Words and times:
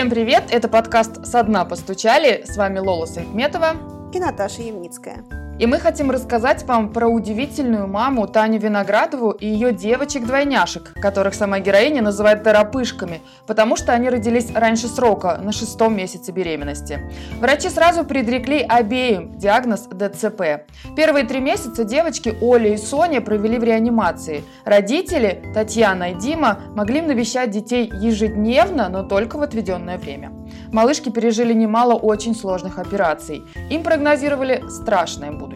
Всем 0.00 0.08
привет! 0.08 0.44
Это 0.50 0.66
подкаст 0.66 1.26
«Со 1.26 1.42
дна 1.42 1.66
постучали». 1.66 2.42
С 2.46 2.56
вами 2.56 2.78
Лола 2.78 3.04
Сайтметова 3.04 3.76
и 4.14 4.18
Наташа 4.18 4.62
Ямницкая. 4.62 5.39
И 5.60 5.66
мы 5.66 5.78
хотим 5.78 6.10
рассказать 6.10 6.62
вам 6.64 6.90
про 6.90 7.06
удивительную 7.06 7.86
маму 7.86 8.26
Таню 8.26 8.58
Виноградову 8.58 9.32
и 9.32 9.46
ее 9.46 9.74
девочек-двойняшек, 9.74 10.94
которых 10.94 11.34
сама 11.34 11.58
героиня 11.58 12.00
называет 12.00 12.42
торопышками, 12.42 13.20
потому 13.46 13.76
что 13.76 13.92
они 13.92 14.08
родились 14.08 14.50
раньше 14.54 14.88
срока, 14.88 15.36
на 15.36 15.52
шестом 15.52 15.94
месяце 15.94 16.32
беременности. 16.32 17.12
Врачи 17.40 17.68
сразу 17.68 18.04
предрекли 18.04 18.62
обеим 18.66 19.36
диагноз 19.36 19.82
ДЦП. 19.82 20.64
Первые 20.96 21.26
три 21.26 21.40
месяца 21.40 21.84
девочки 21.84 22.34
Оля 22.40 22.72
и 22.72 22.78
Соня 22.78 23.20
провели 23.20 23.58
в 23.58 23.62
реанимации. 23.62 24.44
Родители, 24.64 25.42
Татьяна 25.52 26.12
и 26.12 26.14
Дима, 26.14 26.58
могли 26.74 27.02
навещать 27.02 27.50
детей 27.50 27.92
ежедневно, 28.00 28.88
но 28.88 29.02
только 29.02 29.36
в 29.36 29.42
отведенное 29.42 29.98
время. 29.98 30.32
Малышки 30.72 31.10
пережили 31.10 31.52
немало 31.52 31.94
очень 31.94 32.34
сложных 32.34 32.78
операций. 32.78 33.42
Им 33.68 33.82
прогнозировали 33.82 34.64
страшное 34.70 35.32
будущее. 35.32 35.49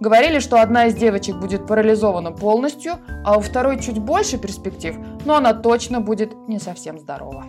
Говорили, 0.00 0.38
что 0.38 0.60
одна 0.60 0.86
из 0.86 0.94
девочек 0.94 1.36
будет 1.36 1.66
парализована 1.66 2.32
полностью, 2.32 2.94
а 3.24 3.36
у 3.38 3.40
второй 3.40 3.80
чуть 3.80 3.98
больше 3.98 4.38
перспектив, 4.38 4.96
но 5.24 5.36
она 5.36 5.54
точно 5.54 6.00
будет 6.00 6.34
не 6.48 6.58
совсем 6.58 6.98
здорова. 6.98 7.44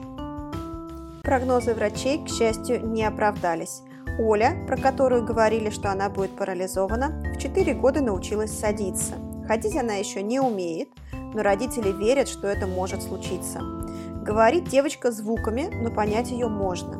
Прогнозы 1.24 1.74
врачей, 1.74 2.24
к 2.24 2.30
счастью, 2.30 2.86
не 2.88 3.04
оправдались. 3.04 3.82
Оля, 4.20 4.66
про 4.68 4.78
которую 4.78 5.24
говорили, 5.24 5.70
что 5.70 5.92
она 5.92 6.10
будет 6.10 6.32
парализована, 6.32 7.22
в 7.36 7.38
4 7.38 7.74
года 7.74 8.02
научилась 8.02 8.58
садиться. 8.58 9.16
Ходить 9.48 9.76
она 9.76 9.96
еще 9.96 10.22
не 10.22 10.40
умеет, 10.40 10.90
но 11.34 11.44
родители 11.44 11.92
верят, 11.92 12.28
что 12.28 12.48
это 12.48 12.68
может 12.68 13.04
случиться. 13.04 13.60
Говорит 14.24 14.66
девочка 14.66 15.12
звуками, 15.12 15.70
но 15.82 15.90
понять 15.90 16.32
ее 16.32 16.48
можно. 16.48 16.98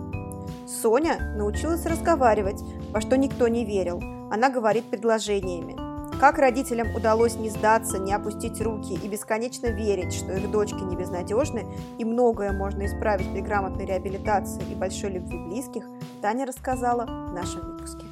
Соня 0.68 1.34
научилась 1.36 1.86
разговаривать, 1.86 2.62
во 2.92 3.02
что 3.02 3.18
никто 3.18 3.48
не 3.48 3.66
верил. 3.66 4.02
Она 4.32 4.50
говорит 4.50 4.86
предложениями. 4.86 5.78
Как 6.20 6.38
родителям 6.38 6.94
удалось 6.94 7.36
не 7.36 7.50
сдаться, 7.50 7.98
не 7.98 8.14
опустить 8.14 8.60
руки 8.62 8.94
и 8.94 9.08
бесконечно 9.08 9.68
верить, 9.68 10.14
что 10.14 10.34
их 10.34 10.52
дочки 10.52 10.82
не 10.84 10.98
безнадежны 10.98 11.66
и 11.98 12.04
многое 12.04 12.52
можно 12.52 12.86
исправить 12.86 13.32
при 13.32 13.40
грамотной 13.40 13.86
реабилитации 13.86 14.62
и 14.70 14.76
большой 14.76 15.12
любви 15.12 15.38
близких, 15.38 15.86
Таня 16.22 16.46
рассказала 16.46 17.06
в 17.06 17.34
нашем 17.34 17.62
выпуске. 17.62 18.09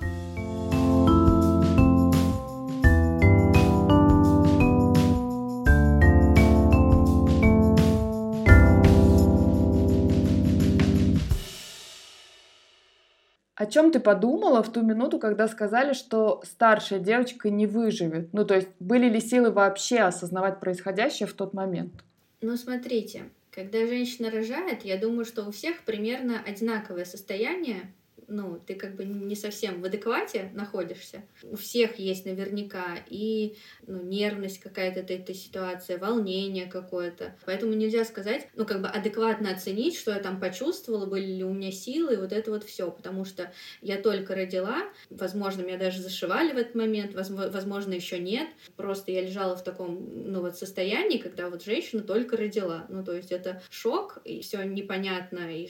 О 13.58 13.66
чем 13.66 13.92
ты 13.92 14.00
подумала 14.00 14.62
в 14.62 14.72
ту 14.72 14.84
минуту, 14.84 15.18
когда 15.18 15.48
сказали, 15.48 15.94
что 15.94 16.44
старшая 16.46 17.00
девочка 17.00 17.50
не 17.50 17.66
выживет? 17.66 18.32
Ну, 18.32 18.46
то 18.46 18.54
есть, 18.54 18.68
были 18.80 19.10
ли 19.10 19.20
силы 19.20 19.50
вообще 19.50 20.02
осознавать 20.02 20.60
происходящее 20.60 21.26
в 21.26 21.34
тот 21.34 21.56
момент? 21.56 21.92
Ну, 22.40 22.56
смотрите, 22.56 23.24
когда 23.50 23.80
женщина 23.88 24.30
рожает, 24.30 24.86
я 24.86 24.96
думаю, 24.96 25.26
что 25.26 25.44
у 25.44 25.52
всех 25.52 25.82
примерно 25.86 26.40
одинаковое 26.46 27.04
состояние 27.04 27.92
ну, 28.28 28.60
ты 28.66 28.76
как 28.76 28.96
бы 28.96 29.06
не 29.06 29.36
совсем 29.36 29.82
в 29.82 29.86
адеквате 29.86 30.52
находишься. 30.54 31.24
У 31.44 31.56
всех 31.56 31.98
есть 31.98 32.26
наверняка 32.26 32.98
и 33.10 33.56
ну, 33.86 34.02
нервность 34.02 34.60
какая-то 34.60 35.00
этой, 35.00 35.18
этой 35.18 35.36
ситуации, 35.36 35.96
волнение 35.96 36.68
какое-то. 36.68 37.36
Поэтому 37.46 37.74
нельзя 37.74 38.04
сказать, 38.06 38.48
ну, 38.56 38.66
как 38.66 38.82
бы 38.82 38.88
адекватно 38.88 39.52
оценить, 39.52 39.98
что 39.98 40.12
я 40.12 40.20
там 40.20 40.40
почувствовала, 40.40 41.06
были 41.06 41.26
ли 41.26 41.44
у 41.44 41.54
меня 41.54 41.72
силы, 41.72 42.14
и 42.14 42.18
вот 42.18 42.34
это 42.34 42.52
вот 42.52 42.64
все, 42.64 42.92
потому 42.92 43.26
что 43.26 43.52
я 43.82 43.98
только 43.98 44.36
родила, 44.36 44.84
возможно, 45.10 45.62
меня 45.62 45.78
даже 45.78 46.02
зашивали 46.02 46.52
в 46.52 46.58
этот 46.58 46.76
момент, 46.76 47.14
возможно, 47.14 47.94
еще 47.94 48.20
нет. 48.20 48.48
Просто 48.76 49.12
я 49.12 49.22
лежала 49.22 49.56
в 49.56 49.64
таком, 49.64 50.32
ну, 50.32 50.42
вот 50.42 50.58
состоянии, 50.58 51.18
когда 51.18 51.50
вот 51.50 51.64
женщина 51.64 52.02
только 52.02 52.38
родила. 52.38 52.86
Ну, 52.90 53.04
то 53.04 53.14
есть 53.14 53.32
это 53.32 53.62
шок, 53.70 54.20
и 54.26 54.42
все 54.42 54.64
непонятно, 54.64 55.40
и 55.56 55.70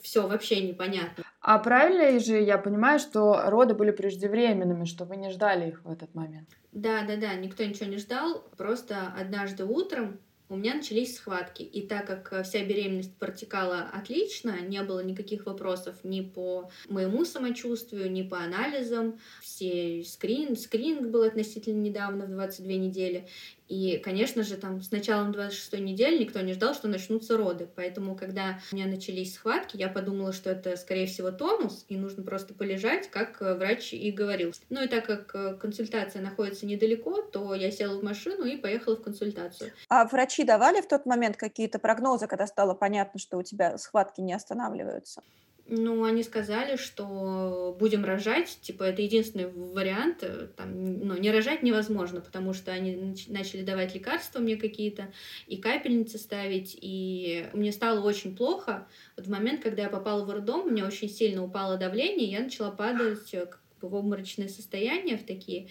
все 0.00 0.26
вообще 0.28 0.60
непонятно. 0.60 1.24
А 1.40 1.58
правильно 1.72 2.20
же 2.20 2.38
я 2.38 2.58
понимаю, 2.58 2.98
что 2.98 3.44
роды 3.46 3.74
были 3.74 3.92
преждевременными, 3.92 4.84
что 4.84 5.06
вы 5.06 5.16
не 5.16 5.30
ждали 5.30 5.68
их 5.68 5.84
в 5.84 5.90
этот 5.90 6.14
момент? 6.14 6.48
Да, 6.72 7.02
да, 7.06 7.16
да, 7.16 7.34
никто 7.34 7.64
ничего 7.64 7.86
не 7.86 7.96
ждал. 7.96 8.44
Просто 8.58 9.12
однажды 9.18 9.64
утром 9.64 10.18
у 10.50 10.56
меня 10.56 10.74
начались 10.74 11.16
схватки. 11.16 11.62
И 11.62 11.86
так 11.86 12.06
как 12.06 12.44
вся 12.44 12.62
беременность 12.62 13.16
протекала 13.16 13.88
отлично, 13.90 14.60
не 14.60 14.82
было 14.82 15.02
никаких 15.02 15.46
вопросов 15.46 15.96
ни 16.02 16.20
по 16.20 16.70
моему 16.90 17.24
самочувствию, 17.24 18.12
ни 18.12 18.22
по 18.22 18.38
анализам, 18.40 19.18
все 19.40 20.04
скрин, 20.04 20.56
скрининг 20.56 21.08
был 21.08 21.22
относительно 21.22 21.80
недавно, 21.80 22.26
в 22.26 22.30
22 22.30 22.72
недели. 22.74 23.26
И, 23.72 23.96
конечно 23.96 24.42
же, 24.42 24.58
там 24.58 24.82
с 24.82 24.90
началом 24.90 25.32
26 25.32 25.80
недели 25.80 26.24
никто 26.24 26.42
не 26.42 26.52
ждал, 26.52 26.74
что 26.74 26.88
начнутся 26.88 27.38
роды. 27.38 27.66
Поэтому, 27.74 28.14
когда 28.14 28.60
у 28.70 28.74
меня 28.74 28.84
начались 28.84 29.32
схватки, 29.32 29.78
я 29.78 29.88
подумала, 29.88 30.34
что 30.34 30.50
это, 30.50 30.76
скорее 30.76 31.06
всего, 31.06 31.30
тонус, 31.30 31.86
и 31.88 31.96
нужно 31.96 32.22
просто 32.22 32.52
полежать, 32.52 33.10
как 33.10 33.40
э, 33.40 33.54
врач 33.54 33.94
и 33.94 34.10
говорил. 34.10 34.52
Ну 34.68 34.84
и 34.84 34.88
так 34.88 35.06
как 35.06 35.34
э, 35.34 35.54
консультация 35.54 36.20
находится 36.20 36.66
недалеко, 36.66 37.22
то 37.22 37.54
я 37.54 37.70
села 37.70 37.98
в 37.98 38.04
машину 38.04 38.44
и 38.44 38.58
поехала 38.58 38.96
в 38.96 39.02
консультацию. 39.02 39.72
А 39.88 40.04
врачи 40.04 40.44
давали 40.44 40.82
в 40.82 40.86
тот 40.86 41.06
момент 41.06 41.38
какие-то 41.38 41.78
прогнозы, 41.78 42.26
когда 42.26 42.46
стало 42.46 42.74
понятно, 42.74 43.18
что 43.18 43.38
у 43.38 43.42
тебя 43.42 43.78
схватки 43.78 44.20
не 44.20 44.34
останавливаются? 44.34 45.22
Ну, 45.68 46.04
они 46.04 46.22
сказали, 46.22 46.76
что 46.76 47.76
будем 47.78 48.04
рожать, 48.04 48.58
типа, 48.62 48.82
это 48.82 49.00
единственный 49.00 49.46
вариант, 49.46 50.18
э, 50.22 50.48
там, 50.56 50.98
ну, 51.06 51.16
не 51.16 51.30
рожать 51.30 51.62
невозможно, 51.62 52.20
потому 52.20 52.52
что 52.52 52.72
они 52.72 53.14
начали 53.28 53.62
давать 53.62 53.94
лекарства 53.94 54.40
мне 54.40 54.56
какие-то, 54.56 55.12
и 55.46 55.56
капельницы 55.56 56.18
ставить, 56.18 56.76
и 56.80 57.46
мне 57.52 57.70
стало 57.70 58.04
очень 58.04 58.36
плохо. 58.36 58.88
Вот 59.16 59.26
в 59.26 59.30
момент, 59.30 59.62
когда 59.62 59.82
я 59.84 59.88
попала 59.88 60.24
в 60.24 60.30
роддом, 60.30 60.66
у 60.66 60.70
меня 60.70 60.84
очень 60.86 61.08
сильно 61.08 61.44
упало 61.44 61.78
давление, 61.78 62.30
я 62.30 62.40
начала 62.40 62.72
падать 62.72 63.32
э, 63.32 63.46
в 63.80 63.94
обморочное 63.94 64.48
состояние 64.48 65.16
в 65.16 65.24
такие, 65.24 65.68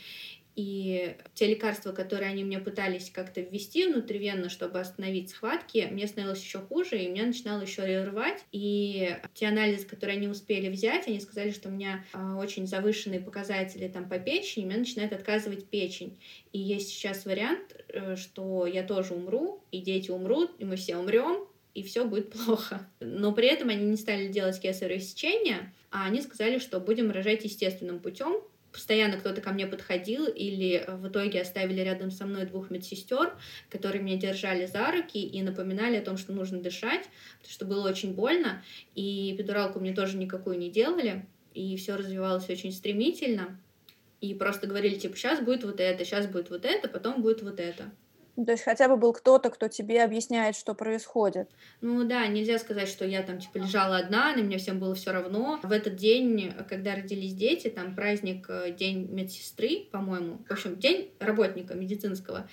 и 0.62 1.16
те 1.34 1.48
лекарства, 1.48 1.92
которые 1.92 2.30
они 2.30 2.44
мне 2.44 2.60
пытались 2.60 3.10
как-то 3.10 3.42
ввести 3.42 3.88
внутривенно, 3.88 4.48
чтобы 4.48 4.80
остановить 4.80 5.32
схватки, 5.32 5.88
мне 5.90 6.06
становилось 6.06 6.44
еще 6.44 6.60
хуже, 6.60 7.00
и 7.00 7.08
меня 7.08 7.26
начинало 7.26 7.62
еще 7.62 8.04
рвать. 8.04 8.46
И 8.52 9.18
те 9.34 9.48
анализы, 9.48 9.88
которые 9.88 10.18
они 10.18 10.28
успели 10.28 10.70
взять, 10.70 11.08
они 11.08 11.20
сказали, 11.20 11.50
что 11.50 11.70
у 11.70 11.72
меня 11.72 12.06
а, 12.14 12.38
очень 12.38 12.68
завышенные 12.68 13.20
показатели 13.20 13.88
там 13.88 14.08
по 14.08 14.20
печени, 14.20 14.66
меня 14.66 14.78
начинает 14.78 15.14
отказывать 15.14 15.66
печень. 15.68 16.20
И 16.54 16.60
есть 16.60 16.90
сейчас 16.90 17.26
вариант, 17.26 17.76
э, 17.88 18.16
что 18.16 18.68
я 18.68 18.84
тоже 18.84 19.16
умру, 19.16 19.64
и 19.72 19.80
дети 19.80 20.12
умрут, 20.12 20.52
и 20.60 20.66
мы 20.66 20.76
все 20.76 20.96
умрем, 20.98 21.48
и 21.74 21.82
все 21.82 22.06
будет 22.06 22.32
плохо. 22.32 22.88
Но 23.00 23.32
при 23.32 23.48
этом 23.48 23.70
они 23.70 23.86
не 23.86 23.98
стали 23.98 24.28
делать 24.28 24.62
кесарево 24.62 25.00
сечение, 25.00 25.74
а 25.90 26.06
они 26.06 26.22
сказали, 26.22 26.60
что 26.60 26.80
будем 26.80 27.10
рожать 27.10 27.46
естественным 27.46 28.00
путем, 28.00 28.44
постоянно 28.72 29.18
кто-то 29.18 29.42
ко 29.42 29.52
мне 29.52 29.68
подходил 29.68 30.26
или 30.26 30.86
в 30.88 31.08
итоге 31.08 31.42
оставили 31.42 31.82
рядом 31.82 32.12
со 32.12 32.26
мной 32.26 32.46
двух 32.46 32.70
медсестер, 32.70 33.36
которые 33.70 34.02
меня 34.02 34.18
держали 34.18 34.66
за 34.66 34.92
руки 34.92 35.22
и 35.22 35.42
напоминали 35.42 35.98
о 35.98 36.02
том, 36.02 36.18
что 36.18 36.34
нужно 36.34 36.62
дышать, 36.62 37.10
потому 37.40 37.54
что 37.54 37.66
было 37.66 37.88
очень 37.88 38.14
больно, 38.14 38.64
и 38.96 39.36
эпидуралку 39.36 39.80
мне 39.80 39.94
тоже 39.94 40.18
никакую 40.18 40.58
не 40.58 40.70
делали, 40.70 41.26
и 41.54 41.76
все 41.78 41.96
развивалось 41.96 42.50
очень 42.50 42.72
стремительно, 42.72 43.60
и 44.22 44.34
просто 44.34 44.68
говорили, 44.68 44.96
типа, 44.96 45.16
сейчас 45.16 45.42
будет 45.42 45.64
вот 45.64 45.80
это, 45.80 46.06
сейчас 46.06 46.28
будет 46.28 46.50
вот 46.50 46.66
это, 46.66 46.88
потом 46.88 47.22
будет 47.22 47.42
вот 47.42 47.60
это. 47.60 47.92
Ну, 48.36 48.46
то 48.46 48.54
есть 48.54 48.64
хотя 48.64 48.88
бы 48.88 48.98
был 48.98 49.14
кто-то, 49.14 49.50
кто 49.50 49.68
тебе 49.68 50.04
объясняет, 50.04 50.56
что 50.56 50.74
происходит. 50.74 51.50
Ну 51.82 52.04
да, 52.04 52.26
нельзя 52.28 52.58
сказать, 52.60 52.88
что 52.88 53.06
я 53.06 53.24
там 53.24 53.40
типа 53.40 53.58
лежала 53.58 53.98
одна, 53.98 54.36
на 54.36 54.42
меня 54.42 54.58
всем 54.58 54.80
было 54.80 54.96
все 54.96 55.12
равно. 55.12 55.60
В 55.64 55.72
этот 55.72 55.96
день, 55.96 56.54
когда 56.70 56.96
родились 56.96 57.34
дети, 57.34 57.68
там 57.68 57.96
праздник 57.96 58.46
э, 58.50 58.72
День 58.72 59.08
медсестры, 59.12 59.88
по-моему, 59.92 60.40
в 60.48 60.52
общем, 60.52 60.78
День 60.78 61.12
работника 61.20 61.74
медицинского 61.74 62.48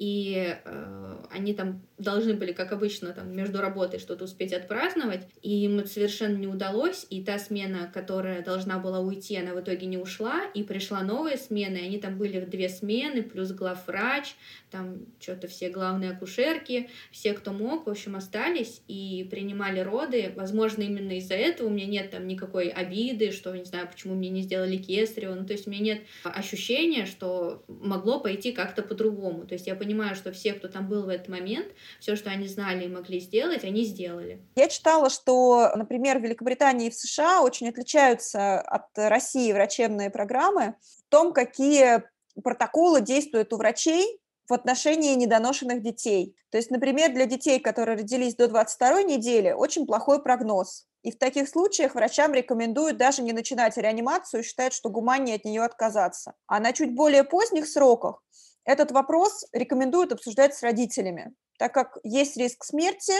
и 0.00 0.56
э, 0.64 1.16
они 1.30 1.52
там 1.52 1.82
должны 1.98 2.32
были, 2.32 2.52
как 2.52 2.72
обычно, 2.72 3.12
там 3.12 3.36
между 3.36 3.60
работой 3.60 4.00
что-то 4.00 4.24
успеть 4.24 4.54
отпраздновать, 4.54 5.28
и 5.42 5.64
им 5.64 5.78
это 5.78 5.88
совершенно 5.88 6.36
не 6.38 6.46
удалось, 6.46 7.06
и 7.10 7.22
та 7.22 7.38
смена, 7.38 7.90
которая 7.92 8.42
должна 8.42 8.78
была 8.78 9.00
уйти, 9.00 9.36
она 9.36 9.52
в 9.52 9.60
итоге 9.60 9.86
не 9.86 9.98
ушла, 9.98 10.40
и 10.54 10.62
пришла 10.62 11.02
новая 11.02 11.36
смена, 11.36 11.76
и 11.76 11.84
они 11.84 11.98
там 11.98 12.16
были 12.16 12.40
в 12.40 12.48
две 12.48 12.70
смены, 12.70 13.22
плюс 13.22 13.52
главврач, 13.52 14.34
там 14.70 15.00
что-то 15.20 15.48
все 15.48 15.68
главные 15.68 16.12
акушерки, 16.12 16.88
все, 17.10 17.34
кто 17.34 17.52
мог, 17.52 17.86
в 17.86 17.90
общем, 17.90 18.16
остались 18.16 18.80
и 18.88 19.28
принимали 19.30 19.80
роды. 19.80 20.32
Возможно, 20.36 20.82
именно 20.82 21.18
из-за 21.18 21.34
этого 21.34 21.66
у 21.66 21.70
меня 21.70 21.86
нет 21.86 22.10
там 22.10 22.26
никакой 22.26 22.68
обиды, 22.68 23.32
что, 23.32 23.54
не 23.54 23.64
знаю, 23.64 23.88
почему 23.88 24.14
мне 24.14 24.30
не 24.30 24.42
сделали 24.42 24.78
кесарево, 24.78 25.34
ну, 25.34 25.44
то 25.44 25.52
есть 25.52 25.66
у 25.66 25.70
меня 25.70 25.82
нет 25.82 26.02
ощущения, 26.24 27.04
что 27.04 27.64
могло 27.68 28.20
пойти 28.20 28.52
как-то 28.52 28.82
по-другому. 28.82 29.46
То 29.46 29.54
есть 29.54 29.66
я 29.66 29.74
понимаю, 29.74 29.89
понимаю, 29.90 30.14
что 30.14 30.30
все, 30.30 30.52
кто 30.52 30.68
там 30.68 30.88
был 30.88 31.04
в 31.04 31.08
этот 31.08 31.28
момент, 31.28 31.66
все, 31.98 32.14
что 32.14 32.30
они 32.30 32.46
знали 32.46 32.84
и 32.84 32.88
могли 32.88 33.18
сделать, 33.18 33.64
они 33.64 33.84
сделали. 33.84 34.40
Я 34.54 34.68
читала, 34.68 35.10
что, 35.10 35.72
например, 35.74 36.18
в 36.18 36.22
Великобритании 36.22 36.86
и 36.86 36.90
в 36.90 36.94
США 36.94 37.42
очень 37.42 37.68
отличаются 37.68 38.60
от 38.60 38.86
России 38.94 39.52
врачебные 39.52 40.10
программы 40.10 40.76
в 40.82 41.10
том, 41.10 41.32
какие 41.32 42.04
протоколы 42.42 43.00
действуют 43.00 43.52
у 43.52 43.56
врачей 43.56 44.20
в 44.48 44.52
отношении 44.52 45.14
недоношенных 45.16 45.82
детей. 45.82 46.36
То 46.50 46.58
есть, 46.58 46.70
например, 46.70 47.12
для 47.12 47.26
детей, 47.26 47.58
которые 47.58 47.96
родились 47.96 48.36
до 48.36 48.46
22 48.46 49.02
недели, 49.02 49.50
очень 49.50 49.86
плохой 49.86 50.22
прогноз. 50.22 50.86
И 51.02 51.10
в 51.10 51.18
таких 51.18 51.48
случаях 51.48 51.94
врачам 51.94 52.34
рекомендуют 52.34 52.98
даже 52.98 53.22
не 53.22 53.32
начинать 53.32 53.76
реанимацию 53.76 54.42
считают, 54.42 54.74
что 54.74 54.90
гуманнее 54.90 55.36
от 55.36 55.44
нее 55.44 55.62
отказаться. 55.62 56.34
А 56.46 56.60
на 56.60 56.72
чуть 56.72 56.94
более 56.94 57.24
поздних 57.24 57.66
сроках 57.66 58.22
этот 58.64 58.92
вопрос 58.92 59.46
рекомендуют 59.52 60.12
обсуждать 60.12 60.54
с 60.54 60.62
родителями, 60.62 61.32
так 61.58 61.72
как 61.72 61.98
есть 62.02 62.36
риск 62.36 62.64
смерти, 62.64 63.14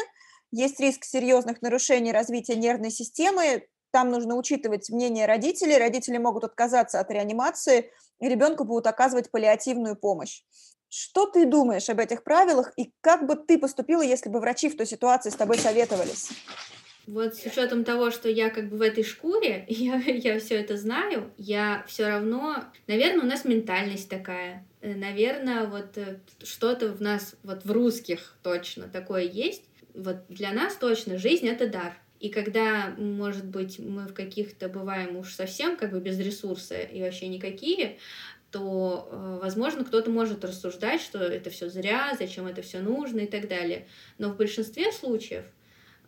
есть 0.51 0.81
риск 0.81 1.05
серьезных 1.05 1.63
нарушений 1.63 2.13
развития 2.13 2.57
нервной 2.57 2.91
системы, 2.91 3.67
там 3.93 4.11
нужно 4.11 4.37
учитывать 4.37 4.91
мнение 4.91 5.27
родителей, 5.27 5.79
родители 5.79 6.19
могут 6.19 6.45
отказаться 6.45 7.01
от 7.01 7.11
реанимации, 7.11 7.91
и 8.21 8.29
ребенку 8.29 8.65
будут 8.65 8.87
оказывать 8.87 9.31
паллиативную 9.31 9.97
помощь. 9.97 10.43
Что 10.89 11.27
ты 11.27 11.47
думаешь 11.47 11.89
об 11.89 12.01
этих 12.01 12.25
правилах 12.25 12.73
и 12.77 12.93
как 13.01 13.27
бы 13.27 13.37
ты 13.37 13.59
поступила, 13.59 14.03
если 14.03 14.29
бы 14.29 14.41
врачи 14.41 14.69
в 14.69 14.77
той 14.77 14.87
ситуации 14.87 15.31
с 15.31 15.37
тобой 15.37 15.59
советовались? 15.59 16.31
Вот 17.07 17.35
с 17.35 17.45
учетом 17.47 17.85
того, 17.85 18.11
что 18.11 18.29
я 18.29 18.51
как 18.51 18.69
бы 18.69 18.77
в 18.77 18.83
этой 18.83 19.05
шкуре, 19.05 19.65
я, 19.69 19.97
я 19.97 20.39
все 20.39 20.57
это 20.57 20.77
знаю, 20.77 21.31
я 21.39 21.85
все 21.89 22.07
равно, 22.07 22.65
наверное, 22.87 23.25
у 23.25 23.27
нас 23.27 23.45
ментальность 23.45 24.09
такая. 24.09 24.67
Э, 24.81 24.95
наверное, 24.95 25.67
вот 25.67 25.97
э, 25.97 26.21
что-то 26.43 26.93
в 26.93 27.01
нас, 27.01 27.37
вот 27.43 27.65
в 27.65 27.71
русских 27.71 28.37
точно 28.43 28.89
такое 28.89 29.23
есть. 29.23 29.65
Вот 29.95 30.19
для 30.29 30.53
нас 30.53 30.77
точно 30.77 31.19
жизнь 31.19 31.49
это 31.49 31.67
дар. 31.69 31.95
И 32.21 32.29
когда, 32.29 32.95
может 32.99 33.47
быть, 33.47 33.79
мы 33.79 34.07
в 34.07 34.13
каких-то 34.13 34.69
бываем 34.69 35.17
уж 35.17 35.33
совсем 35.33 35.77
как 35.77 35.93
бы 35.93 36.01
без 36.01 36.19
ресурса 36.19 36.79
и 36.79 37.01
вообще 37.01 37.29
никакие, 37.29 37.99
то, 38.51 39.09
э, 39.11 39.39
возможно, 39.43 39.85
кто-то 39.85 40.11
может 40.11 40.45
рассуждать, 40.45 41.01
что 41.01 41.19
это 41.19 41.51
все 41.51 41.69
зря, 41.69 42.15
зачем 42.19 42.47
это 42.47 42.63
все 42.63 42.81
нужно 42.81 43.21
и 43.21 43.27
так 43.27 43.49
далее. 43.49 43.87
Но 44.19 44.31
в 44.31 44.37
большинстве 44.37 44.93
случаев 44.93 45.45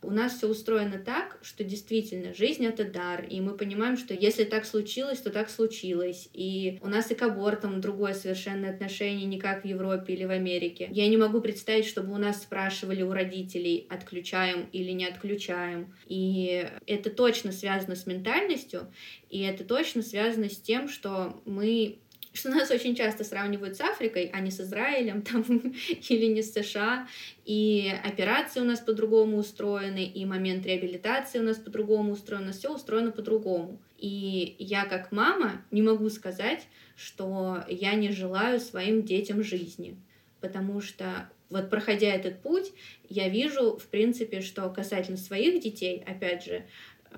у 0.02 0.10
нас 0.10 0.36
все 0.36 0.48
устроено 0.48 0.98
так, 0.98 1.38
что 1.42 1.64
действительно 1.64 2.34
жизнь 2.34 2.64
это 2.66 2.84
дар, 2.84 3.24
и 3.24 3.40
мы 3.40 3.56
понимаем, 3.56 3.96
что 3.96 4.14
если 4.14 4.44
так 4.44 4.64
случилось, 4.64 5.20
то 5.20 5.30
так 5.30 5.48
случилось. 5.48 6.28
И 6.32 6.78
у 6.82 6.88
нас 6.88 7.10
и 7.10 7.14
к 7.14 7.22
абортам 7.22 7.80
другое 7.80 8.14
совершенно 8.14 8.68
отношение, 8.68 9.26
не 9.26 9.38
как 9.38 9.62
в 9.62 9.66
Европе 9.66 10.14
или 10.14 10.24
в 10.24 10.30
Америке. 10.30 10.88
Я 10.90 11.08
не 11.08 11.16
могу 11.16 11.40
представить, 11.40 11.86
чтобы 11.86 12.12
у 12.12 12.18
нас 12.18 12.42
спрашивали 12.42 13.02
у 13.02 13.12
родителей, 13.12 13.86
отключаем 13.88 14.68
или 14.72 14.90
не 14.90 15.06
отключаем. 15.06 15.94
И 16.06 16.68
это 16.86 17.10
точно 17.10 17.52
связано 17.52 17.94
с 17.94 18.06
ментальностью, 18.06 18.92
и 19.30 19.40
это 19.40 19.64
точно 19.64 20.02
связано 20.02 20.48
с 20.48 20.58
тем, 20.58 20.88
что 20.88 21.40
мы 21.44 21.98
что 22.32 22.50
нас 22.50 22.70
очень 22.70 22.94
часто 22.94 23.24
сравнивают 23.24 23.76
с 23.76 23.80
Африкой, 23.80 24.30
а 24.32 24.40
не 24.40 24.50
с 24.50 24.60
Израилем 24.60 25.22
там, 25.22 25.42
или 25.42 26.26
не 26.26 26.42
с 26.42 26.52
США. 26.52 27.06
И 27.44 27.92
операции 28.04 28.60
у 28.60 28.64
нас 28.64 28.80
по-другому 28.80 29.38
устроены, 29.38 30.04
и 30.04 30.24
момент 30.24 30.66
реабилитации 30.66 31.38
у 31.38 31.42
нас 31.42 31.58
по-другому 31.58 32.12
устроен, 32.12 32.52
все 32.52 32.74
устроено 32.74 33.10
по-другому. 33.10 33.78
И 33.98 34.56
я 34.58 34.84
как 34.84 35.12
мама 35.12 35.62
не 35.70 35.82
могу 35.82 36.08
сказать, 36.10 36.66
что 36.96 37.64
я 37.68 37.94
не 37.94 38.10
желаю 38.10 38.60
своим 38.60 39.02
детям 39.02 39.42
жизни, 39.42 39.96
потому 40.40 40.80
что 40.80 41.28
вот 41.52 41.68
проходя 41.68 42.08
этот 42.08 42.40
путь, 42.40 42.72
я 43.08 43.28
вижу, 43.28 43.76
в 43.76 43.86
принципе, 43.88 44.40
что 44.40 44.70
касательно 44.70 45.18
своих 45.18 45.62
детей, 45.62 46.02
опять 46.06 46.44
же, 46.44 46.64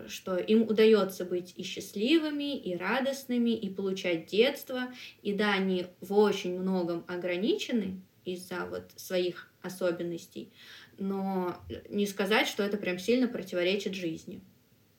что 0.09 0.37
им 0.37 0.63
удается 0.63 1.25
быть 1.25 1.55
и 1.57 1.63
счастливыми, 1.63 2.57
и 2.57 2.77
радостными, 2.77 3.51
и 3.51 3.69
получать 3.69 4.27
детство. 4.27 4.93
И 5.23 5.33
да, 5.33 5.53
они 5.53 5.87
в 6.01 6.15
очень 6.15 6.59
многом 6.59 7.05
ограничены 7.09 8.01
из-за 8.25 8.67
вот 8.67 8.91
своих 8.97 9.51
особенностей, 9.63 10.53
но 10.99 11.57
не 11.89 12.07
сказать, 12.07 12.47
что 12.47 12.63
это 12.63 12.77
прям 12.77 12.99
сильно 12.99 13.29
противоречит 13.29 13.95
жизни. 13.95 14.41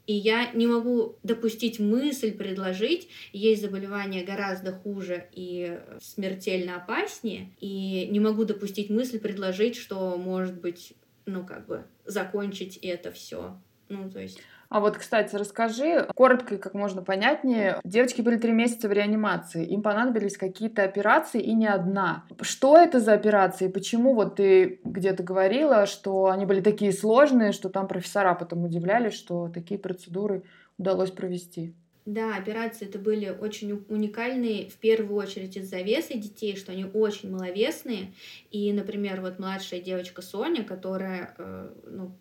И 0.07 0.13
я 0.13 0.51
не 0.51 0.67
могу 0.67 1.17
допустить 1.23 1.79
мысль 1.79 2.31
предложить, 2.31 3.09
есть 3.33 3.63
заболевание 3.63 4.23
гораздо 4.23 4.71
хуже 4.71 5.27
и 5.31 5.79
смертельно 5.99 6.75
опаснее, 6.75 7.51
и 7.59 8.07
не 8.11 8.19
могу 8.19 8.45
допустить 8.45 8.91
мысль 8.91 9.19
предложить, 9.19 9.75
что 9.75 10.15
может 10.17 10.61
быть, 10.61 10.93
ну 11.25 11.43
как 11.43 11.65
бы 11.65 11.85
закончить 12.05 12.77
это 12.77 13.11
все. 13.11 13.59
Ну, 13.89 14.09
то 14.09 14.19
есть 14.19 14.39
а 14.69 14.79
вот, 14.79 14.97
кстати, 14.97 15.35
расскажи 15.35 16.07
коротко 16.15 16.55
и 16.55 16.57
как 16.57 16.73
можно 16.73 17.01
понятнее. 17.01 17.79
Девочки 17.83 18.21
были 18.21 18.37
три 18.37 18.51
месяца 18.51 18.87
в 18.87 18.91
реанимации, 18.91 19.65
им 19.65 19.81
понадобились 19.81 20.37
какие-то 20.37 20.83
операции 20.83 21.41
и 21.41 21.53
не 21.53 21.67
одна. 21.67 22.25
Что 22.41 22.77
это 22.77 22.99
за 22.99 23.13
операции? 23.13 23.67
Почему 23.67 24.13
вот 24.13 24.35
ты 24.35 24.79
где-то 24.83 25.23
говорила, 25.23 25.85
что 25.85 26.27
они 26.27 26.45
были 26.45 26.61
такие 26.61 26.91
сложные, 26.91 27.51
что 27.51 27.69
там 27.69 27.87
профессора 27.87 28.33
потом 28.35 28.63
удивлялись, 28.65 29.13
что 29.13 29.49
такие 29.53 29.79
процедуры 29.79 30.43
удалось 30.77 31.11
провести? 31.11 31.73
Да, 32.05 32.37
операции 32.37 32.87
это 32.87 32.99
были 32.99 33.29
очень 33.29 33.83
уникальные, 33.89 34.69
в 34.69 34.75
первую 34.75 35.15
очередь 35.15 35.57
из-за 35.57 35.77
веса 35.77 36.13
детей, 36.13 36.55
что 36.55 36.71
они 36.71 36.85
очень 36.85 37.31
маловесные. 37.31 38.13
И, 38.51 38.71
например, 38.73 39.21
вот 39.21 39.39
младшая 39.39 39.81
девочка 39.81 40.21
Соня, 40.21 40.63
которая 40.63 41.33
э, 41.39 41.73
ну, 41.87 42.11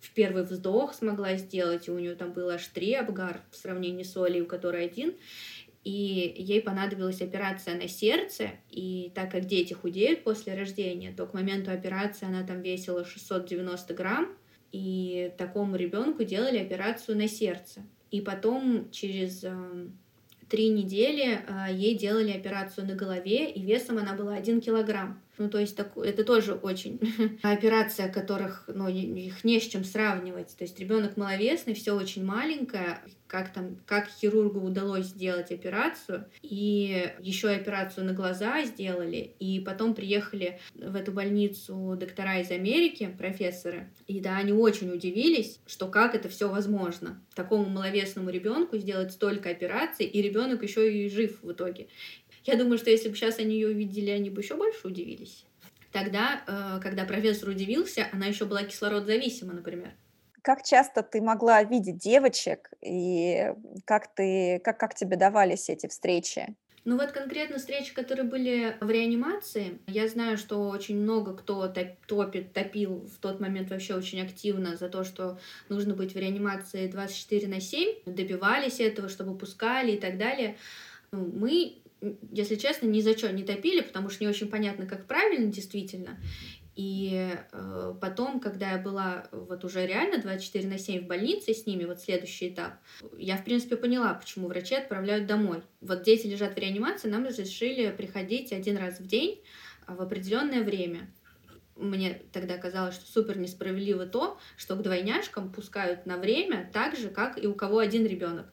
в 0.00 0.10
первый 0.14 0.44
вздох 0.44 0.94
смогла 0.94 1.36
сделать, 1.36 1.88
и 1.88 1.90
у 1.90 1.98
нее 1.98 2.14
там 2.14 2.32
было 2.32 2.54
аж 2.54 2.66
три 2.68 2.94
обгар 2.94 3.40
в 3.50 3.56
сравнении 3.56 4.02
с 4.02 4.16
Олей, 4.16 4.42
у 4.42 4.46
которой 4.46 4.84
один, 4.84 5.14
и 5.84 6.34
ей 6.38 6.62
понадобилась 6.62 7.20
операция 7.20 7.76
на 7.76 7.88
сердце, 7.88 8.50
и 8.70 9.12
так 9.14 9.30
как 9.30 9.44
дети 9.44 9.74
худеют 9.74 10.24
после 10.24 10.54
рождения, 10.54 11.12
то 11.14 11.26
к 11.26 11.34
моменту 11.34 11.70
операции 11.70 12.26
она 12.26 12.42
там 12.42 12.62
весила 12.62 13.04
690 13.04 13.94
грамм, 13.94 14.34
и 14.72 15.32
такому 15.38 15.76
ребенку 15.76 16.24
делали 16.24 16.58
операцию 16.58 17.16
на 17.16 17.28
сердце. 17.28 17.82
И 18.10 18.20
потом 18.20 18.90
через 18.90 19.44
эм, 19.44 19.96
три 20.48 20.68
недели 20.68 21.38
э, 21.46 21.72
ей 21.72 21.96
делали 21.96 22.32
операцию 22.32 22.86
на 22.86 22.94
голове, 22.94 23.50
и 23.50 23.62
весом 23.62 23.98
она 23.98 24.14
была 24.14 24.34
один 24.34 24.60
килограмм. 24.60 25.22
Ну, 25.38 25.48
то 25.48 25.58
есть 25.58 25.76
так, 25.76 25.96
это 25.96 26.24
тоже 26.24 26.54
очень 26.54 27.00
операция, 27.42 28.08
которых, 28.08 28.64
ну, 28.68 28.88
их 28.88 29.44
не 29.44 29.60
с 29.60 29.64
чем 29.64 29.84
сравнивать. 29.84 30.56
То 30.56 30.64
есть 30.64 30.78
ребенок 30.78 31.16
маловесный, 31.16 31.74
все 31.74 31.92
очень 31.92 32.24
маленькое, 32.24 33.00
как 33.26 33.52
там, 33.52 33.76
как 33.84 34.08
хирургу 34.08 34.60
удалось 34.60 35.06
сделать 35.06 35.50
операцию, 35.50 36.26
и 36.40 37.12
еще 37.18 37.48
операцию 37.48 38.06
на 38.06 38.12
глаза 38.12 38.64
сделали, 38.64 39.34
и 39.40 39.58
потом 39.58 39.94
приехали 39.94 40.60
в 40.74 40.94
эту 40.94 41.10
больницу 41.10 41.96
доктора 41.98 42.38
из 42.40 42.52
Америки, 42.52 43.12
профессоры, 43.18 43.90
и 44.06 44.20
да, 44.20 44.36
они 44.36 44.52
очень 44.52 44.92
удивились, 44.92 45.58
что 45.66 45.88
как 45.88 46.14
это 46.14 46.28
все 46.28 46.48
возможно. 46.48 47.20
Такому 47.34 47.68
маловесному 47.68 48.30
ребенку 48.30 48.76
сделать 48.76 49.10
столько 49.10 49.50
операций, 49.50 50.06
и 50.06 50.22
ребенок 50.22 50.62
еще 50.62 50.92
и 50.92 51.10
жив 51.10 51.42
в 51.42 51.50
итоге. 51.50 51.88
Я 52.44 52.56
думаю, 52.56 52.78
что 52.78 52.90
если 52.90 53.08
бы 53.08 53.16
сейчас 53.16 53.38
они 53.38 53.54
ее 53.54 53.68
увидели, 53.68 54.10
они 54.10 54.30
бы 54.30 54.42
еще 54.42 54.56
больше 54.56 54.86
удивились. 54.86 55.44
Тогда, 55.92 56.42
э, 56.46 56.80
когда 56.82 57.04
профессор 57.04 57.50
удивился, 57.50 58.08
она 58.12 58.26
еще 58.26 58.44
была 58.44 58.64
кислородзависима, 58.64 59.54
например. 59.54 59.92
Как 60.42 60.62
часто 60.62 61.02
ты 61.02 61.22
могла 61.22 61.62
видеть 61.62 61.96
девочек 61.96 62.70
и 62.82 63.52
как, 63.86 64.14
ты, 64.14 64.60
как, 64.62 64.78
как 64.78 64.94
тебе 64.94 65.16
давались 65.16 65.70
эти 65.70 65.86
встречи? 65.86 66.54
Ну 66.84 66.98
вот 66.98 67.12
конкретно 67.12 67.56
встречи, 67.56 67.94
которые 67.94 68.26
были 68.26 68.76
в 68.80 68.90
реанимации, 68.90 69.78
я 69.86 70.06
знаю, 70.06 70.36
что 70.36 70.68
очень 70.68 71.00
много 71.00 71.34
кто 71.34 71.72
топит, 72.06 72.52
топил 72.52 73.06
в 73.06 73.18
тот 73.20 73.40
момент 73.40 73.70
вообще 73.70 73.94
очень 73.94 74.20
активно 74.20 74.76
за 74.76 74.90
то, 74.90 75.02
что 75.02 75.38
нужно 75.70 75.94
быть 75.94 76.14
в 76.14 76.18
реанимации 76.18 76.88
24 76.88 77.48
на 77.48 77.60
7, 77.60 78.00
добивались 78.04 78.80
этого, 78.80 79.08
чтобы 79.08 79.38
пускали 79.38 79.92
и 79.92 79.98
так 79.98 80.18
далее. 80.18 80.58
Ну, 81.10 81.30
мы 81.32 81.78
если 82.30 82.56
честно, 82.56 82.86
ни 82.86 83.00
за 83.00 83.16
что 83.16 83.32
не 83.32 83.42
топили, 83.42 83.80
потому 83.80 84.10
что 84.10 84.24
не 84.24 84.28
очень 84.28 84.48
понятно, 84.48 84.86
как 84.86 85.06
правильно 85.06 85.50
действительно. 85.50 86.18
И 86.76 87.32
э, 87.52 87.94
потом, 88.00 88.40
когда 88.40 88.72
я 88.72 88.78
была 88.78 89.28
вот 89.30 89.64
уже 89.64 89.86
реально 89.86 90.20
24 90.20 90.68
на 90.68 90.78
7 90.78 91.04
в 91.04 91.06
больнице 91.06 91.54
с 91.54 91.66
ними, 91.66 91.84
вот 91.84 92.00
следующий 92.00 92.48
этап, 92.48 92.74
я, 93.16 93.36
в 93.36 93.44
принципе, 93.44 93.76
поняла, 93.76 94.12
почему 94.14 94.48
врачи 94.48 94.74
отправляют 94.74 95.26
домой. 95.26 95.62
Вот 95.80 96.02
дети 96.02 96.26
лежат 96.26 96.54
в 96.54 96.58
реанимации, 96.58 97.08
нам 97.08 97.24
разрешили 97.24 97.92
приходить 97.92 98.52
один 98.52 98.76
раз 98.76 98.98
в 98.98 99.06
день 99.06 99.40
а, 99.86 99.94
в 99.94 100.02
определенное 100.02 100.64
время. 100.64 101.12
Мне 101.76 102.22
тогда 102.32 102.56
казалось, 102.58 102.96
что 102.96 103.06
супер 103.06 103.38
несправедливо 103.38 104.06
то, 104.06 104.38
что 104.56 104.74
к 104.74 104.82
двойняшкам 104.82 105.52
пускают 105.52 106.06
на 106.06 106.16
время 106.16 106.70
так 106.72 106.96
же, 106.96 107.08
как 107.08 107.42
и 107.42 107.46
у 107.46 107.54
кого 107.54 107.78
один 107.78 108.04
ребенок 108.04 108.46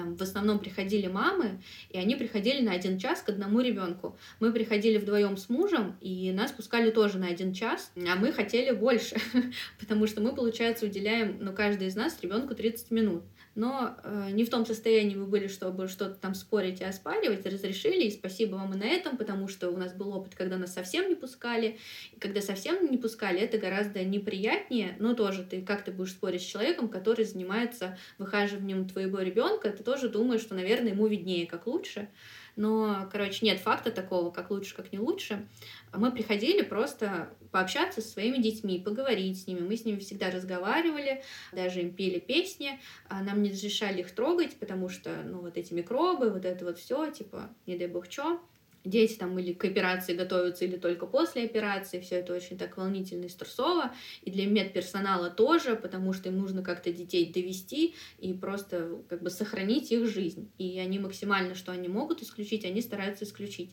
там 0.00 0.16
в 0.16 0.22
основном 0.22 0.58
приходили 0.58 1.06
мамы, 1.06 1.60
и 1.90 1.98
они 1.98 2.16
приходили 2.16 2.62
на 2.62 2.72
один 2.72 2.98
час 2.98 3.20
к 3.20 3.28
одному 3.28 3.60
ребенку. 3.60 4.16
Мы 4.40 4.52
приходили 4.52 4.98
вдвоем 4.98 5.36
с 5.36 5.48
мужем, 5.48 5.96
и 6.00 6.32
нас 6.32 6.52
пускали 6.52 6.90
тоже 6.90 7.18
на 7.18 7.26
один 7.26 7.52
час, 7.52 7.92
а 7.96 8.16
мы 8.16 8.32
хотели 8.32 8.70
больше, 8.70 9.16
потому 9.80 10.06
что 10.06 10.20
мы, 10.20 10.34
получается, 10.34 10.86
уделяем, 10.86 11.36
ну, 11.40 11.52
каждый 11.52 11.88
из 11.88 11.96
нас 11.96 12.18
ребенку 12.22 12.54
30 12.54 12.90
минут 12.90 13.22
но 13.60 13.94
э, 14.02 14.30
не 14.32 14.44
в 14.44 14.48
том 14.48 14.64
состоянии 14.64 15.14
мы 15.14 15.26
были, 15.26 15.46
чтобы 15.46 15.86
что-то 15.86 16.14
там 16.14 16.34
спорить 16.34 16.80
и 16.80 16.84
оспаривать, 16.84 17.44
разрешили, 17.44 18.04
и 18.04 18.10
спасибо 18.10 18.54
вам 18.54 18.72
и 18.72 18.78
на 18.78 18.84
этом, 18.84 19.18
потому 19.18 19.48
что 19.48 19.68
у 19.68 19.76
нас 19.76 19.92
был 19.92 20.14
опыт, 20.14 20.34
когда 20.34 20.56
нас 20.56 20.72
совсем 20.72 21.10
не 21.10 21.14
пускали, 21.14 21.76
и 22.10 22.18
когда 22.18 22.40
совсем 22.40 22.90
не 22.90 22.96
пускали, 22.96 23.38
это 23.38 23.58
гораздо 23.58 24.02
неприятнее, 24.02 24.96
но 24.98 25.12
тоже 25.12 25.44
ты, 25.44 25.60
как 25.60 25.84
ты 25.84 25.92
будешь 25.92 26.12
спорить 26.12 26.40
с 26.40 26.46
человеком, 26.46 26.88
который 26.88 27.26
занимается 27.26 27.98
выхаживанием 28.16 28.88
твоего 28.88 29.18
ребенка, 29.18 29.68
ты 29.68 29.84
тоже 29.84 30.08
думаешь, 30.08 30.40
что, 30.40 30.54
наверное, 30.54 30.92
ему 30.92 31.06
виднее, 31.06 31.46
как 31.46 31.66
лучше, 31.66 32.08
но, 32.60 33.08
короче, 33.10 33.46
нет 33.46 33.58
факта 33.58 33.90
такого, 33.90 34.30
как 34.30 34.50
лучше, 34.50 34.76
как 34.76 34.92
не 34.92 34.98
лучше. 34.98 35.48
Мы 35.94 36.12
приходили 36.12 36.60
просто 36.60 37.32
пообщаться 37.52 38.02
со 38.02 38.08
своими 38.08 38.36
детьми, 38.36 38.78
поговорить 38.78 39.42
с 39.42 39.46
ними. 39.46 39.60
Мы 39.60 39.78
с 39.78 39.86
ними 39.86 39.98
всегда 39.98 40.30
разговаривали, 40.30 41.22
даже 41.52 41.80
им 41.80 41.94
пели 41.94 42.18
песни. 42.18 42.78
А 43.08 43.22
нам 43.22 43.42
не 43.42 43.50
разрешали 43.50 44.00
их 44.00 44.14
трогать, 44.14 44.56
потому 44.56 44.90
что, 44.90 45.22
ну, 45.24 45.40
вот 45.40 45.56
эти 45.56 45.72
микробы, 45.72 46.28
вот 46.28 46.44
это 46.44 46.66
вот 46.66 46.78
все, 46.78 47.10
типа, 47.10 47.48
не 47.64 47.78
дай 47.78 47.88
бог 47.88 48.10
что 48.10 48.38
дети 48.84 49.14
там 49.14 49.38
или 49.38 49.52
к 49.52 49.64
операции 49.64 50.14
готовятся, 50.14 50.64
или 50.64 50.76
только 50.76 51.06
после 51.06 51.44
операции. 51.44 52.00
Все 52.00 52.16
это 52.16 52.34
очень 52.34 52.58
так 52.58 52.76
волнительно 52.76 53.26
и 53.26 53.28
стрессово. 53.28 53.92
И 54.22 54.30
для 54.30 54.46
медперсонала 54.46 55.30
тоже, 55.30 55.76
потому 55.76 56.12
что 56.12 56.28
им 56.28 56.38
нужно 56.38 56.62
как-то 56.62 56.92
детей 56.92 57.32
довести 57.32 57.94
и 58.18 58.32
просто 58.32 59.02
как 59.08 59.22
бы 59.22 59.30
сохранить 59.30 59.92
их 59.92 60.06
жизнь. 60.08 60.50
И 60.58 60.78
они 60.78 60.98
максимально, 60.98 61.54
что 61.54 61.72
они 61.72 61.88
могут 61.88 62.22
исключить, 62.22 62.64
они 62.64 62.80
стараются 62.80 63.24
исключить. 63.24 63.70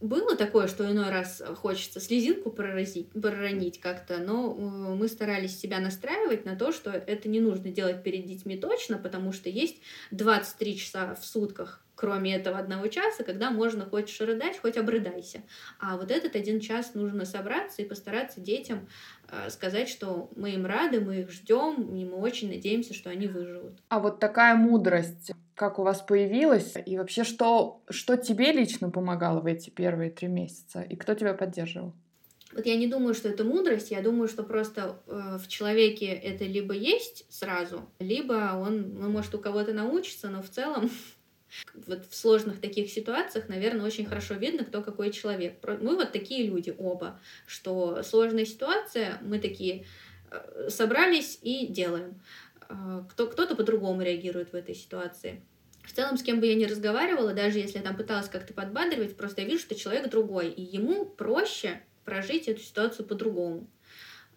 Было 0.00 0.34
такое, 0.34 0.66
что 0.66 0.90
иной 0.90 1.10
раз 1.10 1.40
хочется 1.56 2.00
слезинку 2.00 2.50
проразить, 2.50 3.12
проронить 3.12 3.78
как-то, 3.78 4.18
но 4.18 4.52
э, 4.52 4.94
мы 4.96 5.06
старались 5.06 5.56
себя 5.56 5.78
настраивать 5.78 6.44
на 6.44 6.56
то, 6.56 6.72
что 6.72 6.90
это 6.90 7.28
не 7.28 7.38
нужно 7.38 7.70
делать 7.70 8.02
перед 8.02 8.26
детьми 8.26 8.56
точно, 8.56 8.98
потому 8.98 9.32
что 9.32 9.48
есть 9.48 9.80
23 10.10 10.76
часа 10.76 11.14
в 11.14 11.24
сутках 11.24 11.83
кроме 11.94 12.34
этого 12.34 12.58
одного 12.58 12.88
часа, 12.88 13.24
когда 13.24 13.50
можно 13.50 13.84
хочешь 13.84 14.20
рыдать, 14.20 14.58
хоть 14.58 14.76
обрыдайся. 14.76 15.42
А 15.78 15.96
вот 15.96 16.10
этот 16.10 16.36
один 16.36 16.60
час 16.60 16.94
нужно 16.94 17.24
собраться 17.24 17.82
и 17.82 17.84
постараться 17.84 18.40
детям 18.40 18.88
э, 19.28 19.50
сказать, 19.50 19.88
что 19.88 20.30
мы 20.36 20.50
им 20.50 20.66
рады, 20.66 21.00
мы 21.00 21.20
их 21.20 21.30
ждем, 21.30 21.96
и 21.96 22.04
мы 22.04 22.16
очень 22.16 22.48
надеемся, 22.48 22.94
что 22.94 23.10
они 23.10 23.26
выживут. 23.26 23.78
А 23.88 24.00
вот 24.00 24.18
такая 24.18 24.54
мудрость, 24.56 25.32
как 25.54 25.78
у 25.78 25.82
вас 25.82 26.00
появилась, 26.00 26.74
и 26.84 26.98
вообще 26.98 27.24
что, 27.24 27.82
что 27.88 28.16
тебе 28.16 28.52
лично 28.52 28.90
помогало 28.90 29.40
в 29.40 29.46
эти 29.46 29.70
первые 29.70 30.10
три 30.10 30.28
месяца, 30.28 30.82
и 30.82 30.96
кто 30.96 31.14
тебя 31.14 31.34
поддерживал? 31.34 31.94
Вот 32.54 32.66
я 32.66 32.76
не 32.76 32.86
думаю, 32.86 33.14
что 33.14 33.28
это 33.28 33.42
мудрость, 33.42 33.90
я 33.90 34.00
думаю, 34.00 34.28
что 34.28 34.44
просто 34.44 35.00
э, 35.06 35.38
в 35.42 35.48
человеке 35.48 36.06
это 36.06 36.44
либо 36.44 36.72
есть 36.72 37.26
сразу, 37.28 37.88
либо 37.98 38.52
он, 38.54 38.94
ну, 39.00 39.10
может, 39.10 39.34
у 39.34 39.38
кого-то 39.38 39.72
научится, 39.72 40.28
но 40.28 40.40
в 40.40 40.48
целом 40.48 40.88
вот 41.74 42.06
в 42.06 42.14
сложных 42.14 42.60
таких 42.60 42.90
ситуациях, 42.90 43.48
наверное, 43.48 43.86
очень 43.86 44.06
хорошо 44.06 44.34
видно, 44.34 44.64
кто 44.64 44.82
какой 44.82 45.10
человек. 45.10 45.58
Мы 45.62 45.96
вот 45.96 46.12
такие 46.12 46.46
люди 46.46 46.74
оба, 46.76 47.20
что 47.46 48.02
сложная 48.02 48.44
ситуация, 48.44 49.18
мы 49.22 49.38
такие 49.38 49.86
э, 50.30 50.68
собрались 50.70 51.38
и 51.42 51.66
делаем. 51.66 52.20
Э, 52.68 53.02
кто, 53.10 53.26
кто-то 53.26 53.56
по-другому 53.56 54.02
реагирует 54.02 54.52
в 54.52 54.54
этой 54.54 54.74
ситуации. 54.74 55.42
В 55.84 55.92
целом, 55.92 56.16
с 56.16 56.22
кем 56.22 56.40
бы 56.40 56.46
я 56.46 56.54
ни 56.54 56.64
разговаривала, 56.64 57.34
даже 57.34 57.58
если 57.58 57.78
я 57.78 57.84
там 57.84 57.96
пыталась 57.96 58.28
как-то 58.28 58.54
подбадривать, 58.54 59.16
просто 59.16 59.42
я 59.42 59.46
вижу, 59.46 59.60
что 59.60 59.74
человек 59.74 60.08
другой, 60.08 60.48
и 60.50 60.62
ему 60.62 61.04
проще 61.04 61.82
прожить 62.04 62.48
эту 62.48 62.60
ситуацию 62.62 63.06
по-другому. 63.06 63.68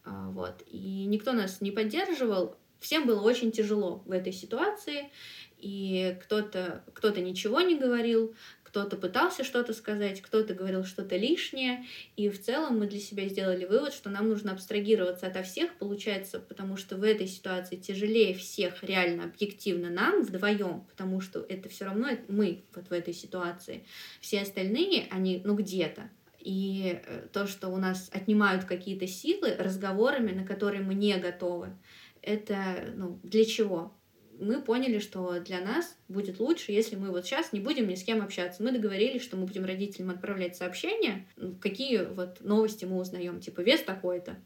А, 0.04 0.30
вот. 0.30 0.64
И 0.68 1.06
никто 1.06 1.32
нас 1.32 1.62
не 1.62 1.72
поддерживал, 1.72 2.58
всем 2.80 3.08
было 3.08 3.22
очень 3.22 3.52
тяжело 3.52 4.04
в 4.06 4.12
этой 4.12 4.34
ситуации, 4.34 5.10
и 5.58 6.18
кто-то 6.24 6.84
кто 6.94 7.10
ничего 7.10 7.62
не 7.62 7.78
говорил, 7.78 8.36
кто-то 8.64 8.98
пытался 8.98 9.44
что-то 9.44 9.74
сказать, 9.74 10.22
кто-то 10.22 10.54
говорил 10.54 10.84
что-то 10.84 11.16
лишнее, 11.16 11.86
и 12.16 12.30
в 12.30 12.40
целом 12.40 12.80
мы 12.80 12.88
для 12.88 13.00
себя 13.00 13.28
сделали 13.28 13.66
вывод, 13.66 13.94
что 13.94 14.10
нам 14.10 14.30
нужно 14.30 14.52
абстрагироваться 14.52 15.28
ото 15.28 15.42
всех, 15.44 15.74
получается, 15.76 16.40
потому 16.40 16.78
что 16.78 16.98
в 16.98 17.04
этой 17.04 17.28
ситуации 17.28 17.78
тяжелее 17.78 18.36
всех 18.36 18.84
реально 18.84 19.24
объективно 19.24 19.90
нам 19.90 20.22
вдвоем, 20.22 20.82
потому 20.90 21.22
что 21.22 21.40
это 21.48 21.70
все 21.70 21.86
равно 21.86 22.10
мы 22.28 22.64
вот 22.76 22.90
в 22.90 22.94
этой 22.94 23.14
ситуации. 23.14 23.86
Все 24.20 24.42
остальные, 24.42 25.08
они, 25.10 25.42
ну, 25.44 25.56
где-то, 25.56 26.10
и 26.40 27.02
э, 27.04 27.28
то, 27.34 27.48
что 27.48 27.70
у 27.70 27.78
нас 27.78 28.10
отнимают 28.14 28.66
какие-то 28.66 29.08
силы 29.08 29.56
разговорами, 29.58 30.32
на 30.32 30.46
которые 30.46 30.82
мы 30.82 30.94
не 30.94 31.18
готовы, 31.18 31.76
это 32.22 32.92
ну, 32.96 33.20
для 33.24 33.46
чего? 33.46 33.97
Мы 34.40 34.62
поняли, 34.62 35.00
что 35.00 35.40
для 35.40 35.62
нас 35.62 35.98
будет 36.08 36.40
лучше, 36.40 36.72
если 36.72 36.96
мы 36.96 37.12
вот 37.12 37.26
сейчас 37.26 37.54
не 37.54 37.60
будем 37.60 37.88
ни 37.88 37.96
с 37.96 38.04
кем 38.04 38.22
общаться. 38.22 38.64
Мы 38.64 38.72
договорились, 38.72 39.22
что 39.22 39.38
мы 39.38 39.46
будем 39.46 39.66
родителям 39.66 40.10
отправлять 40.10 40.56
сообщения, 40.56 41.28
какие 41.62 42.06
вот 42.06 42.42
новости 42.42 42.86
мы 42.86 42.98
узнаем, 42.98 43.40
типа 43.40 43.62
вес 43.62 43.82
такой-то. 43.82 44.38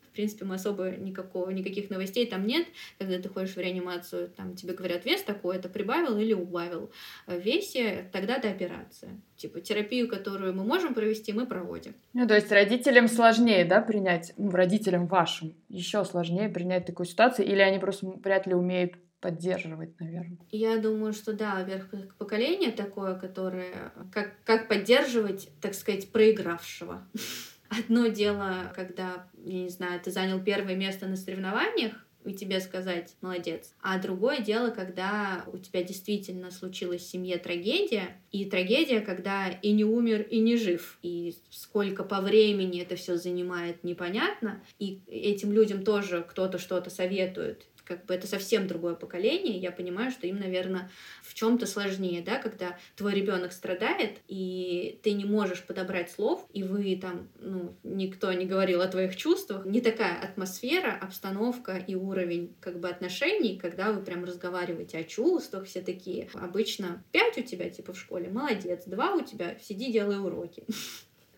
В 0.00 0.12
принципе, 0.16 0.46
мы 0.46 0.54
особо 0.54 0.92
никакого, 0.92 1.50
никаких 1.50 1.90
новостей 1.90 2.24
там 2.24 2.46
нет. 2.46 2.66
Когда 2.96 3.18
ты 3.18 3.28
ходишь 3.28 3.54
в 3.54 3.58
реанимацию, 3.58 4.30
там 4.30 4.56
тебе 4.56 4.72
говорят, 4.72 5.04
вес 5.04 5.22
такой-то, 5.22 5.68
прибавил 5.68 6.16
или 6.16 6.32
убавил 6.32 6.90
в 7.26 7.36
весе, 7.36 8.08
тогда-то 8.14 8.48
операция. 8.48 9.20
Типа 9.36 9.60
терапию, 9.60 10.08
которую 10.08 10.54
мы 10.54 10.64
можем 10.64 10.94
провести, 10.94 11.34
мы 11.34 11.46
проводим. 11.46 11.94
Ну, 12.14 12.26
то 12.26 12.34
есть 12.34 12.50
родителям 12.50 13.08
сложнее, 13.08 13.66
да, 13.66 13.82
принять, 13.82 14.32
ну, 14.38 14.50
родителям 14.52 15.06
вашим 15.06 15.54
еще 15.68 16.02
сложнее 16.06 16.48
принять 16.48 16.86
такую 16.86 17.04
ситуацию, 17.04 17.46
или 17.46 17.60
они 17.60 17.78
просто 17.78 18.06
вряд 18.06 18.46
ли 18.46 18.54
умеют 18.54 18.94
поддерживать, 19.20 19.98
наверное. 20.00 20.38
Я 20.50 20.78
думаю, 20.78 21.12
что 21.12 21.32
да, 21.32 21.56
во-первых, 21.56 22.14
поколение 22.16 22.70
такое, 22.70 23.14
которое... 23.14 23.92
Как, 24.12 24.34
как 24.44 24.68
поддерживать, 24.68 25.48
так 25.60 25.74
сказать, 25.74 26.10
проигравшего. 26.10 27.06
Одно 27.68 28.06
дело, 28.06 28.72
когда, 28.74 29.26
я 29.44 29.62
не 29.62 29.68
знаю, 29.68 30.00
ты 30.00 30.10
занял 30.10 30.40
первое 30.40 30.76
место 30.76 31.06
на 31.06 31.16
соревнованиях, 31.16 32.06
и 32.26 32.34
тебе 32.34 32.60
сказать 32.60 33.14
«молодец». 33.20 33.72
А 33.80 34.00
другое 34.00 34.40
дело, 34.40 34.70
когда 34.70 35.44
у 35.52 35.58
тебя 35.58 35.82
действительно 35.82 36.50
случилась 36.50 37.02
в 37.02 37.08
семье 37.08 37.38
трагедия, 37.38 38.20
и 38.32 38.44
трагедия, 38.46 39.00
когда 39.00 39.48
и 39.48 39.72
не 39.72 39.84
умер, 39.84 40.22
и 40.22 40.40
не 40.40 40.56
жив, 40.56 40.98
и 41.02 41.36
сколько 41.50 42.02
по 42.02 42.20
времени 42.20 42.82
это 42.82 42.96
все 42.96 43.16
занимает, 43.16 43.84
непонятно, 43.84 44.62
и 44.78 45.00
этим 45.06 45.52
людям 45.52 45.84
тоже 45.84 46.26
кто-то 46.28 46.58
что-то 46.58 46.90
советует, 46.90 47.66
как 47.86 48.04
бы 48.06 48.14
это 48.14 48.26
совсем 48.26 48.66
другое 48.66 48.94
поколение, 48.94 49.58
я 49.58 49.70
понимаю, 49.70 50.10
что 50.10 50.26
им, 50.26 50.38
наверное, 50.38 50.90
в 51.22 51.34
чем-то 51.34 51.66
сложнее, 51.66 52.22
да, 52.22 52.38
когда 52.38 52.78
твой 52.96 53.14
ребенок 53.14 53.52
страдает, 53.52 54.18
и 54.28 54.98
ты 55.02 55.12
не 55.12 55.24
можешь 55.24 55.62
подобрать 55.62 56.10
слов, 56.10 56.46
и 56.52 56.62
вы 56.62 56.98
там, 57.00 57.28
ну, 57.38 57.76
никто 57.84 58.32
не 58.32 58.46
говорил 58.46 58.80
о 58.80 58.88
твоих 58.88 59.16
чувствах, 59.16 59.64
не 59.64 59.80
такая 59.80 60.20
атмосфера, 60.20 60.98
обстановка 61.00 61.76
и 61.76 61.94
уровень 61.94 62.54
как 62.60 62.80
бы 62.80 62.88
отношений, 62.88 63.58
когда 63.58 63.92
вы 63.92 64.02
прям 64.02 64.24
разговариваете 64.24 64.98
о 64.98 65.04
чувствах, 65.04 65.66
все 65.66 65.80
такие. 65.80 66.28
Обычно 66.34 67.04
пять 67.12 67.38
у 67.38 67.42
тебя, 67.42 67.70
типа, 67.70 67.92
в 67.92 67.98
школе, 67.98 68.28
молодец, 68.28 68.84
два 68.86 69.14
у 69.14 69.20
тебя, 69.20 69.56
сиди, 69.60 69.92
делай 69.92 70.18
уроки. 70.18 70.64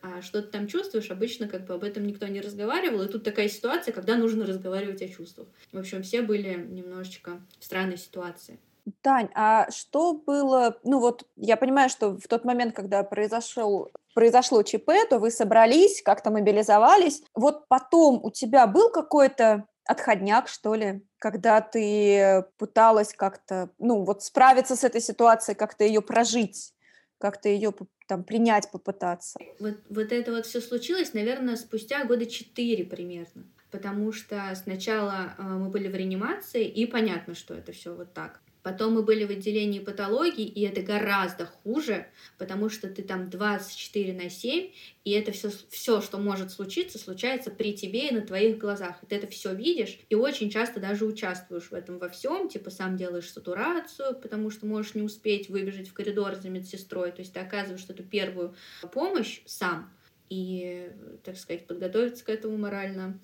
А 0.02 0.22
что 0.22 0.42
ты 0.42 0.48
там 0.48 0.66
чувствуешь, 0.66 1.10
обычно 1.10 1.48
как 1.48 1.66
бы 1.66 1.74
об 1.74 1.84
этом 1.84 2.06
никто 2.06 2.26
не 2.26 2.40
разговаривал, 2.40 3.02
и 3.02 3.08
тут 3.08 3.24
такая 3.24 3.48
ситуация, 3.48 3.92
когда 3.92 4.16
нужно 4.16 4.46
разговаривать 4.46 5.02
о 5.02 5.08
чувствах. 5.08 5.48
В 5.72 5.78
общем, 5.78 6.02
все 6.02 6.22
были 6.22 6.54
немножечко 6.54 7.40
в 7.58 7.64
странной 7.64 7.98
ситуации. 7.98 8.58
Тань, 9.02 9.28
а 9.34 9.70
что 9.70 10.14
было, 10.14 10.78
ну 10.82 10.98
вот 10.98 11.26
я 11.36 11.56
понимаю, 11.56 11.90
что 11.90 12.16
в 12.16 12.26
тот 12.26 12.44
момент, 12.44 12.74
когда 12.74 13.02
произошел 13.02 13.90
произошло 14.14 14.64
ЧП, 14.64 14.90
то 15.08 15.20
вы 15.20 15.30
собрались, 15.30 16.02
как-то 16.02 16.32
мобилизовались. 16.32 17.22
Вот 17.34 17.68
потом 17.68 18.18
у 18.24 18.32
тебя 18.32 18.66
был 18.66 18.90
какой-то 18.90 19.64
отходняк, 19.84 20.48
что 20.48 20.74
ли, 20.74 21.04
когда 21.18 21.60
ты 21.60 22.44
пыталась 22.58 23.14
как-то, 23.14 23.70
ну, 23.78 24.04
вот 24.04 24.24
справиться 24.24 24.74
с 24.74 24.82
этой 24.82 25.00
ситуацией, 25.00 25.56
как-то 25.56 25.84
ее 25.84 26.02
прожить, 26.02 26.74
как-то 27.18 27.48
ее 27.48 27.74
там 28.06 28.24
принять 28.24 28.70
попытаться. 28.70 29.38
Вот, 29.58 29.76
вот 29.90 30.12
это 30.12 30.32
вот 30.32 30.46
все 30.46 30.60
случилось, 30.60 31.14
наверное, 31.14 31.56
спустя 31.56 32.04
года 32.04 32.26
четыре 32.26 32.84
примерно. 32.84 33.44
Потому 33.70 34.12
что 34.12 34.52
сначала 34.54 35.34
э, 35.36 35.42
мы 35.42 35.68
были 35.68 35.88
в 35.88 35.94
реанимации, 35.94 36.66
и 36.66 36.86
понятно, 36.86 37.34
что 37.34 37.54
это 37.54 37.72
все 37.72 37.94
вот 37.94 38.14
так. 38.14 38.40
Потом 38.68 38.92
мы 38.92 39.02
были 39.02 39.24
в 39.24 39.30
отделении 39.30 39.78
патологии, 39.78 40.44
и 40.44 40.60
это 40.60 40.82
гораздо 40.82 41.46
хуже, 41.46 42.06
потому 42.36 42.68
что 42.68 42.86
ты 42.86 43.02
там 43.02 43.30
24 43.30 44.12
на 44.12 44.28
7, 44.28 44.70
и 45.04 45.10
это 45.12 45.32
все, 45.32 45.50
все, 45.70 46.02
что 46.02 46.18
может 46.18 46.50
случиться, 46.50 46.98
случается 46.98 47.50
при 47.50 47.72
тебе 47.72 48.08
и 48.08 48.14
на 48.14 48.20
твоих 48.20 48.58
глазах. 48.58 49.02
И 49.02 49.06
ты 49.06 49.16
это 49.16 49.26
все 49.26 49.54
видишь, 49.54 49.98
и 50.10 50.14
очень 50.14 50.50
часто 50.50 50.80
даже 50.80 51.06
участвуешь 51.06 51.70
в 51.70 51.72
этом 51.72 51.98
во 51.98 52.10
всем, 52.10 52.50
типа 52.50 52.68
сам 52.68 52.98
делаешь 52.98 53.32
сатурацию, 53.32 54.14
потому 54.20 54.50
что 54.50 54.66
можешь 54.66 54.94
не 54.94 55.00
успеть 55.00 55.48
выбежать 55.48 55.88
в 55.88 55.94
коридор 55.94 56.34
за 56.34 56.50
медсестрой, 56.50 57.10
то 57.10 57.20
есть 57.20 57.32
ты 57.32 57.40
оказываешь 57.40 57.86
эту 57.88 58.02
первую 58.02 58.54
помощь 58.92 59.40
сам, 59.46 59.90
и, 60.28 60.92
так 61.24 61.38
сказать, 61.38 61.66
подготовиться 61.66 62.22
к 62.22 62.28
этому 62.28 62.58
морально 62.58 63.18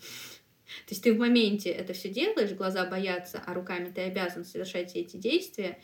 то 0.87 0.90
есть 0.90 1.02
ты 1.02 1.12
в 1.12 1.18
моменте 1.18 1.71
это 1.71 1.92
все 1.92 2.09
делаешь, 2.09 2.52
глаза 2.52 2.87
боятся, 2.87 3.42
а 3.47 3.54
руками 3.54 3.92
ты 3.94 4.02
обязан 4.02 4.44
совершать 4.44 4.97
эти 4.97 5.16
действия, 5.16 5.78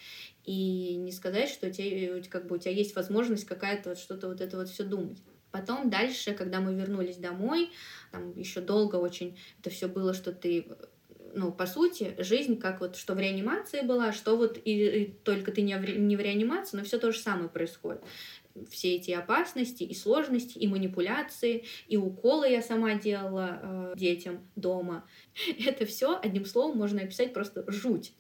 и 0.45 0.97
не 0.97 1.13
сказать, 1.13 1.49
что 1.49 1.69
у 1.69 1.71
тебя, 1.71 2.23
как 2.29 2.47
бы, 2.47 2.57
у 2.57 2.59
тебя 2.59 2.73
есть 2.73 2.97
возможность 2.97 3.45
какая-то 3.45 3.91
вот 3.91 3.99
что-то 3.99 4.29
вот 4.29 4.41
это 4.41 4.57
вот 4.57 4.69
все 4.69 4.85
думать. 4.85 5.19
Потом 5.51 5.91
дальше, 5.91 6.33
когда 6.33 6.61
мы 6.61 6.75
вернулись 6.75 7.17
домой, 7.17 7.71
там 8.13 8.37
еще 8.39 8.61
долго 8.61 8.97
очень 8.97 9.39
это 9.61 9.71
все 9.71 9.89
было, 9.89 10.15
что 10.15 10.33
ты 10.33 10.67
ну, 11.33 11.53
по 11.53 11.67
сути, 11.67 12.17
жизнь 12.19 12.59
как 12.59 12.81
вот, 12.81 12.97
что 12.97 13.15
в 13.15 13.21
реанимации 13.21 13.83
была, 13.83 14.13
что 14.13 14.37
вот 14.37 14.59
и, 14.65 15.03
и 15.03 15.13
только 15.25 15.53
ты 15.53 15.63
не 15.63 15.77
в, 15.77 15.89
не 15.89 16.17
в 16.17 16.21
реанимации, 16.21 16.77
но 16.77 16.83
все 16.83 16.99
то 16.99 17.13
же 17.13 17.21
самое 17.21 17.49
происходит 17.49 18.03
все 18.71 18.97
эти 18.97 19.11
опасности 19.11 19.83
и 19.85 19.95
сложности, 19.95 20.59
и 20.59 20.69
манипуляции, 20.69 21.65
и 21.89 21.97
уколы 21.97 22.49
я 22.49 22.63
сама 22.63 22.95
делала 22.95 23.61
э, 23.63 23.95
детям 23.97 24.49
дома. 24.57 25.05
Это 25.67 25.87
все 25.87 26.19
одним 26.21 26.45
словом 26.45 26.79
можно 26.79 27.03
описать 27.03 27.33
просто 27.33 27.65
жуть. 27.71 28.13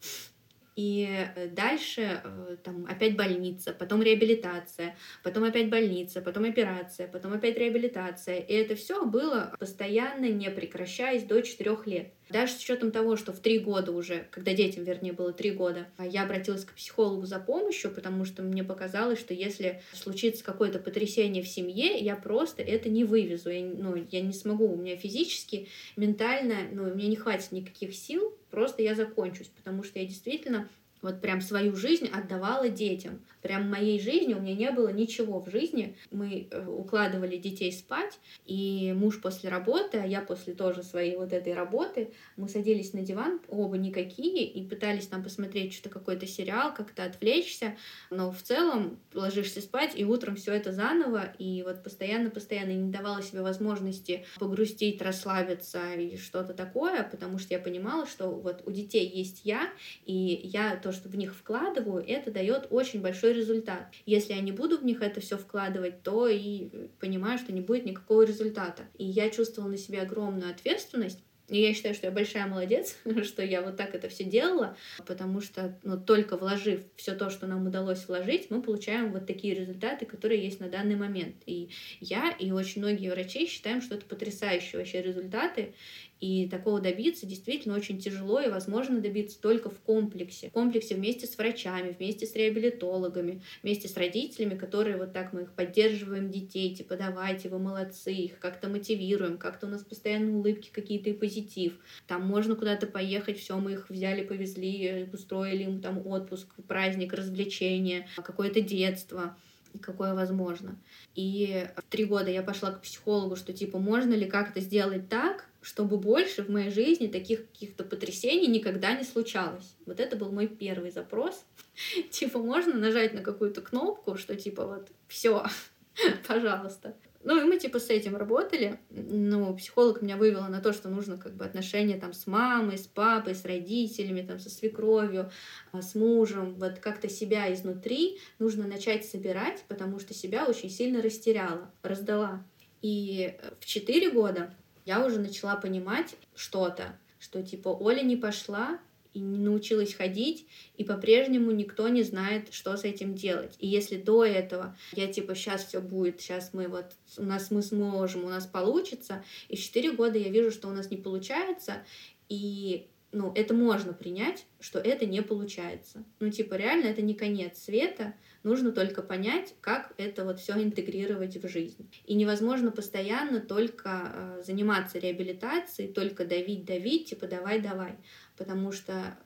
И 0.76 1.06
э, 1.36 1.48
дальше 1.48 2.22
э, 2.24 2.56
там 2.62 2.86
опять 2.86 3.16
больница, 3.16 3.72
потом 3.72 4.02
реабилитация, 4.02 4.96
потом 5.22 5.44
опять 5.44 5.68
больница, 5.68 6.22
потом 6.22 6.44
операция, 6.44 7.08
потом 7.08 7.32
опять 7.32 7.58
реабилитация. 7.58 8.38
И 8.38 8.54
это 8.54 8.76
все 8.76 9.04
было 9.04 9.54
постоянно, 9.58 10.26
не 10.26 10.50
прекращаясь 10.50 11.24
до 11.24 11.42
4 11.42 11.76
лет. 11.86 12.14
Даже 12.30 12.52
с 12.52 12.58
учетом 12.58 12.92
того, 12.92 13.16
что 13.16 13.32
в 13.32 13.40
три 13.40 13.58
года 13.58 13.90
уже, 13.92 14.28
когда 14.30 14.54
детям, 14.54 14.84
вернее, 14.84 15.12
было 15.12 15.32
три 15.32 15.50
года, 15.50 15.88
я 15.98 16.22
обратилась 16.22 16.64
к 16.64 16.72
психологу 16.72 17.26
за 17.26 17.40
помощью, 17.40 17.90
потому 17.90 18.24
что 18.24 18.42
мне 18.42 18.62
показалось, 18.62 19.18
что 19.18 19.34
если 19.34 19.82
случится 19.92 20.44
какое-то 20.44 20.78
потрясение 20.78 21.42
в 21.42 21.48
семье, 21.48 21.98
я 21.98 22.14
просто 22.14 22.62
это 22.62 22.88
не 22.88 23.04
вывезу. 23.04 23.50
Я, 23.50 23.64
ну, 23.64 24.06
я 24.10 24.20
не 24.20 24.32
смогу, 24.32 24.72
у 24.72 24.76
меня 24.76 24.96
физически, 24.96 25.68
ментально, 25.96 26.56
ну, 26.70 26.94
меня 26.94 27.08
не 27.08 27.16
хватит 27.16 27.50
никаких 27.50 27.94
сил, 27.94 28.32
просто 28.50 28.82
я 28.82 28.94
закончусь, 28.94 29.48
потому 29.48 29.82
что 29.82 29.98
я 29.98 30.06
действительно 30.06 30.68
вот 31.02 31.20
прям 31.20 31.40
свою 31.40 31.74
жизнь 31.76 32.08
отдавала 32.08 32.68
детям. 32.68 33.20
Прям 33.42 33.70
моей 33.70 33.98
жизни 34.00 34.34
у 34.34 34.40
меня 34.40 34.54
не 34.54 34.70
было 34.70 34.88
ничего 34.88 35.40
в 35.40 35.50
жизни. 35.50 35.96
Мы 36.10 36.48
э, 36.50 36.66
укладывали 36.66 37.36
детей 37.36 37.72
спать, 37.72 38.18
и 38.46 38.92
муж 38.96 39.20
после 39.20 39.48
работы, 39.48 39.98
а 39.98 40.06
я 40.06 40.20
после 40.20 40.54
тоже 40.54 40.82
своей 40.82 41.16
вот 41.16 41.32
этой 41.32 41.54
работы, 41.54 42.12
мы 42.36 42.48
садились 42.48 42.92
на 42.92 43.00
диван, 43.00 43.40
оба 43.48 43.78
никакие, 43.78 44.44
и 44.44 44.66
пытались 44.66 45.06
там 45.06 45.22
посмотреть 45.22 45.72
что-то, 45.72 45.90
какой-то 45.90 46.26
сериал, 46.26 46.74
как-то 46.74 47.04
отвлечься, 47.04 47.76
но 48.10 48.30
в 48.30 48.42
целом 48.42 48.98
ложишься 49.14 49.60
спать, 49.60 49.92
и 49.96 50.04
утром 50.04 50.36
все 50.36 50.52
это 50.52 50.72
заново, 50.72 51.32
и 51.38 51.62
вот 51.62 51.82
постоянно-постоянно 51.82 52.72
не 52.72 52.92
давала 52.92 53.22
себе 53.22 53.42
возможности 53.42 54.24
погрустить, 54.38 55.00
расслабиться 55.00 55.94
и 55.94 56.16
что-то 56.16 56.54
такое, 56.54 57.02
потому 57.04 57.38
что 57.38 57.54
я 57.54 57.60
понимала, 57.60 58.06
что 58.06 58.28
вот 58.28 58.62
у 58.66 58.70
детей 58.70 59.08
есть 59.08 59.42
я, 59.44 59.70
и 60.04 60.40
я 60.44 60.76
то, 60.90 60.96
что 60.96 61.08
в 61.08 61.16
них 61.16 61.36
вкладываю, 61.36 62.04
это 62.04 62.32
дает 62.32 62.66
очень 62.70 63.00
большой 63.00 63.32
результат. 63.32 63.92
Если 64.06 64.32
я 64.32 64.40
не 64.40 64.50
буду 64.50 64.76
в 64.76 64.84
них 64.84 65.02
это 65.02 65.20
все 65.20 65.38
вкладывать, 65.38 66.02
то 66.02 66.26
и 66.26 66.68
понимаю, 66.98 67.38
что 67.38 67.52
не 67.52 67.60
будет 67.60 67.84
никакого 67.84 68.22
результата. 68.22 68.82
И 68.98 69.04
я 69.04 69.30
чувствовала 69.30 69.70
на 69.70 69.76
себе 69.76 70.02
огромную 70.02 70.50
ответственность, 70.50 71.20
и 71.50 71.60
я 71.60 71.74
считаю, 71.74 71.94
что 71.94 72.06
я 72.06 72.12
большая 72.12 72.46
молодец, 72.46 72.96
что 73.24 73.44
я 73.44 73.62
вот 73.62 73.76
так 73.76 73.94
это 73.94 74.08
все 74.08 74.24
делала, 74.24 74.76
потому 75.04 75.40
что 75.40 75.78
ну, 75.82 75.96
только 75.96 76.36
вложив 76.36 76.80
все 76.96 77.14
то, 77.14 77.30
что 77.30 77.46
нам 77.46 77.66
удалось 77.66 78.06
вложить, 78.06 78.50
мы 78.50 78.62
получаем 78.62 79.12
вот 79.12 79.26
такие 79.26 79.54
результаты, 79.54 80.06
которые 80.06 80.42
есть 80.42 80.60
на 80.60 80.68
данный 80.68 80.96
момент. 80.96 81.36
И 81.46 81.70
я 82.00 82.30
и 82.30 82.50
очень 82.52 82.82
многие 82.82 83.10
врачи 83.10 83.46
считаем, 83.46 83.82
что 83.82 83.96
это 83.96 84.06
потрясающие 84.06 84.78
вообще 84.78 85.02
результаты. 85.02 85.74
И 86.20 86.48
такого 86.48 86.80
добиться 86.80 87.26
действительно 87.26 87.74
очень 87.74 87.98
тяжело, 87.98 88.40
и 88.40 88.50
возможно 88.50 89.00
добиться 89.00 89.40
только 89.40 89.70
в 89.70 89.78
комплексе. 89.80 90.50
В 90.50 90.52
комплексе 90.52 90.94
вместе 90.94 91.26
с 91.26 91.36
врачами, 91.38 91.96
вместе 91.98 92.26
с 92.26 92.34
реабилитологами, 92.34 93.42
вместе 93.62 93.88
с 93.88 93.96
родителями, 93.96 94.56
которые 94.56 94.98
вот 94.98 95.12
так 95.14 95.32
мы 95.32 95.42
их 95.42 95.52
поддерживаем 95.52 96.30
детей, 96.30 96.74
типа 96.74 96.96
давайте, 96.96 97.48
вы 97.48 97.58
молодцы, 97.58 98.12
их 98.12 98.38
как-то 98.38 98.68
мотивируем, 98.68 99.38
как-то 99.38 99.66
у 99.66 99.70
нас 99.70 99.82
постоянно 99.82 100.36
улыбки 100.36 100.70
какие-то 100.70 101.08
и 101.10 101.14
позитив. 101.14 101.78
Там 102.06 102.26
можно 102.26 102.54
куда-то 102.54 102.86
поехать, 102.86 103.38
все, 103.38 103.58
мы 103.58 103.72
их 103.72 103.88
взяли, 103.88 104.22
повезли, 104.22 105.08
устроили 105.12 105.64
им 105.64 105.80
там 105.80 106.06
отпуск, 106.06 106.48
праздник, 106.68 107.14
развлечение, 107.14 108.06
какое-то 108.16 108.60
детство 108.60 109.36
какое 109.80 110.14
возможно. 110.14 110.76
И 111.14 111.68
в 111.76 111.82
три 111.90 112.04
года 112.04 112.28
я 112.28 112.42
пошла 112.42 112.72
к 112.72 112.82
психологу, 112.82 113.36
что 113.36 113.52
типа 113.52 113.78
можно 113.78 114.14
ли 114.14 114.26
как-то 114.26 114.60
сделать 114.60 115.08
так, 115.08 115.49
чтобы 115.62 115.98
больше 115.98 116.42
в 116.42 116.48
моей 116.48 116.70
жизни 116.70 117.06
таких 117.06 117.46
каких-то 117.50 117.84
потрясений 117.84 118.46
никогда 118.46 118.94
не 118.94 119.04
случалось. 119.04 119.76
Вот 119.86 120.00
это 120.00 120.16
был 120.16 120.32
мой 120.32 120.46
первый 120.46 120.90
запрос. 120.90 121.44
Типа, 122.10 122.38
можно 122.38 122.74
нажать 122.74 123.14
на 123.14 123.20
какую-то 123.20 123.60
кнопку, 123.60 124.16
что 124.16 124.34
типа 124.36 124.66
вот 124.66 124.88
все, 125.08 125.44
пожалуйста. 126.28 126.94
Ну, 127.22 127.38
и 127.38 127.44
мы 127.44 127.58
типа 127.58 127.78
с 127.78 127.90
этим 127.90 128.16
работали. 128.16 128.80
Ну, 128.88 129.54
психолог 129.54 130.00
меня 130.00 130.16
вывела 130.16 130.48
на 130.48 130.62
то, 130.62 130.72
что 130.72 130.88
нужно 130.88 131.18
как 131.18 131.34
бы 131.34 131.44
отношения 131.44 131.98
там 131.98 132.14
с 132.14 132.26
мамой, 132.26 132.78
с 132.78 132.86
папой, 132.86 133.34
с 133.34 133.44
родителями, 133.44 134.22
там 134.22 134.38
со 134.38 134.48
свекровью, 134.48 135.30
а, 135.70 135.82
с 135.82 135.94
мужем. 135.94 136.54
Вот 136.54 136.78
как-то 136.78 137.10
себя 137.10 137.52
изнутри 137.52 138.18
нужно 138.38 138.66
начать 138.66 139.04
собирать, 139.04 139.62
потому 139.68 139.98
что 139.98 140.14
себя 140.14 140.46
очень 140.46 140.70
сильно 140.70 141.02
растеряла, 141.02 141.70
раздала. 141.82 142.42
И 142.80 143.36
в 143.60 143.66
четыре 143.66 144.10
года 144.10 144.54
я 144.84 145.04
уже 145.04 145.18
начала 145.18 145.56
понимать 145.56 146.16
что-то, 146.34 146.98
что 147.18 147.42
типа 147.42 147.68
Оля 147.68 148.02
не 148.02 148.16
пошла 148.16 148.78
и 149.12 149.18
не 149.18 149.38
научилась 149.38 149.94
ходить, 149.94 150.46
и 150.76 150.84
по-прежнему 150.84 151.50
никто 151.50 151.88
не 151.88 152.02
знает, 152.02 152.52
что 152.52 152.76
с 152.76 152.84
этим 152.84 153.14
делать. 153.14 153.56
И 153.58 153.66
если 153.66 153.96
до 153.96 154.24
этого 154.24 154.76
я 154.92 155.12
типа 155.12 155.34
сейчас 155.34 155.64
все 155.64 155.80
будет, 155.80 156.20
сейчас 156.20 156.54
мы 156.54 156.68
вот 156.68 156.86
у 157.18 157.24
нас 157.24 157.50
мы 157.50 157.62
сможем, 157.62 158.24
у 158.24 158.28
нас 158.28 158.46
получится, 158.46 159.24
и 159.48 159.56
в 159.56 159.60
4 159.60 159.92
года 159.92 160.18
я 160.18 160.28
вижу, 160.28 160.50
что 160.50 160.68
у 160.68 160.72
нас 160.72 160.90
не 160.90 160.96
получается, 160.96 161.84
и 162.28 162.86
ну, 163.12 163.32
это 163.34 163.54
можно 163.54 163.92
принять, 163.92 164.46
что 164.60 164.78
это 164.78 165.04
не 165.06 165.22
получается. 165.22 166.04
Ну, 166.20 166.30
типа, 166.30 166.54
реально, 166.54 166.86
это 166.86 167.02
не 167.02 167.14
конец 167.14 167.58
света, 167.58 168.14
нужно 168.42 168.72
только 168.72 169.02
понять, 169.02 169.54
как 169.60 169.92
это 169.96 170.24
вот 170.24 170.40
все 170.40 170.54
интегрировать 170.62 171.36
в 171.36 171.48
жизнь. 171.48 171.90
И 172.06 172.14
невозможно 172.14 172.70
постоянно 172.70 173.40
только 173.40 174.12
э, 174.12 174.42
заниматься 174.44 174.98
реабилитацией, 174.98 175.92
только 175.92 176.24
давить, 176.24 176.64
давить, 176.64 177.10
типа, 177.10 177.26
давай, 177.26 177.60
давай, 177.60 177.96
потому 178.36 178.72
что 178.72 179.18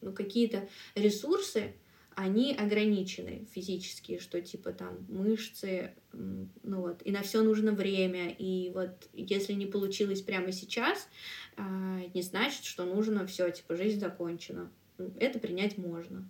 ну, 0.00 0.12
какие-то 0.12 0.68
ресурсы, 0.94 1.74
они 2.14 2.54
ограничены 2.54 3.46
физические, 3.52 4.18
что 4.18 4.40
типа 4.40 4.72
там 4.72 5.06
мышцы, 5.08 5.94
ну 6.12 6.80
вот, 6.82 7.00
и 7.04 7.10
на 7.10 7.22
все 7.22 7.42
нужно 7.42 7.72
время, 7.72 8.30
и 8.30 8.70
вот 8.74 9.08
если 9.14 9.54
не 9.54 9.66
получилось 9.66 10.20
прямо 10.20 10.52
сейчас, 10.52 11.08
а, 11.56 12.00
не 12.12 12.22
значит, 12.22 12.64
что 12.64 12.84
нужно 12.84 13.26
все, 13.26 13.50
типа 13.50 13.76
жизнь 13.76 14.00
закончена. 14.00 14.70
Это 15.18 15.38
принять 15.38 15.78
можно. 15.78 16.28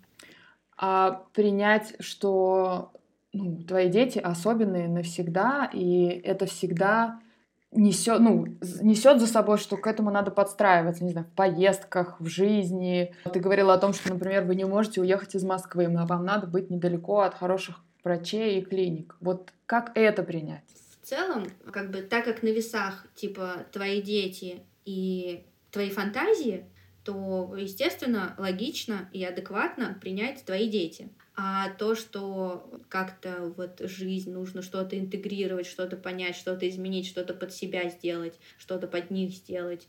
А 0.76 1.24
принять, 1.32 1.94
что 2.00 2.92
ну, 3.32 3.62
твои 3.62 3.88
дети 3.88 4.18
особенные 4.18 4.88
навсегда, 4.88 5.70
и 5.72 6.06
это 6.06 6.46
всегда 6.46 7.20
несет, 7.72 8.20
ну, 8.20 8.46
несет 8.80 9.20
за 9.20 9.26
собой, 9.26 9.58
что 9.58 9.76
к 9.76 9.86
этому 9.86 10.10
надо 10.10 10.30
подстраиваться, 10.30 11.04
не 11.04 11.10
знаю, 11.10 11.26
в 11.26 11.34
поездках, 11.34 12.20
в 12.20 12.26
жизни. 12.26 13.14
Ты 13.32 13.40
говорила 13.40 13.74
о 13.74 13.78
том, 13.78 13.92
что, 13.92 14.12
например, 14.12 14.44
вы 14.44 14.54
не 14.54 14.64
можете 14.64 15.00
уехать 15.00 15.34
из 15.34 15.44
Москвы, 15.44 15.88
но 15.88 16.06
вам 16.06 16.24
надо 16.24 16.46
быть 16.46 16.70
недалеко 16.70 17.20
от 17.20 17.34
хороших 17.34 17.80
врачей 18.04 18.60
и 18.60 18.64
клиник. 18.64 19.16
Вот 19.20 19.52
как 19.66 19.92
это 19.94 20.22
принять? 20.22 20.64
В 21.00 21.06
целом, 21.06 21.46
как 21.72 21.90
бы 21.90 22.02
так 22.02 22.24
как 22.24 22.42
на 22.42 22.48
весах, 22.48 23.06
типа, 23.14 23.66
твои 23.72 24.02
дети 24.02 24.62
и 24.84 25.44
твои 25.70 25.90
фантазии, 25.90 26.64
то, 27.04 27.54
естественно, 27.56 28.34
логично 28.38 29.08
и 29.12 29.24
адекватно 29.24 29.98
принять 30.00 30.44
твои 30.44 30.68
дети. 30.68 31.10
А 31.34 31.70
то, 31.70 31.94
что 31.94 32.70
как-то 32.88 33.52
вот 33.56 33.80
жизнь 33.80 34.32
нужно 34.32 34.62
что-то 34.62 34.98
интегрировать, 34.98 35.66
что-то 35.66 35.96
понять, 35.96 36.36
что-то 36.36 36.68
изменить, 36.68 37.06
что-то 37.06 37.34
под 37.34 37.52
себя 37.52 37.88
сделать, 37.88 38.38
что-то 38.58 38.86
под 38.86 39.10
них 39.10 39.32
сделать, 39.32 39.88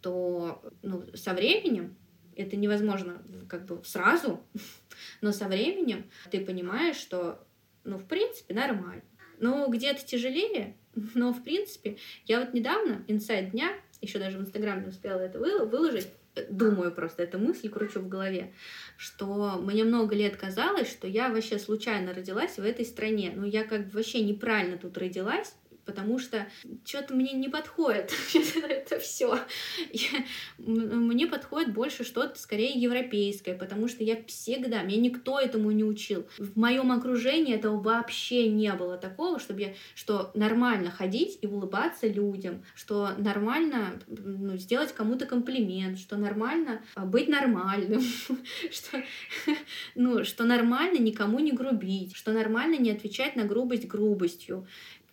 то 0.00 0.62
ну, 0.82 1.04
со 1.14 1.34
временем 1.34 1.96
Это 2.36 2.56
невозможно 2.56 3.22
как 3.48 3.66
бы 3.66 3.82
сразу, 3.84 4.40
но 5.20 5.32
со 5.32 5.46
временем 5.48 6.10
ты 6.30 6.44
понимаешь, 6.44 6.96
что, 6.96 7.44
ну, 7.84 7.98
в 7.98 8.06
принципе, 8.06 8.54
нормально. 8.54 9.02
Ну, 9.38 9.68
где-то 9.68 10.04
тяжелее, 10.04 10.76
но, 11.14 11.32
в 11.32 11.42
принципе, 11.42 11.98
я 12.26 12.40
вот 12.40 12.54
недавно, 12.54 13.04
инсайд 13.08 13.50
дня, 13.50 13.72
еще 14.00 14.18
даже 14.18 14.38
в 14.38 14.42
Инстаграм 14.42 14.80
не 14.80 14.88
успела 14.88 15.18
это 15.18 15.38
выложить, 15.38 16.08
думаю 16.50 16.92
просто, 16.92 17.22
эту 17.22 17.38
мысль 17.38 17.68
кручу 17.68 18.00
в 18.00 18.08
голове, 18.08 18.52
что 18.96 19.58
мне 19.60 19.84
много 19.84 20.14
лет 20.14 20.36
казалось, 20.36 20.90
что 20.90 21.06
я 21.06 21.28
вообще 21.28 21.58
случайно 21.58 22.12
родилась 22.14 22.56
в 22.56 22.64
этой 22.64 22.84
стране. 22.84 23.32
Ну, 23.34 23.44
я 23.44 23.64
как 23.64 23.86
бы 23.86 23.98
вообще 23.98 24.22
неправильно 24.22 24.76
тут 24.76 24.98
родилась, 24.98 25.54
потому 25.84 26.18
что 26.18 26.46
что-то 26.84 27.14
мне 27.14 27.32
не 27.32 27.48
подходит 27.48 28.12
это 28.68 28.98
все. 28.98 29.38
Мне 30.58 31.26
подходит 31.26 31.72
больше 31.72 32.04
что-то 32.04 32.38
скорее 32.38 32.72
европейское, 32.78 33.56
потому 33.56 33.88
что 33.88 34.04
я 34.04 34.22
всегда, 34.26 34.82
меня 34.82 34.98
никто 34.98 35.40
этому 35.40 35.70
не 35.70 35.84
учил. 35.84 36.26
В 36.38 36.58
моем 36.58 36.92
окружении 36.92 37.54
этого 37.54 37.80
вообще 37.80 38.48
не 38.48 38.72
было 38.72 38.96
такого, 38.96 39.38
чтобы 39.38 39.60
я, 39.60 39.74
что 39.94 40.30
нормально 40.34 40.90
ходить 40.90 41.38
и 41.42 41.46
улыбаться 41.46 42.06
людям, 42.06 42.62
что 42.74 43.10
нормально 43.18 44.00
ну, 44.06 44.56
сделать 44.56 44.92
кому-то 44.92 45.26
комплимент, 45.26 45.98
что 45.98 46.16
нормально 46.16 46.82
а, 46.94 47.04
быть 47.04 47.28
нормальным, 47.28 48.02
что, 48.70 49.02
ну, 49.94 50.24
что 50.24 50.44
нормально 50.44 50.98
никому 50.98 51.38
не 51.40 51.52
грубить, 51.52 52.16
что 52.16 52.32
нормально 52.32 52.76
не 52.76 52.90
отвечать 52.90 53.36
на 53.36 53.44
грубость 53.44 53.86
грубостью 53.86 54.66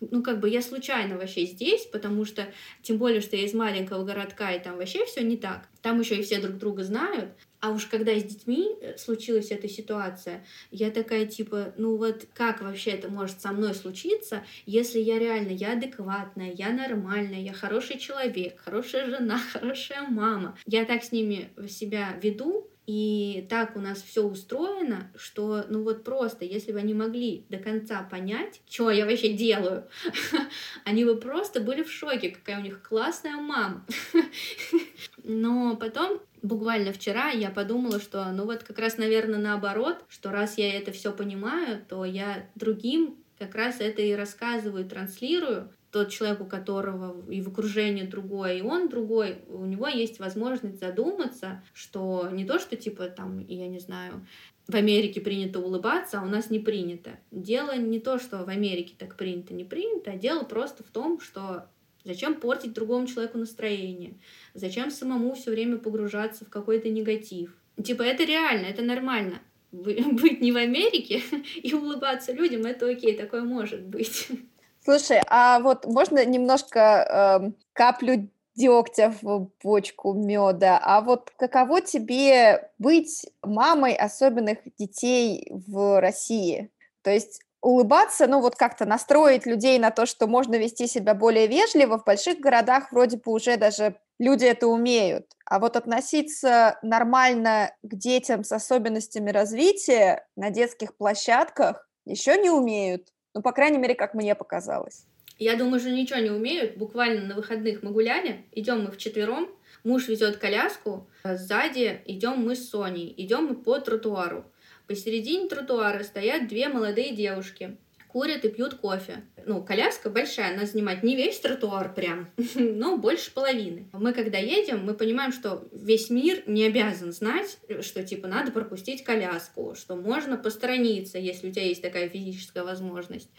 ну, 0.10 0.24
как 0.24 0.40
бы 0.40 0.50
я 0.50 0.62
случайно 0.62 1.18
вообще 1.18 1.46
здесь, 1.46 1.86
потому 1.86 2.26
что, 2.26 2.48
тем 2.82 2.98
более, 2.98 3.22
что 3.22 3.36
я 3.36 3.46
из 3.46 3.54
маленького 3.54 4.04
городка, 4.04 4.52
и 4.52 4.62
там 4.62 4.78
вообще 4.78 5.06
все 5.06 5.22
не 5.22 5.38
так. 5.38 5.68
Там 5.82 6.00
еще 6.00 6.16
и 6.16 6.24
все 6.24 6.42
друг 6.42 6.58
друга 6.58 6.84
знают. 6.84 7.32
А 7.60 7.70
уж 7.70 7.86
когда 7.86 8.12
с 8.18 8.24
детьми 8.24 8.76
э, 8.82 8.98
случилась 8.98 9.52
эта 9.52 9.70
ситуация, 9.70 10.44
я 10.72 10.90
такая 10.90 11.28
типа, 11.28 11.74
ну 11.78 11.96
вот 11.96 12.26
как 12.34 12.62
вообще 12.62 12.92
это 12.92 13.08
может 13.08 13.40
со 13.40 13.52
мной 13.52 13.76
случиться, 13.76 14.44
если 14.66 15.00
я 15.00 15.20
реально, 15.20 15.52
я 15.52 15.74
адекватная, 15.74 16.52
я 16.52 16.72
нормальная, 16.72 17.40
я 17.40 17.54
хороший 17.54 18.00
человек, 18.00 18.60
хорошая 18.60 19.12
жена, 19.12 19.40
хорошая 19.54 20.08
мама. 20.10 20.58
Я 20.66 20.86
так 20.86 21.04
с 21.04 21.12
ними 21.12 21.50
себя 21.70 22.18
веду, 22.22 22.71
и 22.94 23.48
так 23.48 23.78
у 23.78 23.80
нас 23.80 24.02
все 24.02 24.22
устроено, 24.22 25.10
что, 25.16 25.64
ну 25.70 25.82
вот 25.82 26.04
просто, 26.04 26.44
если 26.44 26.74
бы 26.74 26.80
они 26.80 26.94
могли 26.94 27.46
до 27.48 27.58
конца 27.58 28.04
понять, 28.04 28.60
что 28.70 28.92
я 28.92 29.06
вообще 29.06 29.32
делаю, 29.32 29.88
они 30.84 31.06
бы 31.06 31.16
просто 31.16 31.62
были 31.62 31.84
в 31.84 31.92
шоке, 31.92 32.32
какая 32.32 32.60
у 32.60 32.64
них 32.64 32.84
классная 32.84 33.38
мама. 33.38 33.86
Но 35.24 35.78
потом 35.78 36.20
буквально 36.42 36.92
вчера 36.92 37.30
я 37.30 37.50
подумала, 37.50 38.02
что 38.02 38.30
ну 38.34 38.44
вот 38.44 38.64
как 38.64 38.78
раз, 38.78 38.98
наверное, 38.98 39.40
наоборот, 39.40 40.04
что 40.10 40.30
раз 40.30 40.58
я 40.58 40.78
это 40.78 40.92
все 40.92 41.14
понимаю, 41.14 41.86
то 41.88 42.04
я 42.04 42.50
другим 42.56 43.16
как 43.40 43.56
раз 43.56 43.80
это 43.80 44.02
и 44.02 44.14
рассказываю, 44.16 44.86
транслирую, 44.86 45.72
тот 45.92 46.10
человек, 46.10 46.42
у 46.42 46.46
которого 46.46 47.30
и 47.30 47.42
в 47.42 47.50
окружении 47.50 48.04
другой, 48.04 48.60
и 48.60 48.62
он 48.62 48.90
другой, 48.90 49.40
у 49.50 49.66
него 49.66 49.88
есть 49.88 50.20
возможность 50.20 50.80
задуматься, 50.80 51.64
что 51.74 52.30
не 52.32 52.46
то, 52.46 52.60
что 52.60 52.78
типа 52.78 53.08
там, 53.08 53.40
я 53.48 53.68
не 53.68 53.80
знаю, 53.80 54.26
в 54.68 54.76
Америке 54.76 55.20
принято 55.22 55.60
улыбаться, 55.60 56.20
а 56.20 56.24
у 56.24 56.28
нас 56.28 56.50
не 56.50 56.60
принято. 56.60 57.12
Дело 57.32 57.76
не 57.76 58.00
то, 58.00 58.20
что 58.20 58.46
в 58.46 58.50
Америке 58.50 58.94
так 58.98 59.18
принято, 59.18 59.54
не 59.54 59.66
принято, 59.66 60.12
а 60.12 60.18
дело 60.18 60.44
просто 60.44 60.84
в 60.84 60.88
том, 60.88 61.20
что 61.20 61.68
зачем 62.04 62.36
портить 62.36 62.74
другому 62.74 63.08
человеку 63.08 63.38
настроение, 63.38 64.14
зачем 64.54 64.92
самому 64.92 65.34
все 65.36 65.52
время 65.52 65.78
погружаться 65.78 66.46
в 66.46 66.50
какой-то 66.50 66.90
негатив. 66.90 67.56
Типа 67.84 68.04
это 68.04 68.24
реально, 68.24 68.68
это 68.68 68.82
нормально. 68.82 69.42
Быть 69.72 70.42
не 70.42 70.52
в 70.52 70.58
Америке 70.58 71.22
и 71.56 71.74
улыбаться 71.74 72.32
людям, 72.32 72.66
это 72.66 72.90
окей, 72.90 73.16
такое 73.16 73.44
может 73.44 73.82
быть. 73.82 74.28
Слушай, 74.84 75.22
а 75.28 75.60
вот 75.60 75.86
можно 75.86 76.26
немножко 76.26 77.40
э, 77.44 77.52
каплю 77.74 78.30
дегтя 78.56 79.14
в 79.22 79.50
бочку 79.64 80.14
меда. 80.14 80.80
А 80.82 81.02
вот 81.02 81.32
каково 81.38 81.82
тебе 81.82 82.72
быть 82.80 83.28
мамой 83.44 83.94
особенных 83.94 84.58
детей 84.78 85.48
в 85.52 86.02
России? 86.02 86.72
То 87.04 87.12
есть 87.12 87.42
улыбаться, 87.62 88.26
ну 88.26 88.42
вот 88.42 88.56
как-то 88.56 88.86
настроить 88.86 89.46
людей 89.46 89.78
на 89.78 89.92
то, 89.92 90.08
что 90.08 90.26
можно 90.26 90.56
вести 90.56 90.88
себя 90.88 91.14
более 91.14 91.46
вежливо. 91.46 92.00
В 92.00 92.04
больших 92.04 92.40
городах 92.40 92.92
вроде 92.92 93.18
бы 93.18 93.32
уже 93.32 93.58
даже 93.58 93.96
люди 94.20 94.46
это 94.46 94.68
умеют. 94.68 95.28
А 95.46 95.60
вот 95.60 95.76
относиться 95.76 96.80
нормально 96.82 97.72
к 97.84 97.96
детям 97.96 98.44
с 98.44 98.52
особенностями 98.52 99.30
развития 99.30 100.26
на 100.36 100.50
детских 100.50 100.98
площадках 100.98 101.88
еще 102.06 102.38
не 102.40 102.50
умеют. 102.50 103.10
Ну, 103.34 103.42
по 103.42 103.52
крайней 103.52 103.78
мере, 103.78 103.96
как 103.96 104.14
мне 104.14 104.36
показалось. 104.36 105.06
Я 105.40 105.56
думаю, 105.56 105.80
что 105.80 105.90
ничего 105.90 106.20
не 106.20 106.30
умеют. 106.30 106.78
Буквально 106.78 107.26
на 107.26 107.36
выходных 107.36 107.82
мы 107.82 107.92
гуляли, 107.92 108.46
идем 108.52 108.84
мы 108.84 108.92
вчетвером, 108.92 109.50
муж 109.84 110.08
везет 110.08 110.38
коляску, 110.38 111.08
а 111.24 111.36
сзади 111.36 112.02
идем 112.06 112.46
мы 112.46 112.56
с 112.56 112.70
Соней, 112.70 113.14
идем 113.18 113.46
мы 113.46 113.56
по 113.56 113.80
тротуару. 113.80 114.46
Посередине 114.88 115.48
тротуара 115.48 116.04
стоят 116.04 116.48
две 116.48 116.68
молодые 116.68 117.16
девушки, 117.16 117.78
курят 118.12 118.44
и 118.44 118.50
пьют 118.50 118.76
кофе. 118.76 119.24
Ну, 119.46 119.64
коляска 119.64 120.10
большая, 120.10 120.54
она 120.54 120.66
занимает 120.66 121.02
не 121.02 121.16
весь 121.16 121.40
тротуар 121.40 121.94
прям, 121.94 122.30
но 122.56 122.98
больше 122.98 123.32
половины. 123.32 123.90
Мы 123.94 124.14
когда 124.14 124.38
едем, 124.38 124.86
мы 124.86 124.94
понимаем, 124.94 125.32
что 125.32 125.68
весь 125.72 126.10
мир 126.10 126.44
не 126.46 126.66
обязан 126.66 127.14
знать, 127.14 127.58
что 127.82 128.04
типа 128.04 128.28
надо 128.28 128.52
пропустить 128.52 129.04
коляску, 129.04 129.76
что 129.76 129.96
можно 129.96 130.38
посторониться, 130.38 131.18
если 131.18 131.50
у 131.50 131.52
тебя 131.52 131.66
есть 131.66 131.82
такая 131.82 132.10
физическая 132.10 132.64
возможность. 132.64 133.30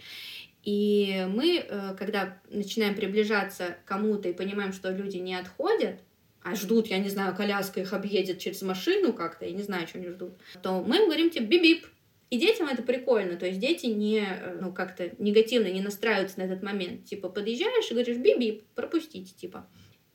И 0.65 1.27
мы, 1.29 1.59
э, 1.59 1.95
когда 1.99 2.41
начинаем 2.49 2.95
приближаться 2.95 3.77
к 3.85 3.89
кому-то 3.89 4.29
и 4.29 4.33
понимаем, 4.33 4.73
что 4.73 4.91
люди 4.91 5.17
не 5.17 5.35
отходят, 5.35 6.01
а 6.43 6.55
ждут, 6.55 6.87
я 6.87 6.99
не 6.99 7.09
знаю, 7.09 7.37
коляска 7.37 7.81
их 7.81 7.93
объедет 7.93 8.39
через 8.39 8.63
машину 8.63 9.13
как-то, 9.13 9.45
я 9.45 9.53
не 9.53 9.63
знаю, 9.63 9.87
что 9.87 9.99
они 9.99 10.09
ждут, 10.09 10.33
то 10.63 10.83
мы 10.83 10.97
им 10.97 11.05
говорим 11.07 11.31
типа 11.31 11.45
бип-бип, 11.45 11.87
и 12.33 12.38
детям 12.38 12.66
это 12.66 12.83
прикольно, 12.83 13.37
то 13.37 13.45
есть 13.45 13.61
дети 13.61 13.85
не, 13.85 14.21
э, 14.21 14.57
ну, 14.59 14.73
как-то 14.73 15.11
негативно 15.18 15.66
не 15.66 15.83
настраиваются 15.83 16.38
на 16.38 16.45
этот 16.45 16.62
момент. 16.62 17.05
Типа, 17.05 17.29
подъезжаешь 17.29 17.90
и 17.90 17.92
говоришь, 17.92 18.16
биби, 18.16 18.64
пропустите, 18.75 19.35
типа. 19.35 19.68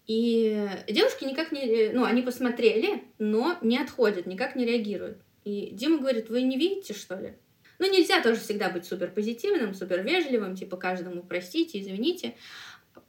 И 0.08 0.68
девушки 0.90 1.26
никак 1.26 1.52
не, 1.52 1.62
э, 1.62 1.92
ну, 1.94 2.06
они 2.06 2.24
посмотрели, 2.24 3.04
но 3.20 3.56
не 3.62 3.78
отходят, 3.78 4.26
никак 4.26 4.56
не 4.56 4.66
реагируют. 4.66 5.20
И 5.44 5.70
Дима 5.74 6.00
говорит, 6.00 6.30
вы 6.30 6.42
не 6.42 6.58
видите, 6.58 6.96
что 6.96 7.14
ли? 7.20 7.34
Ну, 7.78 7.88
нельзя 7.88 8.20
тоже 8.24 8.40
всегда 8.40 8.72
быть 8.72 8.86
супер 8.86 9.12
позитивным, 9.12 9.76
супер 9.76 10.02
вежливым, 10.02 10.56
типа 10.56 10.76
каждому 10.76 11.22
простите, 11.22 11.80
извините. 11.80 12.34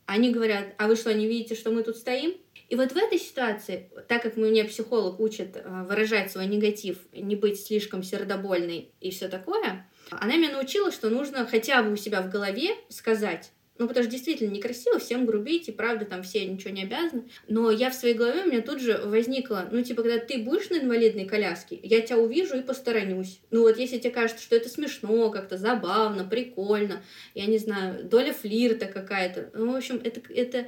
Они 0.04 0.30
говорят, 0.30 0.74
а 0.76 0.86
вы 0.86 0.96
что, 0.96 1.14
не 1.14 1.26
видите, 1.26 1.54
что 1.54 1.70
мы 1.70 1.82
тут 1.82 1.96
стоим? 1.96 2.36
И 2.68 2.76
вот 2.76 2.92
в 2.92 2.96
этой 2.96 3.18
ситуации, 3.18 3.90
так 4.08 4.22
как 4.22 4.36
меня 4.36 4.64
психолог 4.64 5.20
учит 5.20 5.56
э, 5.56 5.84
выражать 5.88 6.30
свой 6.30 6.46
негатив, 6.46 6.98
не 7.12 7.34
быть 7.34 7.60
слишком 7.60 8.02
сердобольной 8.02 8.92
и 9.00 9.10
все 9.10 9.28
такое, 9.28 9.88
она 10.10 10.36
меня 10.36 10.52
научила, 10.52 10.92
что 10.92 11.08
нужно 11.08 11.46
хотя 11.46 11.82
бы 11.82 11.92
у 11.92 11.96
себя 11.96 12.20
в 12.20 12.30
голове 12.30 12.70
сказать, 12.90 13.52
ну, 13.78 13.86
потому 13.86 14.02
что 14.02 14.12
действительно 14.12 14.50
некрасиво 14.50 14.98
всем 14.98 15.24
грубить, 15.24 15.68
и 15.68 15.72
правда 15.72 16.04
там 16.04 16.24
все 16.24 16.44
ничего 16.44 16.70
не 16.70 16.82
обязаны. 16.82 17.28
Но 17.46 17.70
я 17.70 17.90
в 17.90 17.94
своей 17.94 18.14
голове, 18.14 18.42
у 18.42 18.48
меня 18.48 18.60
тут 18.60 18.80
же 18.80 19.00
возникло, 19.04 19.68
ну, 19.70 19.82
типа, 19.82 20.02
когда 20.02 20.18
ты 20.18 20.38
будешь 20.38 20.68
на 20.68 20.80
инвалидной 20.80 21.26
коляске, 21.26 21.78
я 21.82 22.00
тебя 22.00 22.18
увижу 22.18 22.56
и 22.56 22.62
посторонюсь. 22.62 23.40
Ну, 23.50 23.62
вот 23.62 23.78
если 23.78 23.98
тебе 23.98 24.10
кажется, 24.10 24.42
что 24.42 24.56
это 24.56 24.68
смешно, 24.68 25.30
как-то 25.30 25.56
забавно, 25.56 26.24
прикольно, 26.24 27.02
я 27.34 27.46
не 27.46 27.58
знаю, 27.58 28.04
доля 28.04 28.32
флирта 28.32 28.86
какая-то. 28.86 29.50
Ну, 29.54 29.72
в 29.72 29.76
общем, 29.76 30.00
это, 30.02 30.20
это 30.32 30.66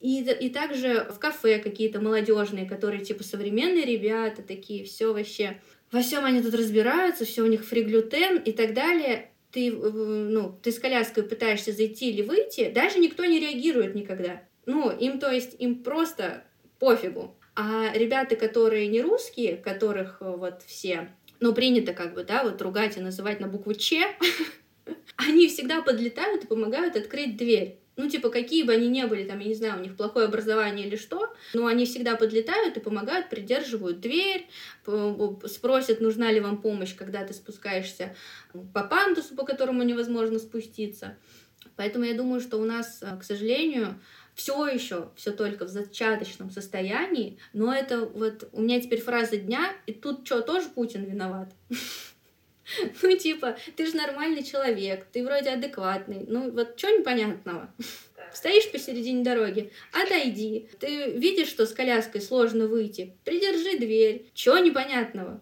и, 0.00 0.22
и 0.22 0.48
также 0.48 1.06
в 1.10 1.18
кафе 1.18 1.58
какие-то 1.58 2.00
молодежные, 2.00 2.68
которые 2.68 3.04
типа 3.04 3.24
современные 3.24 3.84
ребята, 3.84 4.42
такие, 4.42 4.84
все 4.84 5.12
вообще, 5.12 5.60
во 5.90 6.00
всем 6.00 6.24
они 6.24 6.40
тут 6.40 6.54
разбираются, 6.54 7.24
все 7.24 7.42
у 7.42 7.46
них 7.46 7.64
фриглютен 7.64 8.38
и 8.38 8.52
так 8.52 8.74
далее. 8.74 9.30
Ты, 9.50 9.72
ну, 9.72 10.56
ты 10.62 10.70
с 10.70 10.78
коляской 10.78 11.22
пытаешься 11.22 11.72
зайти 11.72 12.10
или 12.10 12.22
выйти, 12.22 12.70
даже 12.70 12.98
никто 12.98 13.24
не 13.24 13.40
реагирует 13.40 13.94
никогда. 13.94 14.42
Ну, 14.66 14.90
им, 14.90 15.18
то 15.18 15.32
есть, 15.32 15.56
им 15.58 15.82
просто 15.82 16.44
пофигу. 16.78 17.34
А 17.56 17.90
ребята, 17.94 18.36
которые 18.36 18.86
не 18.86 19.00
русские, 19.00 19.56
которых 19.56 20.18
э, 20.20 20.36
вот 20.36 20.62
все, 20.64 21.08
ну, 21.40 21.54
принято 21.54 21.92
как 21.92 22.14
бы, 22.14 22.22
да, 22.22 22.44
вот 22.44 22.60
ругать 22.62 22.98
и 22.98 23.00
называть 23.00 23.40
на 23.40 23.48
букву 23.48 23.74
Ч, 23.74 24.04
они 25.16 25.48
всегда 25.48 25.82
подлетают 25.82 26.44
и 26.44 26.46
помогают 26.46 26.94
открыть 26.94 27.36
дверь 27.36 27.80
ну, 27.98 28.08
типа, 28.08 28.30
какие 28.30 28.62
бы 28.62 28.72
они 28.72 28.88
ни 28.88 29.02
были, 29.02 29.24
там, 29.24 29.40
я 29.40 29.48
не 29.48 29.54
знаю, 29.54 29.80
у 29.80 29.82
них 29.82 29.96
плохое 29.96 30.26
образование 30.26 30.86
или 30.86 30.94
что, 30.94 31.34
но 31.52 31.66
они 31.66 31.84
всегда 31.84 32.14
подлетают 32.14 32.76
и 32.76 32.80
помогают, 32.80 33.28
придерживают 33.28 34.00
дверь, 34.00 34.48
спросят, 35.46 36.00
нужна 36.00 36.30
ли 36.30 36.38
вам 36.38 36.62
помощь, 36.62 36.94
когда 36.94 37.24
ты 37.24 37.34
спускаешься 37.34 38.14
по 38.72 38.84
пандусу, 38.84 39.34
по 39.34 39.44
которому 39.44 39.82
невозможно 39.82 40.38
спуститься. 40.38 41.18
Поэтому 41.74 42.04
я 42.04 42.14
думаю, 42.14 42.40
что 42.40 42.58
у 42.58 42.64
нас, 42.64 43.02
к 43.20 43.24
сожалению, 43.24 44.00
все 44.34 44.68
еще, 44.68 45.10
все 45.16 45.32
только 45.32 45.64
в 45.64 45.68
зачаточном 45.68 46.52
состоянии, 46.52 47.38
но 47.52 47.74
это 47.74 48.06
вот 48.06 48.48
у 48.52 48.62
меня 48.62 48.80
теперь 48.80 49.00
фраза 49.00 49.38
дня, 49.38 49.72
и 49.86 49.92
тут 49.92 50.24
что, 50.24 50.40
тоже 50.40 50.68
Путин 50.68 51.04
виноват? 51.04 51.52
Ну, 53.02 53.16
типа, 53.16 53.56
ты 53.76 53.86
же 53.86 53.96
нормальный 53.96 54.42
человек, 54.42 55.06
ты 55.12 55.24
вроде 55.24 55.50
адекватный, 55.50 56.24
ну, 56.26 56.50
вот 56.50 56.78
что 56.78 56.90
непонятного? 56.90 57.72
Стоишь 58.32 58.70
посередине 58.70 59.24
дороги, 59.24 59.72
отойди. 59.92 60.68
Ты 60.78 61.12
видишь, 61.12 61.48
что 61.48 61.66
с 61.66 61.72
коляской 61.72 62.20
сложно 62.20 62.66
выйти? 62.66 63.14
Придержи 63.24 63.78
дверь. 63.78 64.30
Чего 64.34 64.58
непонятного? 64.58 65.40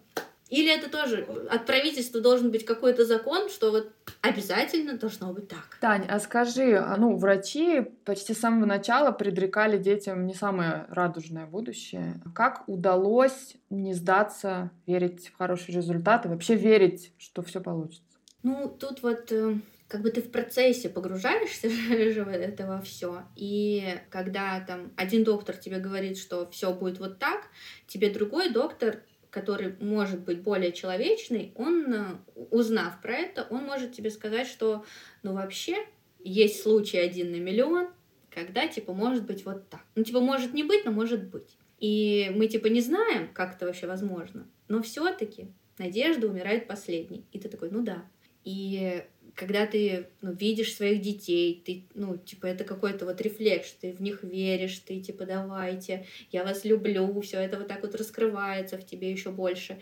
Или 0.49 0.73
это 0.73 0.89
тоже 0.89 1.27
от 1.49 1.65
правительства 1.65 2.21
должен 2.21 2.51
быть 2.51 2.65
какой-то 2.65 3.05
закон, 3.05 3.49
что 3.49 3.71
вот 3.71 3.91
обязательно 4.21 4.97
должно 4.97 5.33
быть 5.33 5.49
так. 5.49 5.77
Тань, 5.81 6.05
а 6.07 6.19
скажи, 6.19 6.77
а, 6.77 6.95
ну, 6.97 7.17
врачи 7.17 7.81
почти 8.05 8.33
с 8.33 8.39
самого 8.39 8.65
начала 8.65 9.11
предрекали 9.11 9.77
детям 9.77 10.25
не 10.25 10.33
самое 10.33 10.85
радужное 10.89 11.45
будущее. 11.45 12.21
Как 12.33 12.63
удалось 12.67 13.55
не 13.69 13.93
сдаться, 13.93 14.71
верить 14.85 15.27
в 15.27 15.37
хорошие 15.37 15.75
результаты, 15.75 16.29
вообще 16.29 16.55
верить, 16.55 17.13
что 17.17 17.41
все 17.41 17.59
получится? 17.59 18.03
Ну, 18.43 18.69
тут 18.69 19.03
вот 19.03 19.31
э, 19.31 19.55
как 19.87 20.01
бы 20.01 20.11
ты 20.11 20.21
в 20.21 20.31
процессе 20.31 20.89
погружаешься 20.89 21.69
же 22.13 22.23
в 22.23 22.29
это 22.29 22.65
во 22.67 22.81
все. 22.81 23.23
И 23.35 23.99
когда 24.09 24.59
там 24.61 24.91
один 24.95 25.23
доктор 25.23 25.55
тебе 25.57 25.79
говорит, 25.79 26.17
что 26.17 26.49
все 26.49 26.73
будет 26.73 26.99
вот 26.99 27.19
так, 27.19 27.47
тебе 27.87 28.09
другой 28.09 28.49
доктор 28.49 29.01
который 29.29 29.75
может 29.79 30.21
быть 30.21 30.41
более 30.41 30.71
человечный, 30.71 31.51
он, 31.55 31.93
э, 31.93 32.05
узнав 32.49 33.01
про 33.01 33.13
это, 33.13 33.47
он 33.49 33.63
может 33.63 33.93
тебе 33.93 34.09
сказать, 34.09 34.47
что, 34.47 34.85
ну, 35.23 35.33
вообще, 35.33 35.75
есть 36.23 36.61
случай 36.61 36.97
один 36.97 37.31
на 37.31 37.37
миллион, 37.37 37.89
когда, 38.29 38.67
типа, 38.67 38.93
может 38.93 39.25
быть 39.25 39.45
вот 39.45 39.69
так. 39.69 39.83
Ну, 39.95 40.03
типа, 40.03 40.19
может 40.19 40.53
не 40.53 40.63
быть, 40.63 40.85
но 40.85 40.91
может 40.91 41.23
быть. 41.23 41.57
И 41.79 42.31
мы, 42.35 42.47
типа, 42.47 42.67
не 42.67 42.81
знаем, 42.81 43.29
как 43.33 43.55
это 43.55 43.65
вообще 43.65 43.87
возможно, 43.87 44.47
но 44.67 44.81
все 44.81 45.13
таки 45.13 45.47
надежда 45.77 46.27
умирает 46.27 46.67
последней. 46.67 47.25
И 47.31 47.39
ты 47.39 47.49
такой, 47.49 47.69
ну 47.69 47.83
да. 47.83 48.05
И 48.43 49.03
когда 49.37 49.67
ты 49.67 50.07
ну, 50.21 50.33
видишь 50.33 50.75
своих 50.75 50.99
детей, 50.99 51.61
ты, 51.63 51.83
ну, 51.93 52.17
типа, 52.17 52.47
это 52.47 52.63
какой-то 52.63 53.05
вот 53.05 53.21
рефлекс, 53.21 53.71
ты 53.73 53.93
в 53.93 54.01
них 54.01 54.23
веришь, 54.23 54.79
ты, 54.79 54.99
типа, 54.99 55.27
давайте, 55.27 56.07
я 56.31 56.43
вас 56.43 56.65
люблю, 56.65 57.21
все 57.21 57.37
это 57.37 57.59
вот 57.59 57.67
так 57.67 57.83
вот 57.83 57.93
раскрывается 57.93 58.79
в 58.79 58.85
тебе 58.85 59.11
еще 59.11 59.29
больше. 59.29 59.79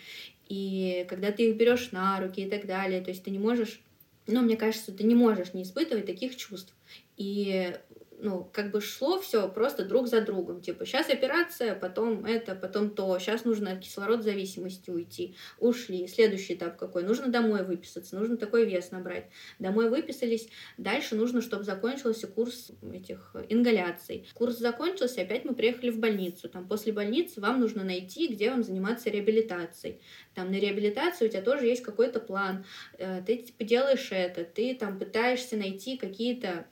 И 0.49 1.05
когда 1.07 1.31
ты 1.31 1.49
их 1.49 1.55
берешь 1.55 1.93
на 1.93 2.19
руки 2.19 2.41
и 2.41 2.49
так 2.49 2.67
далее, 2.67 3.01
то 3.01 3.11
есть 3.11 3.23
ты 3.23 3.31
не 3.31 3.39
можешь, 3.39 3.81
ну, 4.27 4.41
мне 4.41 4.57
кажется, 4.57 4.91
ты 4.91 5.05
не 5.05 5.15
можешь 5.15 5.53
не 5.53 5.63
испытывать 5.63 6.05
таких 6.05 6.35
чувств. 6.35 6.75
И 7.15 7.73
ну, 8.19 8.49
как 8.51 8.71
бы 8.71 8.81
шло 8.81 9.19
все 9.19 9.47
просто 9.49 9.85
друг 9.85 10.07
за 10.07 10.21
другом. 10.21 10.61
Типа, 10.61 10.85
сейчас 10.85 11.09
операция, 11.09 11.75
потом 11.75 12.25
это, 12.25 12.55
потом 12.55 12.89
то. 12.89 13.17
Сейчас 13.19 13.45
нужно 13.45 13.71
от 13.71 13.79
кислород 13.79 14.23
зависимости 14.23 14.89
уйти. 14.89 15.35
Ушли. 15.59 16.07
Следующий 16.07 16.55
этап 16.55 16.77
какой? 16.77 17.03
Нужно 17.03 17.27
домой 17.27 17.63
выписаться, 17.63 18.15
нужно 18.15 18.37
такой 18.37 18.65
вес 18.65 18.91
набрать. 18.91 19.25
Домой 19.59 19.89
выписались. 19.89 20.49
Дальше 20.77 21.15
нужно, 21.15 21.41
чтобы 21.41 21.63
закончился 21.63 22.27
курс 22.27 22.71
этих 22.93 23.35
ингаляций. 23.49 24.27
Курс 24.33 24.57
закончился, 24.57 25.21
опять 25.21 25.45
мы 25.45 25.53
приехали 25.53 25.89
в 25.89 25.99
больницу. 25.99 26.49
Там 26.49 26.67
после 26.67 26.93
больницы 26.93 27.41
вам 27.41 27.59
нужно 27.59 27.83
найти, 27.83 28.27
где 28.27 28.49
вам 28.49 28.63
заниматься 28.63 29.09
реабилитацией. 29.09 30.01
Там 30.33 30.51
на 30.51 30.55
реабилитации 30.55 31.25
у 31.25 31.29
тебя 31.29 31.41
тоже 31.41 31.65
есть 31.65 31.83
какой-то 31.83 32.19
план. 32.19 32.65
Э, 32.97 33.21
ты 33.25 33.37
типа 33.37 33.63
делаешь 33.63 34.09
это, 34.11 34.43
ты 34.43 34.75
там 34.75 34.99
пытаешься 34.99 35.57
найти 35.57 35.97
какие-то 35.97 36.65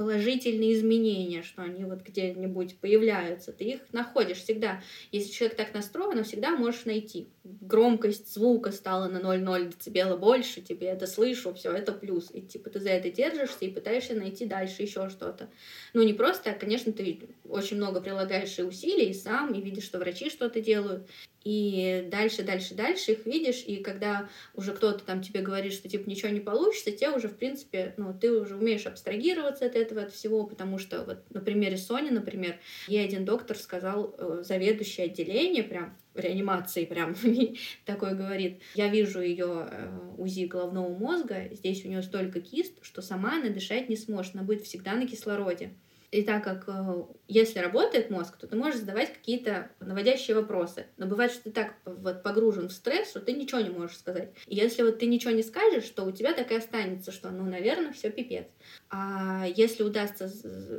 положительные 0.00 0.72
изменения, 0.72 1.42
что 1.42 1.60
они 1.60 1.84
вот 1.84 2.00
где-нибудь 2.00 2.78
появляются, 2.78 3.52
ты 3.52 3.64
их 3.64 3.80
находишь 3.92 4.38
всегда. 4.38 4.82
Если 5.12 5.30
человек 5.30 5.58
так 5.58 5.74
настроен, 5.74 6.24
всегда 6.24 6.56
можешь 6.56 6.86
найти. 6.86 7.28
Громкость 7.42 8.32
звука 8.34 8.70
стала 8.70 9.08
на 9.08 9.18
0,0 9.18 9.74
дБ 9.86 10.18
больше, 10.20 10.60
тебе 10.60 10.88
это 10.88 11.06
слышу, 11.06 11.54
все, 11.54 11.72
это 11.72 11.92
плюс. 11.92 12.30
И 12.34 12.42
типа 12.42 12.68
ты 12.68 12.80
за 12.80 12.90
это 12.90 13.10
держишься 13.10 13.64
и 13.64 13.70
пытаешься 13.70 14.14
найти 14.14 14.44
дальше 14.44 14.82
еще 14.82 15.08
что-то. 15.08 15.48
Ну 15.94 16.02
не 16.02 16.12
просто, 16.12 16.50
а, 16.50 16.54
конечно, 16.54 16.92
ты 16.92 17.30
очень 17.48 17.78
много 17.78 18.00
прилагаешь 18.02 18.58
и 18.58 18.62
усилий 18.62 19.10
и 19.10 19.14
сам, 19.14 19.54
и 19.54 19.62
видишь, 19.62 19.84
что 19.84 19.98
врачи 19.98 20.28
что-то 20.28 20.60
делают. 20.60 21.08
И 21.42 22.06
дальше, 22.10 22.42
дальше, 22.42 22.74
дальше 22.74 23.12
их 23.12 23.24
видишь, 23.24 23.64
и 23.66 23.76
когда 23.76 24.28
уже 24.54 24.72
кто-то 24.72 25.02
там 25.02 25.22
тебе 25.22 25.40
говорит, 25.40 25.72
что 25.72 25.88
типа 25.88 26.08
ничего 26.08 26.28
не 26.28 26.40
получится, 26.40 26.90
те 26.90 27.10
уже, 27.10 27.28
в 27.28 27.36
принципе, 27.36 27.94
ну, 27.96 28.12
ты 28.12 28.30
уже 28.30 28.56
умеешь 28.56 28.86
абстрагироваться 28.86 29.64
от 29.64 29.74
этого, 29.74 30.02
от 30.02 30.12
всего, 30.12 30.44
потому 30.44 30.78
что 30.78 31.02
вот 31.04 31.22
на 31.30 31.40
примере 31.40 31.78
Сони, 31.78 32.10
например, 32.10 32.60
ей 32.88 33.02
один 33.02 33.24
доктор 33.24 33.56
сказал, 33.56 34.14
э, 34.18 34.42
заведующий 34.44 35.02
отделение, 35.02 35.62
прям 35.62 35.96
реанимации 36.14 36.84
прям 36.84 37.14
такой 37.84 38.14
говорит, 38.14 38.60
я 38.74 38.88
вижу 38.88 39.20
ее 39.20 39.68
э, 39.70 40.14
УЗИ 40.18 40.46
головного 40.46 40.96
мозга, 40.96 41.48
здесь 41.52 41.84
у 41.84 41.88
нее 41.88 42.02
столько 42.02 42.40
кист, 42.40 42.74
что 42.82 43.02
сама 43.02 43.36
она 43.36 43.50
дышать 43.50 43.88
не 43.88 43.96
сможет, 43.96 44.34
она 44.34 44.44
будет 44.44 44.62
всегда 44.62 44.94
на 44.94 45.06
кислороде. 45.06 45.74
И 46.10 46.22
так 46.22 46.42
как 46.42 46.64
э, 46.66 47.04
если 47.28 47.60
работает 47.60 48.10
мозг, 48.10 48.36
то 48.36 48.48
ты 48.48 48.56
можешь 48.56 48.80
задавать 48.80 49.12
какие-то 49.12 49.70
наводящие 49.78 50.34
вопросы. 50.34 50.86
Но 50.96 51.06
бывает, 51.06 51.30
что 51.30 51.44
ты 51.44 51.50
так 51.52 51.74
вот 51.84 52.24
погружен 52.24 52.68
в 52.68 52.72
стресс, 52.72 53.10
что 53.10 53.20
ты 53.20 53.32
ничего 53.32 53.60
не 53.60 53.70
можешь 53.70 53.98
сказать. 53.98 54.30
И 54.48 54.56
если 54.56 54.82
вот 54.82 54.98
ты 54.98 55.06
ничего 55.06 55.32
не 55.32 55.44
скажешь, 55.44 55.88
то 55.90 56.02
у 56.02 56.10
тебя 56.10 56.32
так 56.32 56.50
и 56.50 56.56
останется, 56.56 57.12
что, 57.12 57.30
ну, 57.30 57.44
наверное, 57.44 57.92
все 57.92 58.10
пипец. 58.10 58.46
А 58.88 59.46
если 59.54 59.84
удастся 59.84 60.28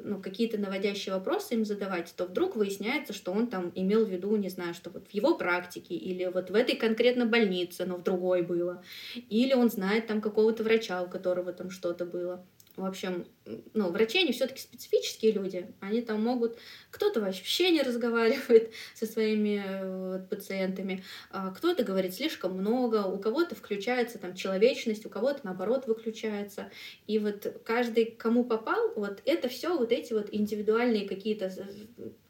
ну, 0.04 0.22
какие-то 0.22 0.58
наводящие 0.58 1.16
вопросы 1.16 1.54
им 1.54 1.64
задавать, 1.64 2.14
то 2.16 2.26
вдруг 2.26 2.58
выясняется, 2.58 3.14
что 3.14 3.32
он 3.32 3.48
там 3.48 3.72
имел 3.74 4.06
в 4.06 4.10
виду, 4.10 4.36
не 4.36 4.50
знаю, 4.50 4.74
что 4.74 4.90
вот 4.90 5.08
в 5.08 5.14
его 5.14 5.38
практике 5.38 5.96
или 5.96 6.26
вот 6.26 6.50
в 6.50 6.56
этой 6.56 6.76
конкретно 6.76 7.26
больнице, 7.26 7.86
но 7.86 7.96
в 7.96 8.04
другой 8.04 8.42
было. 8.42 8.84
Или 9.30 9.54
он 9.54 9.70
знает 9.70 10.08
там 10.08 10.20
какого-то 10.20 10.64
врача, 10.64 11.02
у 11.02 11.10
которого 11.10 11.54
там 11.54 11.70
что-то 11.70 12.06
было. 12.06 12.46
В 12.76 12.86
общем, 12.86 13.26
ну, 13.74 13.92
врачи, 13.92 14.20
они 14.20 14.32
все-таки 14.32 14.62
специфические 14.62 15.34
люди. 15.34 15.68
Они 15.80 16.02
там 16.02 16.24
могут... 16.24 16.58
Кто-то 16.90 17.20
вообще 17.20 17.72
не 17.72 17.82
разговаривает 17.82 18.72
со 18.96 19.06
своими 19.06 19.64
э, 19.66 20.18
вот, 20.18 20.30
пациентами, 20.30 21.04
а 21.30 21.52
кто-то 21.52 21.84
говорит 21.84 22.14
слишком 22.14 22.58
много, 22.58 23.06
у 23.06 23.20
кого-то 23.20 23.56
включается 23.56 24.20
там 24.20 24.36
человечность, 24.36 25.06
у 25.06 25.10
кого-то, 25.10 25.42
наоборот, 25.44 25.88
выключается. 25.88 26.72
И 27.08 27.20
вот 27.20 27.62
каждый, 27.66 28.06
кому 28.06 28.46
попал, 28.46 28.94
вот 28.96 29.22
это 29.26 29.50
все 29.50 29.78
вот 29.78 29.92
эти 29.92 30.14
вот 30.14 30.30
индивидуальные 30.32 31.08
какие-то 31.08 31.52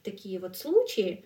такие 0.04 0.40
вот 0.40 0.58
случаи, 0.58 1.26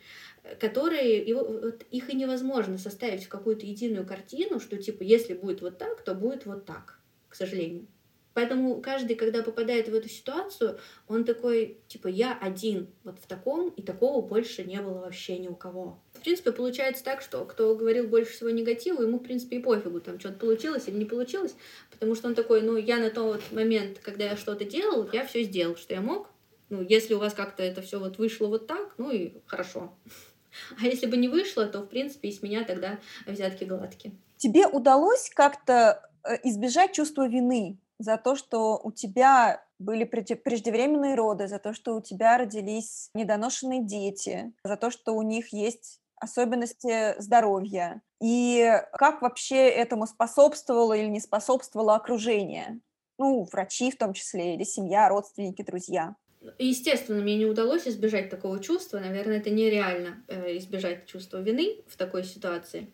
которые 0.59 1.23
его, 1.23 1.43
вот, 1.43 1.83
их 1.91 2.09
и 2.09 2.15
невозможно 2.15 2.77
составить 2.77 3.25
в 3.25 3.29
какую-то 3.29 3.65
единую 3.65 4.05
картину, 4.05 4.59
что 4.59 4.77
типа 4.77 5.03
если 5.03 5.33
будет 5.33 5.61
вот 5.61 5.77
так, 5.77 6.03
то 6.03 6.13
будет 6.13 6.45
вот 6.45 6.65
так, 6.65 6.99
к 7.29 7.35
сожалению. 7.35 7.87
Поэтому 8.35 8.81
каждый, 8.81 9.15
когда 9.15 9.41
попадает 9.41 9.87
в 9.87 9.95
эту 9.95 10.09
ситуацию, 10.09 10.77
он 11.07 11.23
такой, 11.23 11.79
типа, 11.87 12.09
я 12.09 12.37
один 12.37 12.89
вот 13.05 13.17
в 13.17 13.27
таком, 13.27 13.69
и 13.69 13.81
такого 13.81 14.21
больше 14.21 14.65
не 14.65 14.81
было 14.81 14.99
вообще 14.99 15.39
ни 15.39 15.47
у 15.47 15.55
кого. 15.55 16.01
В 16.11 16.19
принципе, 16.19 16.51
получается 16.51 17.01
так, 17.01 17.21
что 17.21 17.45
кто 17.45 17.73
говорил 17.75 18.07
больше 18.07 18.33
всего 18.33 18.49
негатива, 18.49 19.03
ему, 19.03 19.19
в 19.19 19.23
принципе, 19.23 19.55
и 19.55 19.61
пофигу, 19.61 20.01
там 20.01 20.19
что-то 20.19 20.37
получилось 20.37 20.83
или 20.87 20.97
не 20.97 21.05
получилось, 21.05 21.55
потому 21.89 22.13
что 22.13 22.27
он 22.27 22.35
такой, 22.35 22.61
ну, 22.61 22.75
я 22.75 22.97
на 22.97 23.09
тот 23.09 23.41
момент, 23.53 23.99
когда 23.99 24.25
я 24.25 24.35
что-то 24.35 24.65
делал, 24.65 25.09
я 25.13 25.25
все 25.25 25.43
сделал, 25.43 25.77
что 25.77 25.93
я 25.93 26.01
мог. 26.01 26.29
Ну, 26.69 26.81
если 26.81 27.13
у 27.13 27.19
вас 27.19 27.33
как-то 27.33 27.63
это 27.63 27.81
все 27.81 27.99
вот 27.99 28.17
вышло 28.17 28.47
вот 28.47 28.67
так, 28.67 28.95
ну 28.97 29.11
и 29.11 29.31
хорошо. 29.45 29.93
А 30.81 30.85
если 30.85 31.05
бы 31.05 31.15
не 31.15 31.29
вышло, 31.29 31.67
то, 31.67 31.83
в 31.83 31.87
принципе, 31.87 32.27
из 32.27 32.41
меня 32.41 32.65
тогда 32.65 32.99
взятки 33.25 33.63
гладкие. 33.63 34.13
Тебе 34.35 34.67
удалось 34.67 35.29
как-то 35.33 36.09
э, 36.25 36.35
избежать 36.43 36.91
чувства 36.91 37.29
вины 37.29 37.77
за 37.99 38.17
то, 38.17 38.35
что 38.35 38.79
у 38.83 38.91
тебя 38.91 39.63
были 39.79 40.03
преждевременные 40.03 41.15
роды, 41.15 41.47
за 41.47 41.59
то, 41.59 41.73
что 41.73 41.95
у 41.95 42.01
тебя 42.01 42.37
родились 42.37 43.09
недоношенные 43.13 43.83
дети, 43.83 44.53
за 44.63 44.77
то, 44.77 44.91
что 44.91 45.13
у 45.15 45.21
них 45.21 45.53
есть 45.53 45.99
особенности 46.17 47.19
здоровья. 47.21 48.01
И 48.21 48.71
как 48.93 49.21
вообще 49.21 49.67
этому 49.67 50.07
способствовало 50.07 50.93
или 50.93 51.07
не 51.07 51.19
способствовало 51.19 51.95
окружение? 51.95 52.79
Ну, 53.17 53.47
врачи 53.51 53.91
в 53.91 53.97
том 53.97 54.13
числе, 54.13 54.55
или 54.55 54.63
семья, 54.63 55.09
родственники, 55.09 55.61
друзья. 55.61 56.15
Естественно, 56.59 57.21
мне 57.21 57.37
не 57.37 57.45
удалось 57.45 57.87
избежать 57.87 58.29
такого 58.29 58.59
чувства. 58.59 58.99
Наверное, 58.99 59.37
это 59.37 59.49
нереально 59.49 60.23
э, 60.27 60.57
избежать 60.57 61.05
чувства 61.05 61.41
вины 61.41 61.81
в 61.87 61.97
такой 61.97 62.23
ситуации. 62.23 62.91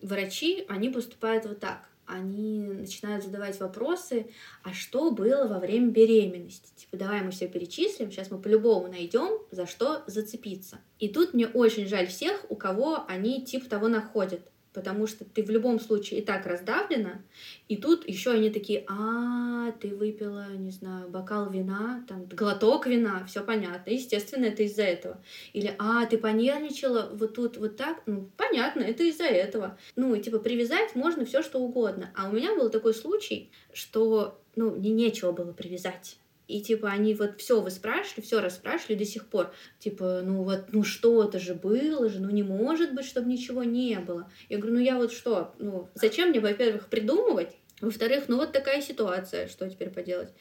Врачи, 0.00 0.64
они 0.68 0.88
поступают 0.88 1.46
вот 1.46 1.60
так 1.60 1.88
они 2.06 2.66
начинают 2.66 3.24
задавать 3.24 3.58
вопросы, 3.60 4.26
а 4.62 4.72
что 4.72 5.10
было 5.10 5.46
во 5.46 5.58
время 5.58 5.90
беременности? 5.90 6.72
Типа, 6.76 6.96
давай 6.96 7.22
мы 7.22 7.30
все 7.30 7.48
перечислим, 7.48 8.10
сейчас 8.10 8.30
мы 8.30 8.38
по-любому 8.38 8.88
найдем, 8.88 9.40
за 9.50 9.66
что 9.66 10.02
зацепиться. 10.06 10.78
И 10.98 11.08
тут 11.08 11.34
мне 11.34 11.46
очень 11.46 11.86
жаль 11.86 12.06
всех, 12.06 12.46
у 12.48 12.56
кого 12.56 13.04
они 13.08 13.44
типа 13.44 13.68
того 13.68 13.88
находят. 13.88 14.40
Потому 14.74 15.06
что 15.06 15.24
ты 15.24 15.42
в 15.42 15.50
любом 15.50 15.78
случае 15.80 16.20
и 16.20 16.24
так 16.24 16.44
раздавлена, 16.46 17.22
и 17.68 17.76
тут 17.76 18.06
еще 18.06 18.32
они 18.32 18.50
такие, 18.50 18.84
а, 18.88 19.70
ты 19.80 19.94
выпила, 19.94 20.48
не 20.52 20.72
знаю, 20.72 21.08
бокал 21.08 21.48
вина, 21.48 22.04
там, 22.08 22.26
глоток 22.26 22.86
вина, 22.86 23.24
все 23.26 23.42
понятно, 23.42 23.90
естественно, 23.90 24.46
это 24.46 24.64
из-за 24.64 24.82
этого. 24.82 25.22
Или, 25.52 25.74
а, 25.78 26.04
ты 26.06 26.18
понервничала 26.18 27.10
вот 27.12 27.34
тут, 27.34 27.56
вот 27.56 27.76
так, 27.76 28.02
ну, 28.06 28.28
понятно, 28.36 28.82
это 28.82 29.04
из-за 29.04 29.24
этого. 29.24 29.78
Ну, 29.94 30.14
и 30.14 30.20
типа 30.20 30.40
привязать 30.40 30.96
можно 30.96 31.24
все 31.24 31.42
что 31.42 31.60
угодно. 31.60 32.10
А 32.16 32.28
у 32.28 32.32
меня 32.32 32.54
был 32.56 32.68
такой 32.68 32.94
случай, 32.94 33.50
что, 33.72 34.40
ну, 34.56 34.72
мне 34.72 34.90
нечего 34.90 35.30
было 35.30 35.52
привязать. 35.52 36.18
И 36.46 36.60
типа 36.60 36.88
они 36.88 37.14
вот 37.14 37.40
все 37.40 37.60
вы 37.60 37.70
спрашивали, 37.70 38.24
все 38.24 38.40
расспрашивали 38.40 38.96
до 38.96 39.04
сих 39.04 39.26
пор. 39.26 39.52
Типа, 39.78 40.20
ну 40.22 40.42
вот, 40.42 40.66
ну 40.72 40.84
что-то 40.84 41.38
же 41.38 41.54
было 41.54 42.08
же, 42.08 42.20
ну 42.20 42.30
не 42.30 42.42
может 42.42 42.94
быть, 42.94 43.06
чтобы 43.06 43.30
ничего 43.30 43.64
не 43.64 43.98
было. 43.98 44.30
Я 44.48 44.58
говорю, 44.58 44.74
ну 44.74 44.80
я 44.80 44.96
вот 44.96 45.12
что, 45.12 45.54
ну 45.58 45.88
зачем 45.94 46.30
мне, 46.30 46.40
во-первых, 46.40 46.88
придумывать, 46.88 47.56
во-вторых, 47.80 48.24
ну 48.28 48.36
вот 48.36 48.52
такая 48.52 48.82
ситуация, 48.82 49.48
что 49.48 49.68
теперь 49.68 49.90
поделать? 49.90 50.32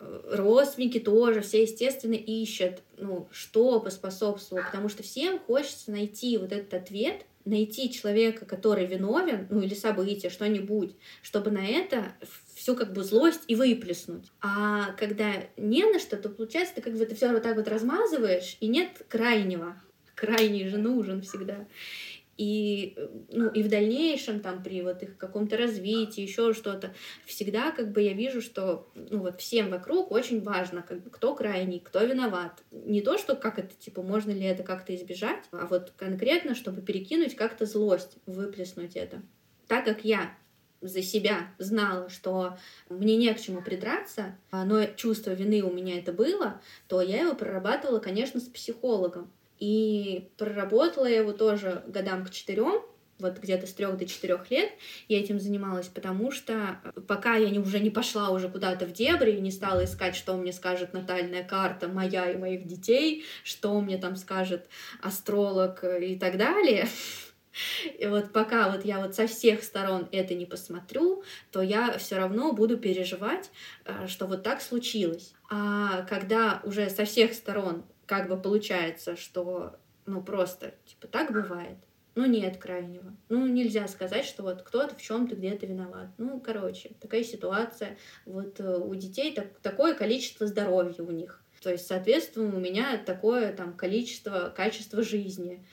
Э, 0.00 0.36
родственники 0.36 0.98
тоже 0.98 1.40
все, 1.40 1.62
естественно, 1.62 2.14
ищут, 2.14 2.82
ну, 2.96 3.28
что 3.30 3.80
поспособствовало, 3.80 4.64
потому 4.64 4.88
что 4.88 5.02
всем 5.02 5.38
хочется 5.38 5.90
найти 5.90 6.36
вот 6.38 6.52
этот 6.52 6.74
ответ, 6.74 7.26
найти 7.44 7.92
человека, 7.92 8.46
который 8.46 8.86
виновен, 8.86 9.46
ну 9.50 9.60
или 9.60 9.74
событие, 9.74 10.30
что-нибудь, 10.30 10.96
чтобы 11.22 11.50
на 11.50 11.66
это 11.66 12.14
всю 12.54 12.74
как 12.74 12.92
бы 12.92 13.04
злость 13.04 13.42
и 13.48 13.54
выплеснуть. 13.54 14.26
А 14.40 14.92
когда 14.92 15.32
не 15.56 15.84
на 15.84 15.98
что, 15.98 16.16
то 16.16 16.28
получается, 16.28 16.76
ты 16.76 16.80
как 16.80 16.94
бы 16.94 17.02
это 17.02 17.14
все 17.14 17.30
вот 17.30 17.42
так 17.42 17.56
вот 17.56 17.68
размазываешь, 17.68 18.56
и 18.60 18.68
нет 18.68 19.04
крайнего. 19.08 19.80
Крайний 20.14 20.68
же 20.68 20.78
нужен 20.78 21.22
всегда. 21.22 21.66
И, 22.36 22.96
ну, 23.30 23.48
и 23.48 23.62
в 23.62 23.68
дальнейшем, 23.68 24.40
там, 24.40 24.62
при 24.62 24.82
вот 24.82 25.02
их 25.02 25.16
каком-то 25.16 25.56
развитии, 25.56 26.22
еще 26.22 26.52
что-то, 26.52 26.92
всегда 27.24 27.70
как 27.70 27.92
бы 27.92 28.02
я 28.02 28.12
вижу, 28.12 28.40
что 28.40 28.90
ну, 28.94 29.20
вот 29.20 29.40
всем 29.40 29.70
вокруг 29.70 30.10
очень 30.10 30.42
важно, 30.42 30.82
как 30.82 31.10
кто 31.10 31.34
крайний, 31.34 31.80
кто 31.80 32.02
виноват. 32.04 32.62
Не 32.72 33.00
то, 33.00 33.18
что 33.18 33.36
как 33.36 33.58
это, 33.58 33.74
типа, 33.74 34.02
можно 34.02 34.30
ли 34.30 34.42
это 34.42 34.62
как-то 34.62 34.94
избежать, 34.94 35.44
а 35.52 35.66
вот 35.66 35.92
конкретно, 35.96 36.54
чтобы 36.54 36.82
перекинуть 36.82 37.36
как-то 37.36 37.66
злость, 37.66 38.16
выплеснуть 38.26 38.96
это. 38.96 39.22
Так 39.68 39.84
как 39.84 40.04
я 40.04 40.34
за 40.80 41.02
себя 41.02 41.54
знала, 41.58 42.10
что 42.10 42.58
мне 42.88 43.16
не 43.16 43.32
к 43.32 43.40
чему 43.40 43.62
придраться, 43.62 44.36
но 44.52 44.84
чувство 44.84 45.30
вины 45.30 45.62
у 45.62 45.72
меня 45.72 45.98
это 45.98 46.12
было, 46.12 46.60
то 46.88 47.00
я 47.00 47.22
его 47.22 47.34
прорабатывала, 47.34 47.98
конечно, 47.98 48.40
с 48.40 48.44
психологом. 48.44 49.30
И 49.58 50.28
проработала 50.36 51.06
я 51.06 51.18
его 51.18 51.32
тоже 51.32 51.82
годам 51.86 52.24
к 52.24 52.30
четырем, 52.30 52.82
вот 53.18 53.38
где-то 53.38 53.66
с 53.66 53.72
трех 53.72 53.96
до 53.96 54.06
четырех 54.06 54.50
лет 54.50 54.72
я 55.08 55.20
этим 55.20 55.38
занималась, 55.38 55.86
потому 55.86 56.32
что 56.32 56.80
пока 57.06 57.36
я 57.36 57.48
не, 57.50 57.58
уже 57.58 57.78
не 57.78 57.90
пошла 57.90 58.30
уже 58.30 58.48
куда-то 58.48 58.86
в 58.86 58.92
дебри 58.92 59.32
и 59.32 59.40
не 59.40 59.52
стала 59.52 59.84
искать, 59.84 60.16
что 60.16 60.36
мне 60.36 60.52
скажет 60.52 60.92
натальная 60.92 61.44
карта 61.44 61.88
моя 61.88 62.30
и 62.30 62.36
моих 62.36 62.66
детей, 62.66 63.24
что 63.44 63.80
мне 63.80 63.98
там 63.98 64.16
скажет 64.16 64.66
астролог 65.00 65.84
и 65.84 66.16
так 66.18 66.36
далее, 66.36 66.88
И 67.98 68.06
вот 68.06 68.32
пока 68.32 68.70
вот 68.70 68.84
я 68.84 68.98
вот 68.98 69.14
со 69.14 69.26
всех 69.26 69.62
сторон 69.62 70.08
это 70.12 70.34
не 70.34 70.46
посмотрю, 70.46 71.22
то 71.52 71.62
я 71.62 71.98
все 71.98 72.16
равно 72.16 72.52
буду 72.52 72.76
переживать, 72.76 73.50
э, 73.84 74.06
что 74.08 74.26
вот 74.26 74.42
так 74.42 74.60
случилось. 74.60 75.34
А 75.48 76.02
когда 76.02 76.60
уже 76.64 76.90
со 76.90 77.04
всех 77.04 77.32
сторон 77.32 77.84
как 78.06 78.28
бы 78.28 78.40
получается, 78.40 79.16
что 79.16 79.76
ну 80.06 80.22
просто 80.22 80.74
типа 80.86 81.06
так 81.06 81.32
бывает, 81.32 81.78
ну 82.14 82.26
нет 82.26 82.58
крайнего. 82.58 83.16
Ну 83.28 83.46
нельзя 83.46 83.88
сказать, 83.88 84.24
что 84.24 84.42
вот 84.42 84.62
кто-то 84.62 84.94
в 84.94 85.02
чем-то 85.02 85.34
где-то 85.36 85.66
виноват. 85.66 86.08
Ну, 86.18 86.40
короче, 86.40 86.92
такая 87.00 87.24
ситуация. 87.24 87.96
Вот 88.24 88.60
э, 88.60 88.76
у 88.76 88.94
детей 88.94 89.34
так, 89.34 89.58
такое 89.60 89.94
количество 89.94 90.46
здоровья 90.46 91.02
у 91.02 91.10
них. 91.10 91.42
То 91.60 91.70
есть, 91.70 91.86
соответственно, 91.86 92.54
у 92.54 92.60
меня 92.60 92.98
такое 92.98 93.52
там 93.52 93.74
количество, 93.74 94.52
качество 94.54 95.02
жизни 95.02 95.64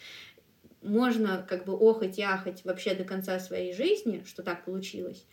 можно 0.81 1.45
как 1.47 1.65
бы 1.65 1.73
охать 1.73 2.17
и 2.17 2.23
ахать 2.23 2.65
вообще 2.65 2.95
до 2.95 3.03
конца 3.03 3.39
своей 3.39 3.73
жизни, 3.73 4.23
что 4.25 4.41
так 4.41 4.65
получилось, 4.65 5.25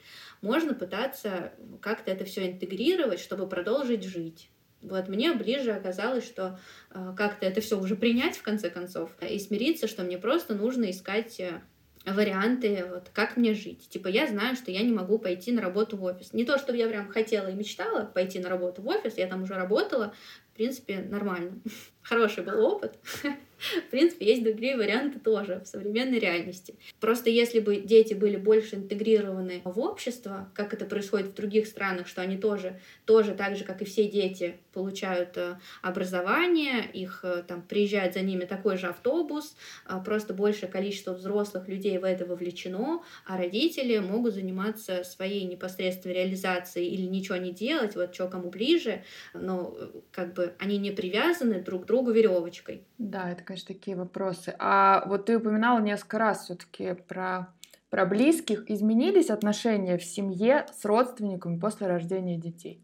можно 0.43 0.75
пытаться 0.75 1.53
как-то 1.81 2.11
это 2.11 2.25
все 2.25 2.51
интегрировать, 2.51 3.21
чтобы 3.21 3.49
продолжить 3.49 4.05
жить. 4.05 4.51
Вот 4.83 5.09
мне 5.09 5.33
ближе 5.33 5.73
оказалось, 5.73 6.25
что 6.25 6.59
э, 6.91 7.13
как-то 7.17 7.47
это 7.47 7.61
все 7.61 7.79
уже 7.79 7.97
принять 7.97 8.37
в 8.37 8.43
конце 8.43 8.71
концов 8.71 9.11
и 9.21 9.39
смириться, 9.39 9.89
что 9.89 10.05
мне 10.05 10.19
просто 10.19 10.55
нужно 10.55 10.91
искать 10.91 11.41
э, 11.41 11.61
варианты, 12.07 12.87
вот, 12.89 13.11
как 13.13 13.37
мне 13.37 13.55
жить. 13.55 13.89
Типа, 13.89 14.09
я 14.09 14.27
знаю, 14.27 14.55
что 14.57 14.71
я 14.71 14.83
не 14.83 14.93
могу 14.93 15.19
пойти 15.19 15.53
на 15.53 15.61
работу 15.61 15.97
в 15.97 16.05
офис. 16.05 16.33
Не 16.33 16.45
то, 16.45 16.59
чтобы 16.59 16.79
я 16.79 16.89
прям 16.89 17.09
хотела 17.09 17.49
и 17.49 17.55
мечтала 17.55 18.05
пойти 18.05 18.39
на 18.39 18.49
работу 18.49 18.83
в 18.83 18.89
офис, 18.89 19.17
я 19.17 19.27
там 19.27 19.43
уже 19.43 19.55
работала, 19.55 20.15
принципе, 20.59 20.99
нормально. 20.99 21.53
Хороший 22.03 22.43
был 22.43 22.65
опыт. 22.65 22.99
В 23.59 23.91
принципе, 23.91 24.27
есть 24.27 24.45
другие 24.45 24.77
варианты 24.77 25.19
тоже 25.19 25.61
в 25.65 25.67
современной 25.67 26.21
реальности. 26.21 26.77
Просто 27.01 27.29
если 27.29 27.59
бы 27.59 27.77
дети 27.77 28.15
были 28.15 28.37
больше 28.37 28.77
интегрированы 28.77 29.63
в 29.65 29.81
общество, 29.81 30.49
как 30.55 30.73
это 30.73 30.85
происходит 30.85 31.27
в 31.29 31.35
других 31.35 31.67
странах, 31.67 32.07
что 32.07 32.23
они 32.23 32.37
тоже, 32.37 32.81
тоже 33.05 33.35
так 33.35 33.57
же, 33.57 33.65
как 33.65 33.83
и 33.83 33.85
все 33.85 34.09
дети, 34.09 34.59
получают 34.73 35.37
э, 35.37 35.59
образование, 35.83 36.89
их 36.93 37.21
э, 37.25 37.43
там 37.49 37.63
приезжает 37.63 38.15
за 38.15 38.21
ними 38.21 38.45
такой 38.45 38.77
же 38.77 38.87
автобус, 38.87 39.57
а 39.85 39.99
просто 39.99 40.35
большее 40.35 40.71
количество 40.71 41.13
взрослых 41.13 41.67
людей 41.67 41.99
в 41.99 42.05
это 42.05 42.25
вовлечено, 42.27 43.03
а 43.27 43.37
родители 43.37 43.99
могут 43.99 44.35
заниматься 44.35 45.03
своей 45.03 45.45
непосредственной 45.45 46.15
реализацией 46.15 46.95
или 46.95 47.03
ничего 47.03 47.37
не 47.39 47.51
делать, 47.51 47.97
вот 47.97 48.15
что 48.15 48.29
кому 48.29 48.51
ближе, 48.51 49.03
но 49.35 49.77
э, 49.77 49.89
как 50.13 50.33
бы 50.35 50.48
они 50.59 50.79
не 50.79 50.91
привязаны 50.91 51.61
друг 51.61 51.85
к 51.85 51.87
другу 51.87 52.11
веревочкой. 52.11 52.85
Да, 52.99 53.31
это 53.31 53.43
конечно, 53.43 53.75
такие 53.75 53.97
вопросы. 53.97 54.55
А 54.59 55.05
вот 55.07 55.27
ты 55.27 55.39
упоминала 55.39 55.81
несколько 55.81 56.19
раз 56.19 56.45
все-таки 56.45 56.95
про, 56.95 57.49
про 57.91 58.07
близких. 58.07 58.71
Изменились 58.71 59.31
отношения 59.31 59.99
в 59.99 60.05
семье 60.05 60.67
с 60.77 60.85
родственниками 60.85 61.59
после 61.59 61.87
рождения 61.87 62.37
детей? 62.37 62.81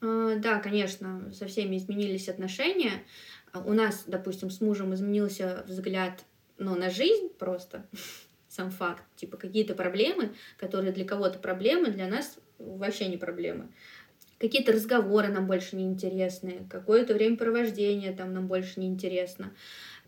А, 0.00 0.36
да, 0.36 0.58
конечно, 0.58 1.32
со 1.32 1.46
всеми 1.46 1.76
изменились 1.76 2.28
отношения. 2.28 3.02
У 3.52 3.72
нас, 3.72 4.04
допустим, 4.06 4.50
с 4.50 4.60
мужем 4.60 4.94
изменился 4.94 5.64
взгляд 5.66 6.24
ну, 6.58 6.76
на 6.76 6.90
жизнь 6.90 7.30
просто, 7.38 7.86
сам 8.48 8.70
факт. 8.70 9.02
Типа 9.16 9.36
какие-то 9.36 9.74
проблемы, 9.74 10.34
которые 10.56 10.92
для 10.92 11.04
кого-то 11.04 11.38
проблемы, 11.38 11.90
для 11.90 12.06
нас 12.06 12.38
вообще 12.58 13.08
не 13.08 13.16
проблемы 13.16 13.68
какие-то 14.40 14.72
разговоры 14.72 15.28
нам 15.28 15.46
больше 15.46 15.76
не 15.76 15.84
интересны, 15.84 16.66
какое-то 16.70 17.14
времяпровождение 17.14 18.12
там 18.12 18.32
нам 18.32 18.48
больше 18.48 18.80
не 18.80 18.86
интересно. 18.86 19.52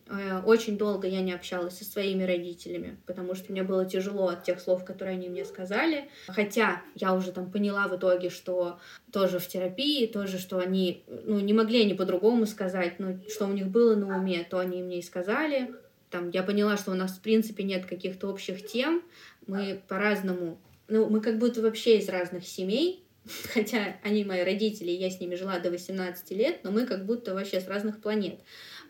Э, 0.07 0.41
очень 0.45 0.79
долго 0.79 1.07
я 1.07 1.21
не 1.21 1.33
общалась 1.33 1.79
со 1.79 1.85
своими 1.85 2.25
родителями, 2.25 2.97
потому 3.07 3.35
что 3.35 3.53
мне 3.53 3.63
было 3.63 3.85
тяжело 3.85 4.29
от 4.29 4.43
тех 4.43 4.59
слов, 4.59 4.85
которые 4.85 5.15
они 5.15 5.29
мне 5.29 5.45
сказали. 5.45 6.09
Хотя 6.27 6.83
я 6.95 7.15
уже 7.15 7.31
там 7.33 7.51
поняла 7.51 7.87
в 7.89 7.97
итоге, 7.97 8.31
что 8.31 8.81
тоже 9.13 9.39
в 9.39 9.47
терапии, 9.47 10.07
тоже, 10.07 10.39
что 10.39 10.59
они 10.59 11.05
ну, 11.07 11.39
не 11.39 11.53
могли 11.53 11.83
они 11.83 11.95
по-другому 11.95 12.47
сказать, 12.47 12.99
но 12.99 13.19
что 13.29 13.47
у 13.47 13.53
них 13.53 13.69
было 13.69 13.95
на 13.95 14.19
уме, 14.19 14.45
то 14.49 14.59
они 14.59 14.83
мне 14.83 14.99
и 15.01 15.03
сказали. 15.03 15.75
Там, 16.11 16.31
я 16.31 16.43
поняла, 16.43 16.77
что 16.77 16.91
у 16.91 16.95
нас 16.95 17.13
в 17.13 17.21
принципе 17.21 17.65
нет 17.65 17.87
каких-то 17.87 18.29
общих 18.29 18.67
тем, 18.67 19.03
мы 19.47 19.81
по-разному, 19.89 20.59
ну, 20.89 21.09
мы 21.09 21.21
как 21.21 21.39
будто 21.39 21.63
вообще 21.63 21.99
из 21.99 22.09
разных 22.09 22.47
семей, 22.47 23.03
хотя 23.53 23.97
они 24.03 24.25
мои 24.25 24.43
родители, 24.43 24.91
я 24.91 25.11
с 25.11 25.21
ними 25.21 25.35
жила 25.35 25.59
до 25.59 25.71
18 25.71 26.31
лет, 26.33 26.61
но 26.65 26.71
мы 26.71 26.87
как 26.87 27.07
будто 27.07 27.35
вообще 27.35 27.61
с 27.61 27.69
разных 27.69 28.01
планет. 28.01 28.41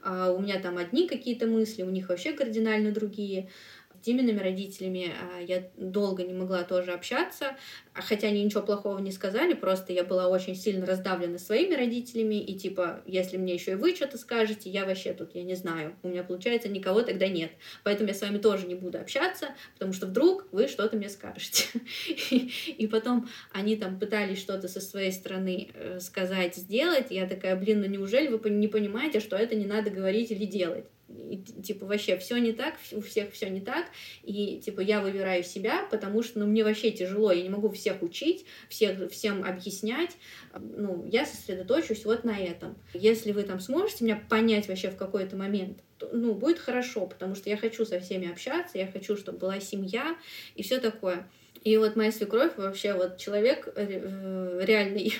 А 0.02 0.32
у 0.32 0.40
меня 0.40 0.58
там 0.58 0.78
одни 0.78 1.06
какие-то 1.06 1.46
мысли, 1.46 1.82
у 1.82 1.90
них 1.90 2.08
вообще 2.08 2.32
кардинально 2.32 2.90
другие. 2.90 3.50
Димиными 4.02 4.40
родителями 4.40 5.12
а, 5.12 5.40
я 5.40 5.68
долго 5.76 6.24
не 6.24 6.32
могла 6.32 6.64
тоже 6.64 6.92
общаться, 6.92 7.56
а 7.94 8.02
хотя 8.02 8.28
они 8.28 8.42
ничего 8.42 8.62
плохого 8.62 8.98
не 8.98 9.12
сказали, 9.12 9.54
просто 9.54 9.92
я 9.92 10.02
была 10.02 10.28
очень 10.28 10.54
сильно 10.54 10.86
раздавлена 10.86 11.38
своими 11.38 11.74
родителями, 11.74 12.40
и 12.40 12.58
типа, 12.58 13.02
если 13.06 13.36
мне 13.36 13.54
еще 13.54 13.72
и 13.72 13.74
вы 13.74 13.94
что-то 13.94 14.18
скажете, 14.18 14.70
я 14.70 14.86
вообще 14.86 15.12
тут, 15.12 15.34
я 15.34 15.42
не 15.42 15.54
знаю, 15.54 15.94
у 16.02 16.08
меня 16.08 16.24
получается 16.24 16.68
никого 16.68 17.02
тогда 17.02 17.28
нет. 17.28 17.52
Поэтому 17.84 18.08
я 18.08 18.14
с 18.14 18.20
вами 18.20 18.38
тоже 18.38 18.66
не 18.66 18.74
буду 18.74 18.98
общаться, 18.98 19.48
потому 19.74 19.92
что 19.92 20.06
вдруг 20.06 20.48
вы 20.52 20.68
что-то 20.68 20.96
мне 20.96 21.08
скажете. 21.08 21.64
И 22.30 22.86
потом 22.86 23.28
они 23.52 23.76
там 23.76 23.98
пытались 23.98 24.40
что-то 24.40 24.68
со 24.68 24.80
своей 24.80 25.12
стороны 25.12 25.70
э, 25.74 26.00
сказать, 26.00 26.56
сделать, 26.56 27.06
я 27.10 27.26
такая, 27.26 27.56
блин, 27.56 27.80
ну 27.80 27.86
неужели 27.86 28.28
вы 28.28 28.50
не 28.50 28.68
понимаете, 28.68 29.20
что 29.20 29.36
это 29.36 29.54
не 29.54 29.66
надо 29.66 29.90
говорить 29.90 30.30
или 30.30 30.44
делать? 30.44 30.86
И, 31.08 31.38
типа, 31.38 31.86
вообще 31.86 32.16
все 32.18 32.38
не 32.38 32.52
так, 32.52 32.74
у 32.92 33.00
всех 33.00 33.32
все 33.32 33.48
не 33.48 33.60
так, 33.60 33.86
и, 34.22 34.60
типа, 34.60 34.80
я 34.80 35.00
выбираю 35.00 35.42
себя, 35.42 35.86
потому 35.90 36.22
что, 36.22 36.38
ну, 36.40 36.46
мне 36.46 36.64
вообще 36.64 36.90
тяжело, 36.90 37.32
я 37.32 37.42
не 37.42 37.50
могу 37.50 37.70
всех 37.70 38.02
учить, 38.02 38.44
всех, 38.68 39.10
всем 39.10 39.44
объяснять, 39.44 40.16
ну, 40.58 41.04
я 41.06 41.26
сосредоточусь 41.26 42.04
вот 42.04 42.24
на 42.24 42.38
этом. 42.38 42.76
Если 42.94 43.32
вы 43.32 43.42
там 43.42 43.60
сможете 43.60 44.04
меня 44.04 44.22
понять 44.28 44.68
вообще 44.68 44.90
в 44.90 44.96
какой-то 44.96 45.36
момент, 45.36 45.78
то, 45.98 46.08
ну, 46.12 46.34
будет 46.34 46.58
хорошо, 46.58 47.06
потому 47.06 47.34
что 47.34 47.50
я 47.50 47.56
хочу 47.56 47.84
со 47.84 48.00
всеми 48.00 48.30
общаться, 48.30 48.78
я 48.78 48.86
хочу, 48.86 49.16
чтобы 49.16 49.38
была 49.38 49.60
семья 49.60 50.16
и 50.54 50.62
все 50.62 50.80
такое. 50.80 51.28
И 51.64 51.76
вот 51.76 51.94
моя 51.94 52.10
свекровь 52.10 52.52
вообще 52.56 52.92
вот 52.94 53.18
человек 53.18 53.68
э, 53.76 54.60
реальный, 54.62 55.14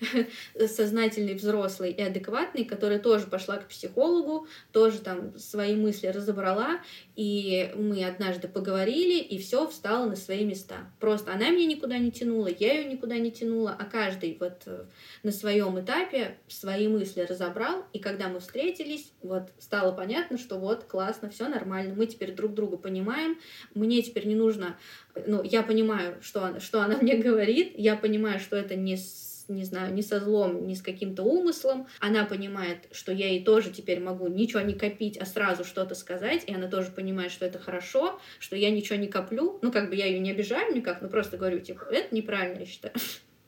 сознательный, 0.68 1.34
взрослый 1.34 1.90
и 1.90 2.00
адекватный, 2.00 2.64
который 2.64 2.98
тоже 2.98 3.26
пошла 3.26 3.56
к 3.56 3.68
психологу, 3.68 4.46
тоже 4.72 4.98
там 4.98 5.36
свои 5.38 5.74
мысли 5.74 6.06
разобрала, 6.06 6.80
и 7.20 7.70
мы 7.76 8.02
однажды 8.06 8.48
поговорили, 8.48 9.18
и 9.18 9.36
все 9.36 9.68
встало 9.68 10.06
на 10.06 10.16
свои 10.16 10.42
места. 10.42 10.90
Просто 11.00 11.34
она 11.34 11.50
меня 11.50 11.66
никуда 11.66 11.98
не 11.98 12.10
тянула, 12.10 12.46
я 12.46 12.72
ее 12.72 12.86
никуда 12.86 13.18
не 13.18 13.30
тянула, 13.30 13.76
а 13.78 13.84
каждый 13.84 14.38
вот 14.40 14.62
э, 14.64 14.86
на 15.22 15.30
своем 15.30 15.78
этапе 15.78 16.38
свои 16.48 16.88
мысли 16.88 17.20
разобрал, 17.20 17.84
и 17.92 17.98
когда 17.98 18.28
мы 18.28 18.40
встретились, 18.40 19.12
вот 19.20 19.50
стало 19.58 19.92
понятно, 19.92 20.38
что 20.38 20.56
вот 20.56 20.84
классно, 20.84 21.28
все 21.28 21.46
нормально, 21.46 21.92
мы 21.94 22.06
теперь 22.06 22.32
друг 22.32 22.54
друга 22.54 22.78
понимаем, 22.78 23.36
мне 23.74 24.00
теперь 24.00 24.26
не 24.26 24.34
нужно 24.34 24.78
ну, 25.26 25.42
я 25.42 25.62
понимаю, 25.62 26.16
что 26.22 26.44
она, 26.44 26.58
что 26.58 26.80
она 26.82 26.96
мне 27.02 27.16
говорит, 27.16 27.74
я 27.76 27.96
понимаю, 27.96 28.40
что 28.40 28.56
это 28.56 28.76
не 28.76 28.96
с 28.96 29.29
не 29.50 29.64
знаю, 29.64 29.92
не 29.92 30.02
со 30.02 30.20
злом, 30.20 30.66
не 30.66 30.74
с 30.74 30.82
каким-то 30.82 31.22
умыслом. 31.22 31.86
Она 31.98 32.24
понимает, 32.24 32.88
что 32.92 33.12
я 33.12 33.28
ей 33.28 33.44
тоже 33.44 33.70
теперь 33.70 34.00
могу 34.00 34.28
ничего 34.28 34.60
не 34.60 34.74
копить, 34.74 35.18
а 35.18 35.26
сразу 35.26 35.64
что-то 35.64 35.94
сказать, 35.94 36.44
и 36.46 36.54
она 36.54 36.68
тоже 36.68 36.90
понимает, 36.90 37.32
что 37.32 37.46
это 37.46 37.58
хорошо, 37.58 38.20
что 38.38 38.56
я 38.56 38.70
ничего 38.70 38.98
не 38.98 39.08
коплю. 39.08 39.58
Ну, 39.62 39.72
как 39.72 39.90
бы 39.90 39.96
я 39.96 40.06
ее 40.06 40.18
не 40.18 40.30
обижаю 40.30 40.74
никак, 40.74 41.02
но 41.02 41.08
просто 41.08 41.36
говорю, 41.36 41.60
типа, 41.60 41.84
это 41.90 42.14
неправильно, 42.14 42.60
я 42.60 42.66
считаю. 42.66 42.94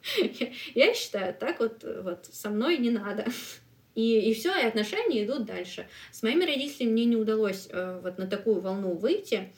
Я 0.75 0.95
считаю, 0.95 1.33
так 1.33 1.61
вот, 1.61 1.85
вот 1.85 2.27
со 2.27 2.51
мной 2.51 2.77
не 2.79 2.91
надо. 2.91 3.25
И, 3.95 4.31
и 4.31 4.35
все, 4.35 4.53
и 4.59 4.67
отношения 4.67 5.25
идут 5.25 5.45
дальше. 5.45 5.87
С 6.11 6.25
моими 6.25 6.45
родителями 6.45 6.91
мне 6.91 7.05
не 7.05 7.17
удалось 7.17 7.69
э, 7.71 8.01
вот 8.03 8.19
на 8.19 8.27
такую 8.27 8.61
волну 8.61 8.95
выйти. 8.95 9.53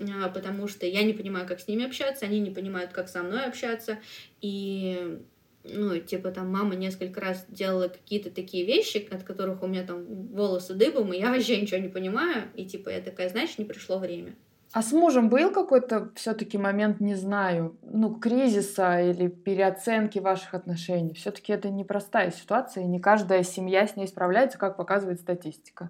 А, 0.00 0.28
потому 0.28 0.68
что 0.68 0.86
я 0.86 1.02
не 1.02 1.12
понимаю, 1.12 1.46
как 1.46 1.60
с 1.60 1.66
ними 1.66 1.84
общаться, 1.84 2.26
они 2.26 2.38
не 2.38 2.50
понимают, 2.50 2.92
как 2.92 3.08
со 3.08 3.22
мной 3.22 3.44
общаться, 3.44 3.98
и 4.40 5.18
ну, 5.72 5.98
типа 5.98 6.30
там 6.30 6.50
мама 6.52 6.74
несколько 6.74 7.20
раз 7.20 7.44
делала 7.48 7.88
какие-то 7.88 8.30
такие 8.30 8.66
вещи, 8.66 9.06
от 9.10 9.22
которых 9.22 9.62
у 9.62 9.66
меня 9.66 9.84
там 9.84 10.04
волосы 10.28 10.74
дыбом, 10.74 11.12
и 11.12 11.18
я 11.18 11.30
вообще 11.32 11.60
ничего 11.60 11.80
не 11.80 11.88
понимаю, 11.88 12.44
и 12.54 12.64
типа 12.66 12.90
я 12.90 13.00
такая, 13.00 13.28
значит, 13.28 13.58
не 13.58 13.64
пришло 13.64 13.98
время. 13.98 14.34
А 14.72 14.82
с 14.82 14.92
мужем 14.92 15.30
был 15.30 15.50
какой-то 15.50 16.10
все-таки 16.14 16.58
момент, 16.58 17.00
не 17.00 17.14
знаю, 17.14 17.78
ну, 17.82 18.14
кризиса 18.14 19.00
или 19.00 19.28
переоценки 19.28 20.18
ваших 20.18 20.52
отношений? 20.52 21.14
Все-таки 21.14 21.54
это 21.54 21.70
непростая 21.70 22.30
ситуация, 22.30 22.84
и 22.84 22.86
не 22.86 23.00
каждая 23.00 23.44
семья 23.44 23.86
с 23.86 23.96
ней 23.96 24.06
справляется, 24.06 24.58
как 24.58 24.76
показывает 24.76 25.20
статистика 25.20 25.88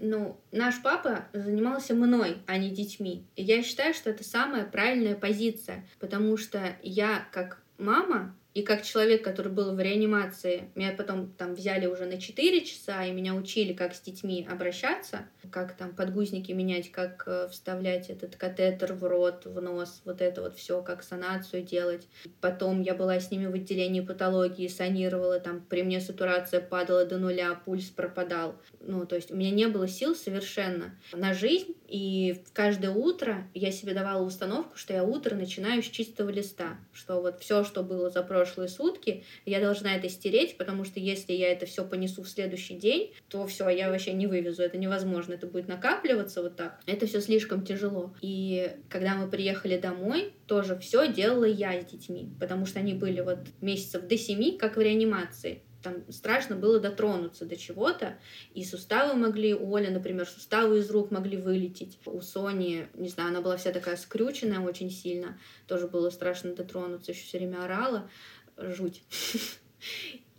ну, 0.00 0.40
наш 0.50 0.80
папа 0.82 1.26
занимался 1.32 1.94
мной, 1.94 2.38
а 2.46 2.56
не 2.56 2.70
детьми. 2.70 3.26
И 3.36 3.42
я 3.42 3.62
считаю, 3.62 3.94
что 3.94 4.10
это 4.10 4.24
самая 4.24 4.64
правильная 4.64 5.14
позиция, 5.14 5.86
потому 5.98 6.36
что 6.36 6.58
я 6.82 7.26
как 7.32 7.62
мама 7.78 8.34
и 8.52 8.62
как 8.62 8.82
человек, 8.82 9.22
который 9.22 9.52
был 9.52 9.74
в 9.74 9.80
реанимации, 9.80 10.70
меня 10.74 10.92
потом 10.92 11.32
там 11.32 11.54
взяли 11.54 11.86
уже 11.86 12.06
на 12.06 12.20
4 12.20 12.64
часа, 12.64 13.04
и 13.04 13.12
меня 13.12 13.34
учили, 13.34 13.72
как 13.72 13.94
с 13.94 14.00
детьми 14.00 14.46
обращаться, 14.50 15.28
как 15.52 15.76
там 15.76 15.94
подгузники 15.94 16.50
менять, 16.50 16.90
как 16.90 17.22
э, 17.26 17.48
вставлять 17.48 18.10
этот 18.10 18.34
катетер 18.34 18.94
в 18.94 19.04
рот, 19.04 19.46
в 19.46 19.60
нос, 19.60 20.02
вот 20.04 20.20
это 20.20 20.42
вот 20.42 20.56
все, 20.56 20.82
как 20.82 21.04
санацию 21.04 21.62
делать. 21.62 22.08
Потом 22.40 22.82
я 22.82 22.94
была 22.94 23.20
с 23.20 23.30
ними 23.30 23.46
в 23.46 23.54
отделении 23.54 24.00
патологии, 24.00 24.66
санировала, 24.66 25.38
там 25.38 25.60
при 25.60 25.84
мне 25.84 26.00
сатурация 26.00 26.60
падала 26.60 27.04
до 27.04 27.18
нуля, 27.18 27.54
пульс 27.64 27.86
пропадал. 27.90 28.56
Ну, 28.80 29.06
то 29.06 29.14
есть 29.14 29.30
у 29.30 29.36
меня 29.36 29.52
не 29.52 29.68
было 29.68 29.86
сил 29.86 30.16
совершенно 30.16 30.98
на 31.12 31.34
жизнь, 31.34 31.76
и 31.90 32.42
каждое 32.52 32.92
утро 32.92 33.48
я 33.52 33.72
себе 33.72 33.94
давала 33.94 34.24
установку, 34.24 34.76
что 34.76 34.92
я 34.92 35.02
утро 35.02 35.34
начинаю 35.34 35.82
с 35.82 35.86
чистого 35.86 36.30
листа, 36.30 36.78
что 36.92 37.20
вот 37.20 37.40
все, 37.40 37.64
что 37.64 37.82
было 37.82 38.10
за 38.10 38.22
прошлые 38.22 38.68
сутки, 38.68 39.24
я 39.44 39.60
должна 39.60 39.96
это 39.96 40.08
стереть, 40.08 40.56
потому 40.56 40.84
что 40.84 41.00
если 41.00 41.32
я 41.32 41.50
это 41.50 41.66
все 41.66 41.84
понесу 41.84 42.22
в 42.22 42.28
следующий 42.28 42.74
день, 42.74 43.12
то 43.28 43.44
все, 43.48 43.68
я 43.68 43.90
вообще 43.90 44.12
не 44.12 44.28
вывезу, 44.28 44.62
это 44.62 44.78
невозможно, 44.78 45.34
это 45.34 45.48
будет 45.48 45.66
накапливаться 45.66 46.42
вот 46.42 46.54
так. 46.54 46.80
Это 46.86 47.06
все 47.06 47.20
слишком 47.20 47.64
тяжело. 47.64 48.14
И 48.20 48.70
когда 48.88 49.16
мы 49.16 49.28
приехали 49.28 49.76
домой, 49.76 50.32
тоже 50.46 50.78
все 50.78 51.12
делала 51.12 51.44
я 51.44 51.80
с 51.80 51.86
детьми, 51.86 52.30
потому 52.38 52.66
что 52.66 52.78
они 52.78 52.94
были 52.94 53.20
вот 53.20 53.40
месяцев 53.60 54.06
до 54.06 54.16
семи, 54.16 54.56
как 54.56 54.76
в 54.76 54.80
реанимации 54.80 55.62
там 55.82 56.10
страшно 56.10 56.56
было 56.56 56.80
дотронуться 56.80 57.44
до 57.44 57.56
чего-то, 57.56 58.18
и 58.54 58.64
суставы 58.64 59.14
могли, 59.14 59.54
у 59.54 59.74
Оли, 59.74 59.88
например, 59.88 60.26
суставы 60.26 60.78
из 60.78 60.90
рук 60.90 61.10
могли 61.10 61.36
вылететь, 61.36 61.98
у 62.06 62.20
Сони, 62.20 62.88
не 62.94 63.08
знаю, 63.08 63.30
она 63.30 63.40
была 63.40 63.56
вся 63.56 63.72
такая 63.72 63.96
скрюченная 63.96 64.60
очень 64.60 64.90
сильно, 64.90 65.38
тоже 65.66 65.88
было 65.88 66.10
страшно 66.10 66.54
дотронуться, 66.54 67.12
еще 67.12 67.22
все 67.22 67.38
время 67.38 67.64
орала, 67.64 68.10
жуть. 68.56 69.02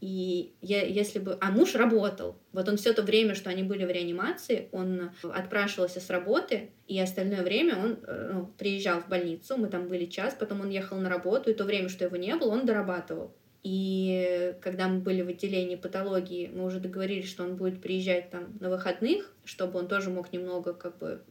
И 0.02 0.56
я, 0.62 0.84
если 0.84 1.20
бы... 1.20 1.38
А 1.42 1.52
муж 1.52 1.76
работал. 1.76 2.36
Вот 2.54 2.68
он 2.68 2.78
все 2.78 2.92
то 2.92 3.04
время, 3.04 3.36
что 3.36 3.52
они 3.52 3.62
были 3.62 3.86
в 3.86 3.92
реанимации, 3.92 4.68
он 4.72 5.12
отпрашивался 5.22 6.00
с 6.00 6.10
работы, 6.10 6.72
и 6.88 7.00
остальное 7.00 7.44
время 7.44 7.78
он 7.78 8.00
э, 8.04 8.32
ну, 8.34 8.52
приезжал 8.58 9.02
в 9.02 9.08
больницу, 9.08 9.58
мы 9.58 9.68
там 9.68 9.88
были 9.88 10.06
час, 10.06 10.36
потом 10.38 10.62
он 10.62 10.70
ехал 10.70 10.98
на 10.98 11.08
работу, 11.08 11.52
и 11.52 11.54
то 11.54 11.66
время, 11.66 11.88
что 11.88 12.04
его 12.04 12.18
не 12.18 12.36
было, 12.36 12.50
он 12.50 12.66
дорабатывал. 12.66 13.32
И 13.64 14.56
когда 14.62 14.88
мы 14.88 15.00
были 15.00 15.22
в 15.22 15.28
отделении 15.28 15.76
патологии, 15.76 16.50
мы 16.54 16.66
уже 16.66 16.80
договорились, 16.80 17.30
что 17.30 17.44
он 17.44 17.56
будет 17.56 17.82
приезжать 17.82 18.30
там 18.32 18.58
на 18.60 18.70
выходных, 18.70 19.34
чтобы 19.46 19.80
он 19.80 19.88
тоже 19.88 20.10
мог 20.10 20.34
немного 20.34 20.74
как 20.74 20.98
бы 20.98 21.22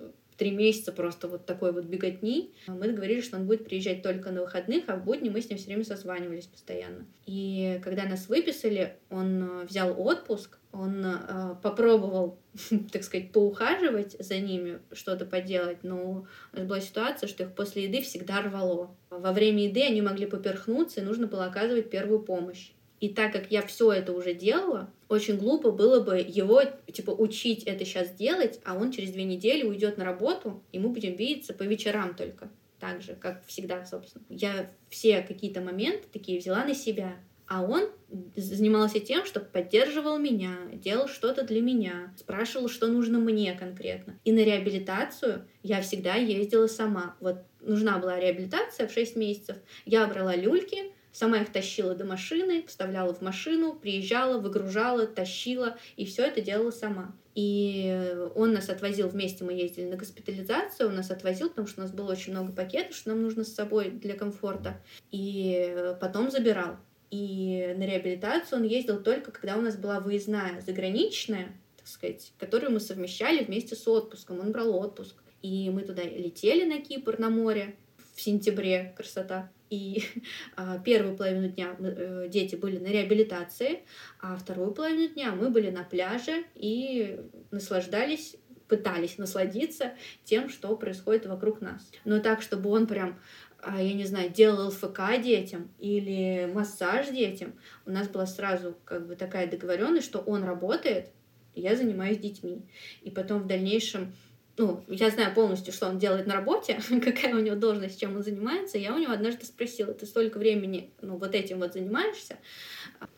три 0.40 0.52
месяца 0.52 0.90
просто 0.90 1.28
вот 1.28 1.44
такой 1.44 1.70
вот 1.70 1.84
беготни. 1.84 2.54
Мы 2.66 2.88
договорились, 2.88 3.24
что 3.24 3.36
он 3.36 3.46
будет 3.46 3.66
приезжать 3.66 4.02
только 4.02 4.30
на 4.30 4.40
выходных, 4.40 4.84
а 4.86 4.96
в 4.96 5.04
будни 5.04 5.28
мы 5.28 5.42
с 5.42 5.50
ним 5.50 5.58
все 5.58 5.66
время 5.66 5.84
созванивались 5.84 6.46
постоянно. 6.46 7.04
И 7.26 7.78
когда 7.84 8.06
нас 8.06 8.26
выписали, 8.26 8.96
он 9.10 9.42
э, 9.42 9.66
взял 9.66 10.00
отпуск, 10.00 10.59
он 10.72 11.04
э, 11.04 11.56
попробовал, 11.62 12.38
так 12.92 13.02
сказать, 13.02 13.32
поухаживать 13.32 14.16
за 14.18 14.38
ними, 14.38 14.80
что-то 14.92 15.24
поделать, 15.24 15.82
но 15.82 16.26
у 16.52 16.56
нас 16.56 16.66
была 16.66 16.80
ситуация, 16.80 17.28
что 17.28 17.42
их 17.42 17.54
после 17.54 17.84
еды 17.84 18.02
всегда 18.02 18.42
рвало. 18.42 18.94
Во 19.10 19.32
время 19.32 19.64
еды 19.64 19.82
они 19.82 20.02
могли 20.02 20.26
поперхнуться, 20.26 21.00
и 21.00 21.04
нужно 21.04 21.26
было 21.26 21.46
оказывать 21.46 21.90
первую 21.90 22.20
помощь. 22.20 22.72
И 23.00 23.08
так 23.08 23.32
как 23.32 23.50
я 23.50 23.62
все 23.62 23.92
это 23.92 24.12
уже 24.12 24.34
делала, 24.34 24.90
очень 25.08 25.38
глупо 25.38 25.70
было 25.70 26.00
бы 26.00 26.18
его, 26.18 26.62
типа, 26.92 27.10
учить 27.10 27.64
это 27.64 27.84
сейчас 27.84 28.10
делать, 28.12 28.60
а 28.64 28.76
он 28.76 28.92
через 28.92 29.10
две 29.10 29.24
недели 29.24 29.66
уйдет 29.66 29.96
на 29.96 30.04
работу, 30.04 30.62
и 30.70 30.78
мы 30.78 30.90
будем 30.90 31.16
видеться 31.16 31.54
по 31.54 31.62
вечерам 31.62 32.14
только. 32.14 32.50
Так 32.78 33.02
же, 33.02 33.14
как 33.14 33.44
всегда, 33.46 33.84
собственно. 33.84 34.24
Я 34.28 34.70
все 34.88 35.22
какие-то 35.22 35.60
моменты 35.60 36.06
такие 36.12 36.38
взяла 36.38 36.64
на 36.64 36.74
себя. 36.74 37.16
А 37.50 37.62
он 37.62 37.90
занимался 38.36 39.00
тем, 39.00 39.26
что 39.26 39.40
поддерживал 39.40 40.18
меня, 40.18 40.56
делал 40.72 41.08
что-то 41.08 41.42
для 41.42 41.60
меня, 41.60 42.14
спрашивал, 42.16 42.68
что 42.68 42.86
нужно 42.86 43.18
мне 43.18 43.54
конкретно. 43.54 44.16
И 44.24 44.30
на 44.30 44.38
реабилитацию 44.38 45.48
я 45.64 45.82
всегда 45.82 46.14
ездила 46.14 46.68
сама. 46.68 47.16
Вот 47.18 47.38
нужна 47.60 47.98
была 47.98 48.20
реабилитация 48.20 48.86
в 48.86 48.92
6 48.92 49.16
месяцев. 49.16 49.56
Я 49.84 50.06
брала 50.06 50.36
люльки, 50.36 50.92
Сама 51.12 51.38
их 51.38 51.50
тащила 51.50 51.96
до 51.96 52.04
машины, 52.04 52.64
вставляла 52.68 53.12
в 53.12 53.20
машину, 53.20 53.74
приезжала, 53.74 54.38
выгружала, 54.38 55.08
тащила, 55.08 55.76
и 55.96 56.06
все 56.06 56.22
это 56.22 56.40
делала 56.40 56.70
сама. 56.70 57.16
И 57.34 58.16
он 58.36 58.52
нас 58.52 58.68
отвозил 58.68 59.08
вместе, 59.08 59.42
мы 59.42 59.52
ездили 59.54 59.86
на 59.86 59.96
госпитализацию, 59.96 60.88
он 60.88 60.94
нас 60.94 61.10
отвозил, 61.10 61.48
потому 61.48 61.66
что 61.66 61.80
у 61.80 61.82
нас 61.82 61.92
было 61.92 62.12
очень 62.12 62.30
много 62.30 62.52
пакетов, 62.52 62.94
что 62.94 63.08
нам 63.08 63.22
нужно 63.22 63.42
с 63.42 63.52
собой 63.52 63.90
для 63.90 64.14
комфорта. 64.14 64.80
И 65.10 65.94
потом 66.00 66.30
забирал. 66.30 66.76
И 67.10 67.74
на 67.76 67.84
реабилитацию 67.86 68.60
он 68.60 68.66
ездил 68.66 69.02
только, 69.02 69.32
когда 69.32 69.56
у 69.56 69.60
нас 69.60 69.76
была 69.76 70.00
выездная, 70.00 70.60
заграничная, 70.60 71.52
так 71.76 71.88
сказать, 71.88 72.32
которую 72.38 72.72
мы 72.72 72.80
совмещали 72.80 73.44
вместе 73.44 73.74
с 73.74 73.86
отпуском. 73.88 74.40
Он 74.40 74.52
брал 74.52 74.74
отпуск. 74.76 75.16
И 75.42 75.70
мы 75.70 75.82
туда 75.82 76.02
летели 76.02 76.64
на 76.64 76.80
Кипр 76.80 77.18
на 77.18 77.30
море 77.30 77.76
в 78.14 78.20
сентябре. 78.20 78.94
Красота. 78.96 79.50
И 79.70 80.02
а, 80.56 80.78
первую 80.78 81.16
половину 81.16 81.48
дня 81.48 81.76
э, 81.78 82.26
дети 82.28 82.56
были 82.56 82.78
на 82.78 82.88
реабилитации, 82.88 83.80
а 84.20 84.36
вторую 84.36 84.72
половину 84.72 85.08
дня 85.08 85.32
мы 85.32 85.50
были 85.50 85.70
на 85.70 85.84
пляже 85.84 86.44
и 86.54 87.20
наслаждались 87.50 88.36
пытались 88.70 89.18
насладиться 89.18 89.94
тем, 90.22 90.48
что 90.48 90.76
происходит 90.76 91.26
вокруг 91.26 91.60
нас. 91.60 91.90
Но 92.04 92.20
так, 92.20 92.40
чтобы 92.40 92.70
он 92.70 92.86
прям 92.86 93.18
я 93.66 93.92
не 93.94 94.04
знаю, 94.04 94.30
делал 94.30 94.68
ЛФК 94.68 95.20
детям 95.22 95.70
или 95.78 96.50
массаж 96.52 97.08
детям, 97.08 97.52
у 97.86 97.90
нас 97.90 98.08
была 98.08 98.26
сразу 98.26 98.76
как 98.84 99.06
бы 99.06 99.16
такая 99.16 99.50
договоренность, 99.50 100.06
что 100.06 100.20
он 100.20 100.44
работает, 100.44 101.10
я 101.54 101.76
занимаюсь 101.76 102.18
детьми. 102.18 102.62
И 103.02 103.10
потом 103.10 103.42
в 103.42 103.46
дальнейшем 103.46 104.14
ну, 104.56 104.84
я 104.88 105.08
знаю 105.08 105.34
полностью, 105.34 105.72
что 105.72 105.88
он 105.88 105.98
делает 105.98 106.26
на 106.26 106.34
работе, 106.34 106.78
какая 107.02 107.34
у 107.34 107.40
него 107.40 107.56
должность, 107.56 107.98
чем 107.98 108.16
он 108.16 108.22
занимается. 108.22 108.76
Я 108.76 108.94
у 108.94 108.98
него 108.98 109.12
однажды 109.12 109.46
спросила, 109.46 109.94
ты 109.94 110.04
столько 110.04 110.38
времени, 110.38 110.90
ну, 111.00 111.16
вот 111.16 111.34
этим 111.34 111.60
вот 111.60 111.72
занимаешься, 111.72 112.36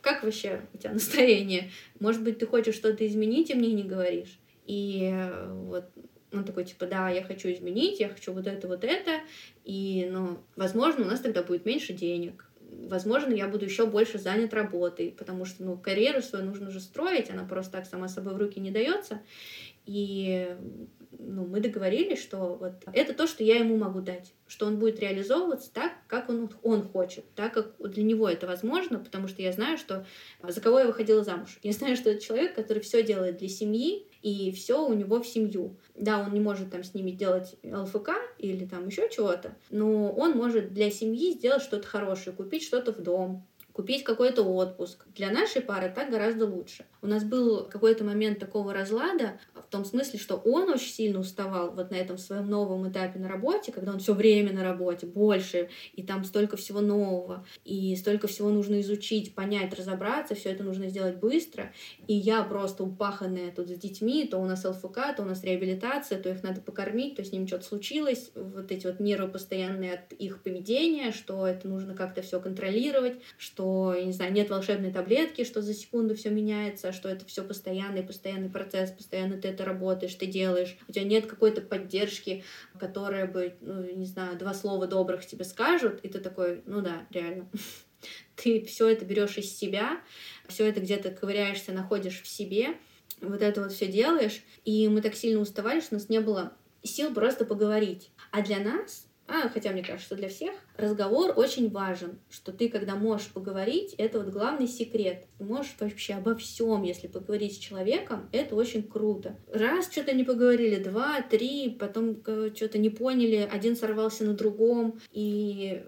как 0.01 0.23
вообще 0.23 0.61
у 0.73 0.79
тебя 0.79 0.93
настроение? 0.93 1.71
Может 1.99 2.23
быть, 2.23 2.39
ты 2.39 2.47
хочешь 2.47 2.77
что-то 2.77 3.07
изменить 3.07 3.51
и 3.51 3.55
мне 3.55 3.73
не 3.73 3.83
говоришь? 3.83 4.39
И 4.67 5.11
э, 5.13 5.53
вот 5.53 5.87
он 6.33 6.45
такой, 6.45 6.65
типа, 6.65 6.87
да, 6.87 7.11
я 7.11 7.23
хочу 7.23 7.51
изменить, 7.53 8.01
я 8.01 8.09
хочу 8.09 8.33
вот 8.33 8.47
это, 8.47 8.69
вот 8.69 8.85
это, 8.85 9.21
и, 9.65 10.09
ну, 10.11 10.39
возможно, 10.57 11.05
у 11.05 11.09
нас 11.09 11.21
тогда 11.21 11.43
будет 11.43 11.67
меньше 11.67 11.93
денег, 11.93 12.47
возможно, 12.89 13.33
я 13.33 13.49
буду 13.49 13.65
еще 13.65 13.87
больше 13.87 14.19
занят 14.19 14.55
работой, 14.55 15.15
потому 15.17 15.45
что, 15.45 15.65
ну, 15.65 15.77
карьеру 15.77 16.23
свою 16.23 16.45
нужно 16.45 16.71
же 16.71 16.81
строить, 16.81 17.31
она 17.31 17.45
просто 17.45 17.73
так 17.73 17.87
сама 17.87 18.09
собой 18.09 18.35
в 18.35 18.39
руки 18.39 18.61
не 18.61 18.71
дается. 18.71 19.21
И 19.85 20.57
ну, 21.19 21.47
мы 21.47 21.61
договорились, 21.61 22.21
что 22.21 22.57
вот 22.61 22.73
это 22.93 23.15
то, 23.15 23.27
что 23.27 23.45
я 23.45 23.59
ему 23.59 23.77
могу 23.77 24.01
дать, 24.01 24.33
что 24.47 24.67
он 24.67 24.79
будет 24.79 25.01
реализовываться 25.01 25.73
так, 25.73 25.93
как 26.07 26.29
он, 26.29 26.51
он 26.63 26.83
хочет, 26.83 27.25
так, 27.35 27.55
как 27.55 27.75
для 27.79 28.03
него 28.03 28.29
это 28.29 28.47
возможно, 28.47 28.99
потому 28.99 29.29
что 29.29 29.43
я 29.43 29.53
знаю, 29.53 29.79
что 29.79 30.07
за 30.47 30.61
кого 30.61 30.81
я 30.81 30.87
выходила 30.87 31.25
замуж. 31.25 31.59
Я 31.63 31.73
знаю, 31.73 31.97
что 31.97 32.11
это 32.11 32.23
человек, 32.23 32.55
который 32.55 32.81
все 32.83 33.03
делает 33.03 33.39
для 33.39 33.49
семьи, 33.49 34.07
и 34.23 34.53
все 34.53 34.87
у 34.87 34.95
него 34.95 35.21
в 35.21 35.27
семью. 35.27 35.77
Да, 35.95 36.21
он 36.21 36.33
не 36.33 36.41
может 36.41 36.71
там 36.71 36.85
с 36.85 36.95
ними 36.95 37.11
делать 37.11 37.57
ЛФК 37.65 38.11
или 38.39 38.65
там 38.67 38.87
еще 38.87 39.09
чего-то, 39.11 39.57
но 39.71 40.13
он 40.13 40.33
может 40.33 40.73
для 40.73 40.91
семьи 40.91 41.33
сделать 41.33 41.63
что-то 41.63 41.87
хорошее, 41.87 42.35
купить 42.35 42.63
что-то 42.63 42.93
в 42.93 43.03
дом, 43.03 43.47
купить 43.73 44.05
какой-то 44.05 44.43
отпуск. 44.43 45.07
Для 45.15 45.31
нашей 45.31 45.63
пары 45.63 45.93
так 45.95 46.11
гораздо 46.11 46.47
лучше. 46.47 46.85
У 47.01 47.07
нас 47.07 47.25
был 47.25 47.65
какой-то 47.65 48.05
момент 48.05 48.39
такого 48.39 48.73
разлада, 48.73 49.41
в 49.55 49.71
том 49.71 49.85
смысле, 49.85 50.19
что 50.19 50.37
он 50.37 50.69
очень 50.69 50.93
сильно 50.93 51.19
уставал 51.19 51.73
вот 51.73 51.91
на 51.91 51.97
этом 51.97 52.19
своем 52.19 52.49
новом 52.49 52.89
этапе 52.89 53.19
на 53.19 53.29
работе, 53.29 53.73
когда 53.73 53.93
он 53.93 53.99
все 53.99 54.15
время 54.15 54.53
на 54.53 54.63
работе, 54.63 55.07
больше, 55.07 55.69
и 55.95 56.03
там 56.03 56.25
столько 56.25 56.57
всего 56.57 56.81
нового, 56.81 57.45
и 57.65 57.97
столько 57.97 58.29
всего 58.29 58.51
нужно 58.51 58.81
изучить, 58.83 59.35
понять, 59.35 59.75
разобраться, 59.77 60.35
все 60.35 60.51
это 60.51 60.63
нужно 60.63 60.89
сделать 60.89 61.17
быстро. 61.17 61.73
И 62.07 62.15
я 62.15 62.43
просто 62.43 62.85
упаханная 62.85 63.51
тут 63.51 63.69
с 63.69 63.79
детьми, 63.79 64.27
то 64.27 64.39
у 64.39 64.45
нас 64.45 64.65
ЛФК, 64.65 65.17
то 65.17 65.23
у 65.23 65.25
нас 65.25 65.43
реабилитация, 65.43 66.21
то 66.21 66.29
их 66.29 66.43
надо 66.43 66.61
покормить, 66.61 67.17
то 67.17 67.25
с 67.25 67.33
ним 67.33 67.47
что-то 67.47 67.65
случилось, 67.65 68.31
вот 68.35 68.71
эти 68.71 68.87
вот 68.87 69.01
нервы 69.01 69.29
постоянные 69.29 69.95
от 69.95 70.13
их 70.13 70.43
поведения, 70.43 71.13
что 71.13 71.47
это 71.47 71.67
нужно 71.67 71.95
как-то 71.95 72.23
все 72.23 72.41
контролировать, 72.41 73.17
что, 73.39 73.62
я 73.95 74.05
не 74.05 74.13
знаю, 74.13 74.33
нет 74.33 74.51
волшебной 74.51 74.93
таблетки, 74.93 75.45
что 75.45 75.63
за 75.63 75.75
секунду 75.75 76.15
все 76.15 76.31
меняется, 76.31 76.93
что 76.93 77.09
это 77.09 77.25
все 77.27 77.43
постоянный, 77.43 78.03
постоянный 78.03 78.49
процесс, 78.49 78.91
постоянно 78.91 79.37
ты 79.37 79.49
это 79.49 79.65
работаешь, 79.65 80.15
ты 80.15 80.27
делаешь. 80.27 80.77
У 80.89 80.93
тебя 80.93 81.05
нет 81.05 81.27
какой-то 81.27 81.61
поддержки, 81.61 82.45
которая 82.79 83.27
бы, 83.27 83.55
ну, 83.61 83.83
не 83.95 84.07
знаю, 84.07 84.39
два 84.39 84.55
слова 84.55 84.87
добрых 84.87 85.27
тебе 85.27 85.45
скажут, 85.45 86.01
и 86.03 86.09
ты 86.09 86.19
такой, 86.21 86.63
ну 86.67 86.81
да, 86.81 87.07
реально. 87.11 87.49
Ты 88.35 88.65
все 88.65 88.89
это 88.89 89.05
берешь 89.05 89.39
из 89.39 89.57
себя, 89.57 90.01
все 90.49 90.67
это 90.67 90.81
где-то 90.81 91.13
ковыряешься, 91.13 91.71
находишь 91.71 92.21
в 92.21 92.27
себе, 92.27 92.71
вот 93.21 93.43
это 93.43 93.63
вот 93.63 93.71
все 93.71 93.87
делаешь. 93.87 94.43
И 94.65 94.89
мы 94.89 95.01
так 95.01 95.15
сильно 95.15 95.41
уставали, 95.41 95.79
что 95.79 95.95
у 95.95 95.99
нас 95.99 96.09
не 96.09 96.19
было 96.19 96.53
сил 96.83 97.15
просто 97.15 97.45
поговорить. 97.45 98.11
А 98.33 98.43
для 98.43 98.59
нас 98.59 99.07
а, 99.29 99.49
хотя 99.49 99.71
мне 99.71 99.83
кажется, 99.83 100.07
что 100.07 100.17
для 100.17 100.29
всех 100.29 100.53
разговор 100.77 101.33
очень 101.37 101.71
важен, 101.71 102.19
что 102.29 102.53
ты, 102.53 102.69
когда 102.69 102.97
можешь 102.97 103.29
поговорить, 103.29 103.95
это 103.99 104.21
вот 104.21 104.29
главный 104.29 104.67
секрет. 104.67 105.27
Ты 105.39 105.45
можешь 105.45 105.75
вообще 105.81 106.15
обо 106.15 106.35
всем, 106.35 106.83
если 106.83 107.07
поговорить 107.07 107.55
с 107.55 107.59
человеком, 107.59 108.29
это 108.33 108.55
очень 108.55 108.83
круто. 108.83 109.37
Раз 109.53 109.91
что-то 109.91 110.13
не 110.13 110.25
поговорили, 110.25 110.83
два, 110.83 111.23
три, 111.23 111.71
потом 111.71 112.23
э, 112.27 112.51
что-то 112.55 112.79
не 112.79 112.91
поняли, 112.91 113.49
один 113.51 113.77
сорвался 113.77 114.25
на 114.25 114.35
другом, 114.35 115.01
и 115.13 115.83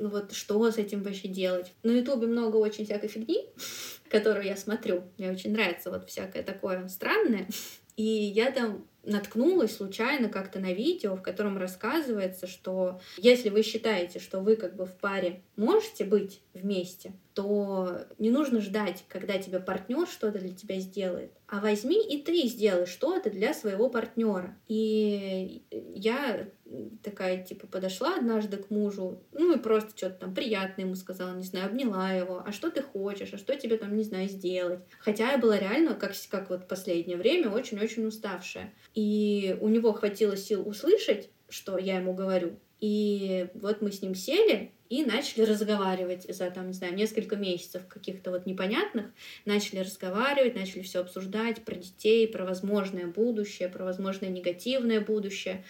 ну 0.00 0.08
вот 0.08 0.32
что 0.32 0.70
с 0.70 0.78
этим 0.78 1.02
вообще 1.02 1.28
делать? 1.28 1.72
На 1.82 1.92
Ютубе 1.92 2.26
много 2.26 2.56
очень 2.56 2.84
всякой 2.86 3.08
фигни, 3.08 3.46
которую 4.08 4.46
я 4.46 4.56
смотрю. 4.56 5.04
Мне 5.18 5.30
очень 5.30 5.52
нравится 5.52 5.90
вот 5.90 6.08
всякое 6.08 6.42
такое 6.42 6.88
странное. 6.88 7.48
И 7.96 8.02
я 8.02 8.50
там 8.50 8.86
наткнулась 9.04 9.76
случайно 9.76 10.28
как-то 10.28 10.58
на 10.58 10.72
видео, 10.72 11.16
в 11.16 11.22
котором 11.22 11.58
рассказывается, 11.58 12.46
что 12.46 13.00
если 13.16 13.48
вы 13.48 13.62
считаете, 13.62 14.18
что 14.18 14.40
вы 14.40 14.56
как 14.56 14.76
бы 14.76 14.86
в 14.86 14.92
паре 14.92 15.42
можете 15.56 16.04
быть 16.04 16.42
вместе, 16.54 17.12
то 17.34 18.06
не 18.18 18.30
нужно 18.30 18.60
ждать, 18.60 19.04
когда 19.08 19.38
тебе 19.38 19.60
партнер 19.60 20.06
что-то 20.06 20.38
для 20.38 20.54
тебя 20.54 20.78
сделает, 20.78 21.32
а 21.46 21.60
возьми 21.60 22.00
и 22.02 22.22
ты 22.22 22.46
сделай 22.46 22.86
что-то 22.86 23.30
для 23.30 23.54
своего 23.54 23.88
партнера. 23.88 24.56
И 24.68 25.62
я 25.94 26.46
такая, 27.02 27.42
типа, 27.44 27.66
подошла 27.66 28.16
однажды 28.16 28.56
к 28.56 28.70
мужу, 28.70 29.22
ну 29.32 29.54
и 29.54 29.58
просто 29.58 29.96
что-то 29.96 30.20
там 30.20 30.34
приятное 30.34 30.84
ему 30.84 30.94
сказала, 30.94 31.34
не 31.36 31.44
знаю, 31.44 31.66
обняла 31.66 32.12
его, 32.12 32.42
а 32.46 32.52
что 32.52 32.70
ты 32.70 32.82
хочешь, 32.82 33.32
а 33.32 33.38
что 33.38 33.56
тебе 33.56 33.76
там, 33.76 33.96
не 33.96 34.04
знаю, 34.04 34.28
сделать. 34.28 34.80
Хотя 34.98 35.32
я 35.32 35.38
была 35.38 35.58
реально, 35.58 35.94
как, 35.94 36.12
как 36.30 36.50
вот 36.50 36.68
последнее 36.68 37.16
время, 37.16 37.50
очень-очень 37.50 38.06
уставшая. 38.06 38.72
И 38.94 39.56
у 39.60 39.68
него 39.68 39.92
хватило 39.92 40.36
сил 40.36 40.66
услышать, 40.66 41.30
что 41.48 41.78
я 41.78 41.96
ему 41.96 42.14
говорю. 42.14 42.58
И 42.80 43.48
вот 43.54 43.82
мы 43.82 43.92
с 43.92 44.00
ним 44.00 44.14
сели 44.14 44.72
и 44.88 45.04
начали 45.04 45.44
разговаривать 45.44 46.26
за, 46.34 46.50
там, 46.50 46.68
не 46.68 46.72
знаю, 46.72 46.94
несколько 46.94 47.36
месяцев 47.36 47.86
каких-то 47.86 48.30
вот 48.30 48.46
непонятных. 48.46 49.06
Начали 49.44 49.80
разговаривать, 49.80 50.56
начали 50.56 50.82
все 50.82 51.00
обсуждать 51.00 51.64
про 51.64 51.74
детей, 51.74 52.26
про 52.26 52.44
возможное 52.44 53.06
будущее, 53.06 53.68
про 53.68 53.84
возможное 53.84 54.30
негативное 54.30 55.00
будущее 55.00 55.64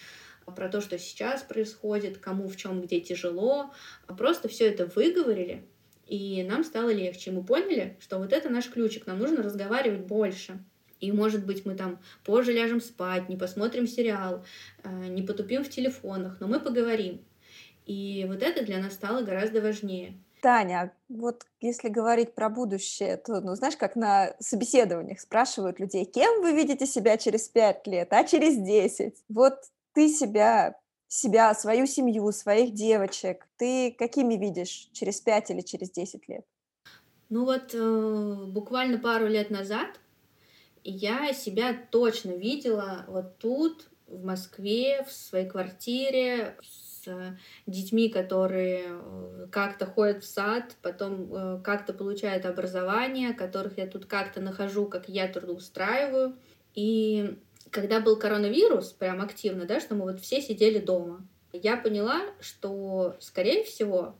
про 0.50 0.68
то, 0.68 0.80
что 0.80 0.98
сейчас 0.98 1.42
происходит, 1.42 2.18
кому 2.18 2.48
в 2.48 2.56
чем 2.56 2.82
где 2.82 3.00
тяжело. 3.00 3.72
Просто 4.06 4.48
все 4.48 4.66
это 4.68 4.86
выговорили, 4.86 5.64
и 6.06 6.42
нам 6.42 6.64
стало 6.64 6.90
легче. 6.90 7.30
Мы 7.30 7.44
поняли, 7.44 7.96
что 8.00 8.18
вот 8.18 8.32
это 8.32 8.48
наш 8.48 8.68
ключик, 8.68 9.06
нам 9.06 9.18
нужно 9.18 9.42
разговаривать 9.42 10.00
больше. 10.00 10.58
И, 11.00 11.12
может 11.12 11.46
быть, 11.46 11.64
мы 11.64 11.74
там 11.74 11.98
позже 12.24 12.52
ляжем 12.52 12.80
спать, 12.80 13.28
не 13.28 13.36
посмотрим 13.36 13.86
сериал, 13.86 14.44
э, 14.84 15.06
не 15.08 15.22
потупим 15.22 15.64
в 15.64 15.70
телефонах, 15.70 16.36
но 16.40 16.46
мы 16.46 16.60
поговорим. 16.60 17.24
И 17.86 18.26
вот 18.28 18.42
это 18.42 18.64
для 18.64 18.78
нас 18.78 18.94
стало 18.94 19.22
гораздо 19.22 19.62
важнее. 19.62 20.14
Таня, 20.42 20.92
вот 21.08 21.46
если 21.60 21.88
говорить 21.88 22.34
про 22.34 22.48
будущее, 22.48 23.16
то, 23.16 23.40
ну, 23.40 23.54
знаешь, 23.54 23.76
как 23.76 23.94
на 23.94 24.34
собеседованиях 24.40 25.20
спрашивают 25.20 25.78
людей, 25.78 26.04
кем 26.04 26.42
вы 26.42 26.52
видите 26.52 26.86
себя 26.86 27.16
через 27.18 27.48
пять 27.48 27.86
лет, 27.86 28.12
а 28.12 28.24
через 28.24 28.56
десять? 28.56 29.16
Вот 29.28 29.54
ты 29.94 30.08
себя, 30.08 30.76
себя, 31.08 31.54
свою 31.54 31.86
семью, 31.86 32.30
своих 32.32 32.74
девочек, 32.74 33.46
ты 33.56 33.94
какими 33.98 34.34
видишь 34.34 34.88
через 34.92 35.20
пять 35.20 35.50
или 35.50 35.60
через 35.60 35.90
десять 35.90 36.28
лет? 36.28 36.44
Ну 37.28 37.44
вот 37.44 37.74
э, 37.74 38.44
буквально 38.46 38.98
пару 38.98 39.26
лет 39.26 39.50
назад 39.50 40.00
я 40.82 41.32
себя 41.32 41.76
точно 41.90 42.32
видела 42.32 43.04
вот 43.08 43.38
тут, 43.38 43.88
в 44.06 44.24
Москве, 44.24 45.04
в 45.04 45.12
своей 45.12 45.48
квартире, 45.48 46.56
с 46.62 47.06
детьми, 47.66 48.08
которые 48.08 48.86
э, 48.88 49.46
как-то 49.52 49.86
ходят 49.86 50.24
в 50.24 50.26
сад, 50.26 50.76
потом 50.82 51.32
э, 51.32 51.60
как-то 51.62 51.92
получают 51.92 52.44
образование, 52.44 53.32
которых 53.32 53.78
я 53.78 53.86
тут 53.86 54.06
как-то 54.06 54.40
нахожу, 54.40 54.86
как 54.86 55.08
я 55.08 55.28
трудоустраиваю. 55.28 56.36
И 56.74 57.38
когда 57.70 58.00
был 58.00 58.18
коронавирус, 58.18 58.92
прям 58.92 59.20
активно, 59.20 59.64
да, 59.64 59.80
что 59.80 59.94
мы 59.94 60.02
вот 60.02 60.20
все 60.20 60.40
сидели 60.40 60.78
дома, 60.78 61.26
я 61.52 61.76
поняла, 61.76 62.22
что, 62.40 63.16
скорее 63.20 63.64
всего, 63.64 64.16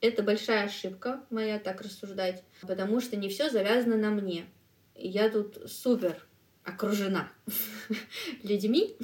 это 0.00 0.22
большая 0.22 0.64
ошибка 0.64 1.22
моя 1.30 1.58
так 1.58 1.80
рассуждать, 1.80 2.42
потому 2.60 3.00
что 3.00 3.16
не 3.16 3.28
все 3.28 3.48
завязано 3.48 3.96
на 3.96 4.10
мне 4.10 4.46
я 4.94 5.28
тут 5.28 5.58
супер 5.70 6.26
окружена 6.62 7.30
людьми, 8.42 8.96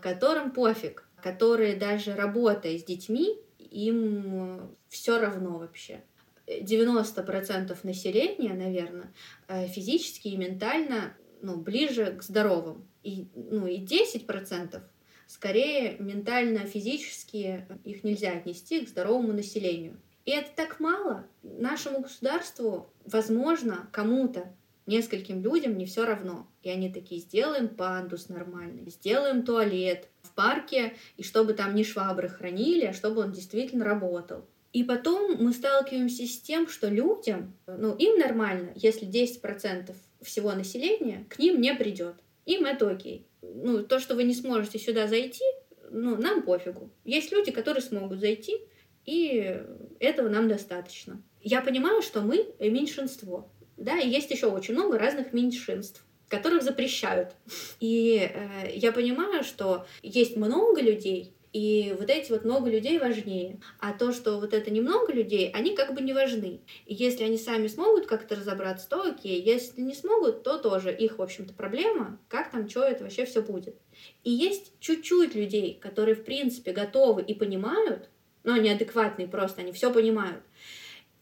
которым 0.00 0.52
пофиг, 0.52 1.08
которые 1.22 1.76
даже 1.76 2.14
работая 2.14 2.78
с 2.78 2.84
детьми, 2.84 3.38
им 3.58 4.76
все 4.88 5.18
равно 5.18 5.58
вообще. 5.58 6.04
90% 6.46 7.76
населения, 7.84 8.52
наверное, 8.52 9.12
э, 9.48 9.66
физически 9.66 10.28
и 10.28 10.36
ментально 10.36 11.16
ну, 11.44 11.56
ближе 11.56 12.16
к 12.18 12.22
здоровым. 12.22 12.86
И, 13.02 13.28
ну, 13.34 13.66
и 13.66 13.78
10% 13.78 14.82
скорее 15.26 15.96
ментально, 15.98 16.60
физически 16.60 17.66
их 17.84 18.04
нельзя 18.04 18.32
отнести 18.32 18.84
к 18.84 18.88
здоровому 18.88 19.32
населению. 19.32 20.00
И 20.24 20.30
это 20.30 20.50
так 20.54 20.80
мало. 20.80 21.26
Нашему 21.42 22.00
государству, 22.00 22.90
возможно, 23.04 23.88
кому-то 23.92 24.54
нескольким 24.86 25.42
людям 25.42 25.76
не 25.76 25.86
все 25.86 26.06
равно. 26.06 26.46
И 26.62 26.70
они 26.70 26.90
такие, 26.90 27.20
сделаем 27.20 27.68
пандус 27.68 28.28
нормальный, 28.28 28.90
сделаем 28.90 29.44
туалет 29.44 30.08
в 30.22 30.34
парке, 30.34 30.94
и 31.16 31.22
чтобы 31.22 31.52
там 31.54 31.74
не 31.74 31.84
швабры 31.84 32.28
хранили, 32.28 32.86
а 32.86 32.92
чтобы 32.92 33.22
он 33.22 33.32
действительно 33.32 33.84
работал. 33.84 34.46
И 34.72 34.82
потом 34.82 35.36
мы 35.42 35.52
сталкиваемся 35.52 36.26
с 36.26 36.40
тем, 36.40 36.68
что 36.68 36.88
людям, 36.88 37.54
ну, 37.66 37.94
им 37.94 38.18
нормально, 38.18 38.72
если 38.74 39.06
10% 39.06 39.94
всего 40.24 40.52
населения 40.52 41.26
к 41.28 41.38
ним 41.38 41.60
не 41.60 41.74
придет. 41.74 42.16
Им 42.46 42.64
это 42.64 42.90
окей. 42.90 43.26
Ну, 43.42 43.82
то, 43.82 44.00
что 44.00 44.14
вы 44.14 44.24
не 44.24 44.34
сможете 44.34 44.78
сюда 44.78 45.06
зайти, 45.06 45.44
ну, 45.90 46.16
нам 46.16 46.42
пофигу. 46.42 46.90
Есть 47.04 47.32
люди, 47.32 47.52
которые 47.52 47.82
смогут 47.82 48.20
зайти, 48.20 48.58
и 49.06 49.62
этого 50.00 50.28
нам 50.28 50.48
достаточно. 50.48 51.22
Я 51.42 51.60
понимаю, 51.60 52.02
что 52.02 52.22
мы 52.22 52.54
меньшинство, 52.58 53.50
да, 53.76 53.98
и 53.98 54.08
есть 54.08 54.30
еще 54.30 54.46
очень 54.46 54.74
много 54.74 54.98
разных 54.98 55.32
меньшинств 55.32 56.04
которых 56.28 56.62
запрещают. 56.62 57.32
И 57.80 58.18
э, 58.18 58.70
я 58.74 58.92
понимаю, 58.92 59.44
что 59.44 59.86
есть 60.02 60.36
много 60.36 60.80
людей, 60.80 61.34
и 61.54 61.94
вот 61.96 62.10
эти 62.10 62.32
вот 62.32 62.44
много 62.44 62.68
людей 62.68 62.98
важнее. 62.98 63.60
А 63.78 63.92
то, 63.92 64.12
что 64.12 64.40
вот 64.40 64.52
это 64.52 64.72
немного 64.72 65.12
людей, 65.12 65.52
они 65.52 65.76
как 65.76 65.94
бы 65.94 66.00
не 66.00 66.12
важны. 66.12 66.60
И 66.84 66.94
если 66.94 67.22
они 67.22 67.38
сами 67.38 67.68
смогут 67.68 68.06
как-то 68.06 68.34
разобраться, 68.34 68.88
то 68.88 69.02
окей. 69.02 69.40
Если 69.40 69.80
не 69.80 69.94
смогут, 69.94 70.42
то 70.42 70.58
тоже 70.58 70.92
их, 70.92 71.18
в 71.18 71.22
общем-то, 71.22 71.54
проблема, 71.54 72.18
как 72.26 72.50
там, 72.50 72.68
что 72.68 72.82
это 72.82 73.04
вообще 73.04 73.24
все 73.24 73.40
будет. 73.40 73.76
И 74.24 74.32
есть 74.32 74.72
чуть-чуть 74.80 75.36
людей, 75.36 75.78
которые, 75.80 76.16
в 76.16 76.24
принципе, 76.24 76.72
готовы 76.72 77.22
и 77.22 77.34
понимают, 77.34 78.08
но 78.42 78.54
они 78.54 78.68
адекватные 78.68 79.28
просто, 79.28 79.60
они 79.60 79.70
все 79.70 79.92
понимают. 79.92 80.42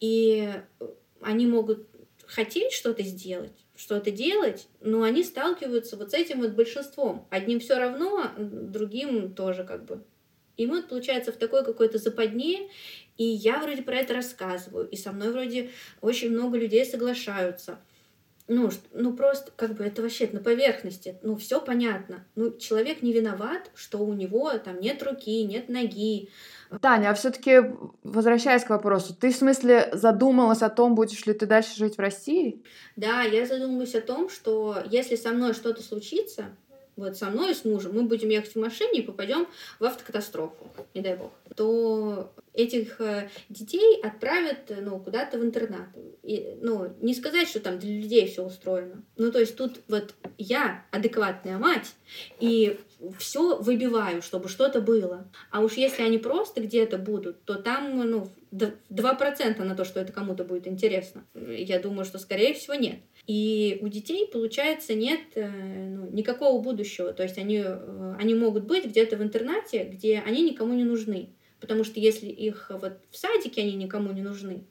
И 0.01 0.49
они 1.21 1.47
могут 1.47 1.87
хотеть 2.25 2.73
что-то 2.73 3.03
сделать, 3.03 3.67
что-то 3.77 4.11
делать, 4.11 4.67
но 4.81 5.03
они 5.03 5.25
сталкиваются 5.25 5.99
вот 5.99 6.13
с 6.13 6.15
этим 6.15 6.41
вот 6.41 6.53
большинством. 6.53 7.29
Одним 7.29 7.61
все 7.61 7.77
равно, 7.77 8.31
другим 8.39 9.35
тоже 9.35 9.65
как 9.65 9.85
бы. 9.85 10.03
И 10.57 10.67
мы, 10.67 10.83
получается, 10.83 11.33
в 11.33 11.37
такой 11.37 11.65
какой-то 11.65 11.99
западне, 11.99 12.69
и 13.17 13.25
я 13.25 13.59
вроде 13.61 13.83
про 13.83 13.97
это 13.97 14.15
рассказываю, 14.15 14.89
и 14.89 14.97
со 14.97 15.13
мной 15.13 15.33
вроде 15.33 15.71
очень 16.01 16.31
много 16.31 16.59
людей 16.59 16.85
соглашаются. 16.85 17.79
Ну, 18.49 18.71
ну 18.93 19.15
просто 19.15 19.53
как 19.55 19.77
бы 19.77 19.85
это 19.85 20.03
вообще 20.03 20.29
на 20.31 20.41
поверхности, 20.41 21.19
ну 21.23 21.37
все 21.37 21.61
понятно. 21.61 22.27
Ну 22.35 22.57
человек 22.59 23.01
не 23.01 23.13
виноват, 23.13 23.71
что 23.75 23.99
у 23.99 24.13
него 24.13 24.51
там 24.59 24.81
нет 24.81 25.03
руки, 25.03 25.45
нет 25.45 25.69
ноги, 25.69 26.29
Таня, 26.81 27.11
а 27.11 27.15
все-таки 27.15 27.61
возвращаясь 28.03 28.65
к 28.65 28.71
вопросу, 28.71 29.15
ты 29.15 29.31
в 29.31 29.37
смысле 29.37 29.91
задумалась 29.93 30.63
о 30.63 30.71
том, 30.71 30.95
будешь 30.95 31.27
ли 31.27 31.35
ты 31.35 31.45
дальше 31.45 31.77
жить 31.77 31.97
в 31.97 32.01
России? 32.01 32.63
Да, 32.97 33.23
я 33.23 33.45
задумалась 33.47 33.95
о 33.95 34.01
том, 34.01 34.31
что 34.31 34.83
если 34.91 35.17
со 35.17 35.31
мной 35.31 35.53
что-то 35.53 35.83
случится, 35.83 36.57
вот 36.97 37.17
со 37.17 37.31
мной 37.31 37.53
и 37.53 37.55
с 37.55 37.65
мужем, 37.65 37.93
мы 37.95 38.03
будем 38.03 38.29
ехать 38.29 38.55
в 38.55 38.59
машине 38.59 39.01
и 39.01 39.03
попадем 39.03 39.47
в 39.79 39.85
автокатастрофу, 39.85 40.71
не 40.95 41.01
дай 41.01 41.17
бог, 41.17 41.33
то 41.57 42.33
этих 42.55 43.01
э, 43.01 43.31
детей 43.49 44.01
отправят 44.03 44.71
э, 44.71 44.81
ну, 44.81 44.99
куда-то 45.01 45.39
в 45.39 45.45
интернат. 45.45 45.89
И, 46.23 46.59
ну, 46.61 46.95
не 47.01 47.15
сказать, 47.15 47.49
что 47.49 47.61
там 47.61 47.79
для 47.79 47.91
людей 47.91 48.27
все 48.27 48.45
устроено. 48.45 49.03
Ну, 49.17 49.33
то 49.33 49.41
есть 49.41 49.57
тут 49.57 49.81
вот 49.89 50.15
я 50.37 50.85
адекватная 50.91 51.59
мать, 51.59 51.95
и 52.41 52.79
все 53.19 53.57
выбиваю, 53.57 54.23
чтобы 54.23 54.49
что-то 54.49 54.81
было. 54.81 55.27
А 55.51 55.61
уж 55.61 55.75
если 55.75 56.03
они 56.03 56.19
просто 56.19 56.61
где-то 56.61 56.99
будут, 56.99 57.43
то 57.45 57.55
там, 57.55 57.99
ну, 57.99 58.29
2% 58.53 59.65
на 59.65 59.75
то, 59.75 59.85
что 59.85 60.01
это 60.01 60.13
кому-то 60.13 60.45
будет 60.45 60.67
интересно. 60.67 61.25
Я 61.35 61.79
думаю, 61.81 62.05
что, 62.05 62.19
скорее 62.19 62.53
всего, 62.53 62.75
нет. 62.75 63.01
И 63.27 63.79
у 63.81 63.89
детей, 63.89 64.29
получается, 64.33 64.95
нет 64.95 65.21
э, 65.37 65.49
ну, 65.49 66.11
никакого 66.11 66.61
будущего. 66.61 67.13
То 67.13 67.23
есть 67.23 67.39
они, 67.39 67.63
э, 67.65 68.15
они 68.19 68.35
могут 68.35 68.65
быть 68.65 68.85
где-то 68.85 69.17
в 69.17 69.23
интернате, 69.23 69.85
где 69.85 70.19
они 70.19 70.43
никому 70.43 70.75
не 70.75 70.85
нужны. 70.85 71.31
Потому 71.61 71.85
что 71.85 72.01
если 72.01 72.27
их 72.27 72.71
вот 72.71 72.99
в 73.11 73.17
садике 73.17 73.63
они 73.63 73.75
никому 73.75 74.13
не 74.13 74.23
нужны, 74.23 74.65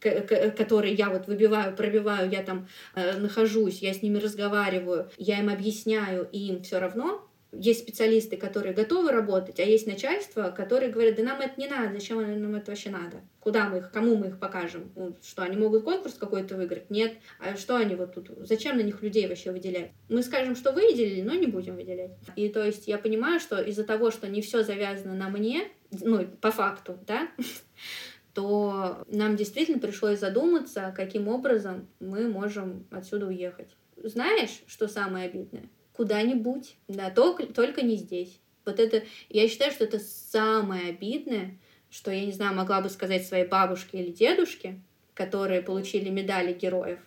которые 0.00 0.92
я 0.92 1.08
вот 1.08 1.26
выбиваю, 1.26 1.74
пробиваю, 1.74 2.30
я 2.30 2.42
там 2.42 2.68
э, 2.94 3.16
нахожусь, 3.16 3.78
я 3.78 3.94
с 3.94 4.02
ними 4.02 4.18
разговариваю, 4.18 5.10
я 5.16 5.38
им 5.38 5.48
объясняю, 5.48 6.28
и 6.30 6.48
им 6.48 6.62
все 6.62 6.78
равно, 6.78 7.26
есть 7.58 7.80
специалисты, 7.80 8.36
которые 8.36 8.74
готовы 8.74 9.10
работать, 9.10 9.60
а 9.60 9.62
есть 9.62 9.86
начальство, 9.86 10.50
которые 10.50 10.90
говорят, 10.90 11.16
да 11.16 11.22
нам 11.22 11.40
это 11.40 11.54
не 11.56 11.66
надо, 11.66 11.92
зачем 11.92 12.18
нам 12.18 12.54
это 12.54 12.70
вообще 12.70 12.90
надо? 12.90 13.22
Куда 13.40 13.68
мы 13.68 13.78
их, 13.78 13.90
кому 13.90 14.16
мы 14.16 14.28
их 14.28 14.38
покажем? 14.38 14.90
Ну, 14.96 15.16
что, 15.22 15.42
они 15.42 15.56
могут 15.56 15.84
конкурс 15.84 16.14
какой-то 16.14 16.56
выиграть? 16.56 16.90
Нет. 16.90 17.14
А 17.38 17.56
что 17.56 17.76
они 17.76 17.94
вот 17.94 18.14
тут, 18.14 18.30
зачем 18.38 18.76
на 18.76 18.82
них 18.82 19.02
людей 19.02 19.26
вообще 19.28 19.52
выделять? 19.52 19.92
Мы 20.08 20.22
скажем, 20.22 20.56
что 20.56 20.72
выделили, 20.72 21.22
но 21.22 21.34
не 21.34 21.46
будем 21.46 21.76
выделять. 21.76 22.12
И 22.36 22.48
то 22.48 22.64
есть 22.64 22.88
я 22.88 22.98
понимаю, 22.98 23.40
что 23.40 23.60
из-за 23.60 23.84
того, 23.84 24.10
что 24.10 24.28
не 24.28 24.40
все 24.40 24.62
завязано 24.62 25.14
на 25.14 25.28
мне, 25.28 25.68
ну, 25.90 26.26
по 26.40 26.50
факту, 26.50 26.98
да, 27.06 27.28
то 28.34 29.04
нам 29.08 29.36
действительно 29.36 29.78
пришлось 29.78 30.18
задуматься, 30.18 30.92
каким 30.96 31.28
образом 31.28 31.86
мы 32.00 32.28
можем 32.28 32.86
отсюда 32.90 33.26
уехать. 33.26 33.68
Знаешь, 33.96 34.62
что 34.66 34.88
самое 34.88 35.26
обидное? 35.26 35.68
Куда-нибудь, 35.94 36.76
да, 36.88 37.10
только, 37.10 37.46
только 37.46 37.82
не 37.82 37.96
здесь. 37.96 38.40
Вот 38.64 38.80
это, 38.80 39.02
я 39.28 39.48
считаю, 39.48 39.72
что 39.72 39.84
это 39.84 39.98
самое 39.98 40.90
обидное, 40.90 41.58
что 41.90 42.10
я 42.10 42.24
не 42.24 42.32
знаю, 42.32 42.54
могла 42.54 42.80
бы 42.80 42.88
сказать 42.88 43.26
своей 43.26 43.46
бабушке 43.46 43.98
или 43.98 44.10
дедушке, 44.10 44.80
которые 45.14 45.62
получили 45.62 46.10
медали 46.10 46.52
героев, 46.52 46.98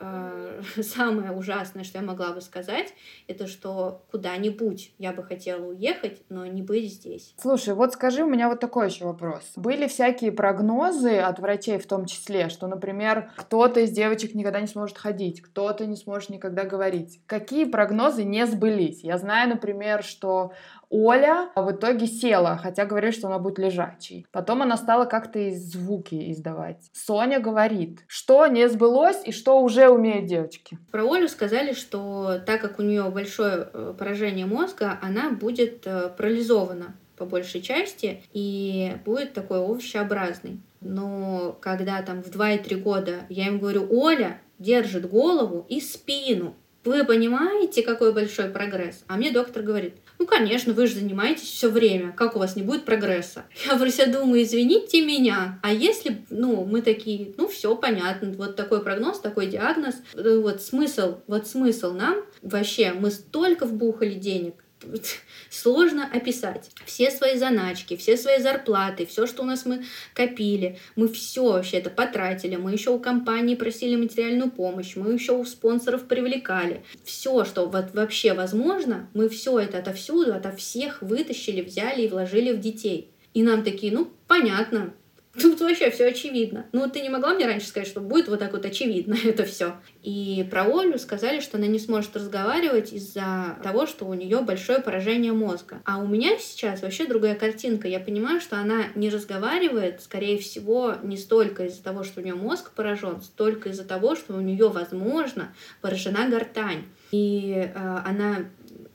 самое 0.82 1.32
ужасное, 1.32 1.84
что 1.84 1.98
я 1.98 2.04
могла 2.04 2.32
бы 2.32 2.40
сказать, 2.40 2.94
это 3.26 3.46
что 3.46 4.04
куда-нибудь 4.10 4.92
я 4.98 5.12
бы 5.12 5.22
хотела 5.22 5.66
уехать, 5.66 6.22
но 6.28 6.46
не 6.46 6.62
быть 6.62 6.92
здесь. 6.92 7.34
Слушай, 7.40 7.74
вот 7.74 7.92
скажи, 7.92 8.22
у 8.22 8.28
меня 8.28 8.48
вот 8.48 8.60
такой 8.60 8.88
еще 8.88 9.04
вопрос. 9.04 9.52
Были 9.56 9.86
всякие 9.86 10.32
прогнозы 10.32 11.18
от 11.18 11.38
врачей 11.38 11.78
в 11.78 11.86
том 11.86 12.06
числе, 12.06 12.48
что, 12.48 12.66
например, 12.66 13.30
кто-то 13.36 13.80
из 13.80 13.90
девочек 13.90 14.34
никогда 14.34 14.60
не 14.60 14.66
сможет 14.66 14.98
ходить, 14.98 15.42
кто-то 15.42 15.86
не 15.86 15.96
сможет 15.96 16.30
никогда 16.30 16.64
говорить. 16.64 17.20
Какие 17.26 17.64
прогнозы 17.64 18.24
не 18.24 18.46
сбылись? 18.46 19.02
Я 19.02 19.18
знаю, 19.18 19.48
например, 19.48 20.02
что 20.02 20.52
Оля 20.96 21.50
в 21.56 21.72
итоге 21.72 22.06
села, 22.06 22.56
хотя 22.56 22.86
говорили, 22.86 23.10
что 23.10 23.26
она 23.26 23.40
будет 23.40 23.58
лежачей. 23.58 24.26
Потом 24.30 24.62
она 24.62 24.76
стала 24.76 25.06
как-то 25.06 25.50
звуки 25.50 26.30
издавать. 26.30 26.88
Соня 26.92 27.40
говорит, 27.40 28.04
что 28.06 28.46
не 28.46 28.68
сбылось 28.68 29.20
и 29.24 29.32
что 29.32 29.60
уже 29.60 29.88
умеют 29.88 30.26
девочки. 30.26 30.78
Про 30.92 31.12
Олю 31.12 31.26
сказали, 31.26 31.72
что 31.72 32.38
так 32.46 32.60
как 32.60 32.78
у 32.78 32.82
нее 32.82 33.10
большое 33.10 33.68
э, 33.72 33.94
поражение 33.98 34.46
мозга, 34.46 34.96
она 35.02 35.30
будет 35.32 35.84
э, 35.84 36.10
парализована 36.16 36.94
по 37.16 37.24
большей 37.24 37.60
части 37.60 38.22
и 38.32 38.96
будет 39.04 39.32
такой 39.32 39.58
овощеобразный. 39.58 40.60
Но 40.80 41.58
когда 41.60 42.02
там 42.02 42.22
в 42.22 42.28
2-3 42.28 42.76
года 42.76 43.22
я 43.28 43.48
им 43.48 43.58
говорю, 43.58 43.88
Оля 43.90 44.40
держит 44.60 45.08
голову 45.10 45.66
и 45.68 45.80
спину, 45.80 46.54
вы 46.84 47.02
понимаете, 47.04 47.82
какой 47.82 48.12
большой 48.12 48.50
прогресс? 48.50 49.04
А 49.06 49.16
мне 49.16 49.32
доктор 49.32 49.62
говорит, 49.62 49.94
ну, 50.18 50.26
конечно, 50.26 50.72
вы 50.72 50.86
же 50.86 50.94
занимаетесь 50.94 51.48
все 51.48 51.68
время. 51.68 52.12
Как 52.12 52.36
у 52.36 52.38
вас 52.38 52.56
не 52.56 52.62
будет 52.62 52.84
прогресса? 52.84 53.44
Я 53.66 53.76
про 53.76 53.90
себя 53.90 54.06
думаю, 54.06 54.42
извините 54.42 55.04
меня. 55.04 55.58
А 55.62 55.72
если, 55.72 56.24
ну, 56.30 56.64
мы 56.64 56.82
такие, 56.82 57.34
ну, 57.36 57.48
все 57.48 57.74
понятно, 57.76 58.30
вот 58.32 58.56
такой 58.56 58.82
прогноз, 58.82 59.20
такой 59.20 59.46
диагноз, 59.46 59.96
э, 60.14 60.38
вот 60.38 60.62
смысл, 60.62 61.18
вот 61.26 61.46
смысл 61.46 61.92
нам 61.92 62.16
вообще, 62.42 62.92
мы 62.92 63.10
столько 63.10 63.66
вбухали 63.66 64.14
денег, 64.14 64.63
сложно 65.50 66.08
описать. 66.12 66.70
Все 66.84 67.10
свои 67.10 67.36
заначки, 67.38 67.96
все 67.96 68.16
свои 68.16 68.40
зарплаты, 68.40 69.06
все, 69.06 69.26
что 69.26 69.42
у 69.42 69.46
нас 69.46 69.66
мы 69.66 69.84
копили, 70.14 70.78
мы 70.96 71.08
все 71.08 71.44
вообще 71.44 71.78
это 71.78 71.90
потратили. 71.90 72.56
Мы 72.56 72.72
еще 72.72 72.90
у 72.90 72.98
компании 72.98 73.54
просили 73.54 73.96
материальную 73.96 74.50
помощь, 74.50 74.96
мы 74.96 75.12
еще 75.12 75.32
у 75.32 75.44
спонсоров 75.44 76.06
привлекали. 76.06 76.82
Все, 77.04 77.44
что 77.44 77.66
вот 77.66 77.94
вообще 77.94 78.34
возможно, 78.34 79.08
мы 79.14 79.28
все 79.28 79.58
это 79.58 79.78
отовсюду, 79.78 80.34
ото 80.34 80.52
всех 80.52 81.02
вытащили, 81.02 81.62
взяли 81.62 82.02
и 82.02 82.08
вложили 82.08 82.52
в 82.52 82.60
детей. 82.60 83.10
И 83.34 83.42
нам 83.42 83.64
такие, 83.64 83.92
ну, 83.92 84.10
понятно, 84.28 84.94
Тут 85.40 85.60
вообще 85.60 85.90
все 85.90 86.06
очевидно. 86.06 86.66
Ну, 86.72 86.88
ты 86.88 87.00
не 87.00 87.08
могла 87.08 87.34
мне 87.34 87.46
раньше 87.46 87.66
сказать, 87.66 87.88
что 87.88 88.00
будет 88.00 88.28
вот 88.28 88.38
так 88.38 88.52
вот 88.52 88.64
очевидно 88.64 89.16
это 89.24 89.44
все. 89.44 89.74
И 90.02 90.46
про 90.50 90.64
Олю 90.64 90.98
сказали, 90.98 91.40
что 91.40 91.56
она 91.56 91.66
не 91.66 91.78
сможет 91.78 92.16
разговаривать 92.16 92.92
из-за 92.92 93.58
того, 93.62 93.86
что 93.86 94.06
у 94.06 94.14
нее 94.14 94.40
большое 94.42 94.80
поражение 94.80 95.32
мозга. 95.32 95.80
А 95.84 95.98
у 95.98 96.06
меня 96.06 96.38
сейчас 96.38 96.82
вообще 96.82 97.06
другая 97.06 97.34
картинка. 97.34 97.88
Я 97.88 98.00
понимаю, 98.00 98.40
что 98.40 98.56
она 98.56 98.84
не 98.94 99.10
разговаривает, 99.10 100.02
скорее 100.02 100.38
всего, 100.38 100.94
не 101.02 101.16
столько 101.16 101.66
из-за 101.66 101.82
того, 101.82 102.04
что 102.04 102.20
у 102.20 102.24
нее 102.24 102.34
мозг 102.34 102.70
поражен, 102.72 103.20
столько 103.20 103.70
из-за 103.70 103.84
того, 103.84 104.14
что 104.14 104.34
у 104.34 104.40
нее, 104.40 104.68
возможно, 104.68 105.52
поражена 105.80 106.28
гортань. 106.28 106.84
И 107.10 107.52
э, 107.52 107.70
она 107.74 108.46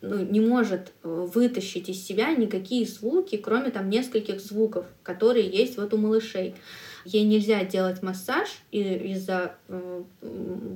ну, 0.01 0.23
не 0.23 0.39
может 0.39 0.93
э, 1.03 1.27
вытащить 1.33 1.89
из 1.89 2.05
себя 2.05 2.31
никакие 2.31 2.85
звуки, 2.85 3.37
кроме 3.37 3.71
там 3.71 3.89
нескольких 3.89 4.39
звуков, 4.39 4.85
которые 5.03 5.49
есть 5.49 5.77
вот 5.77 5.93
у 5.93 5.97
малышей. 5.97 6.55
Ей 7.05 7.23
нельзя 7.23 7.63
делать 7.63 8.03
массаж 8.03 8.49
из-за 8.71 9.55
э, 9.67 10.03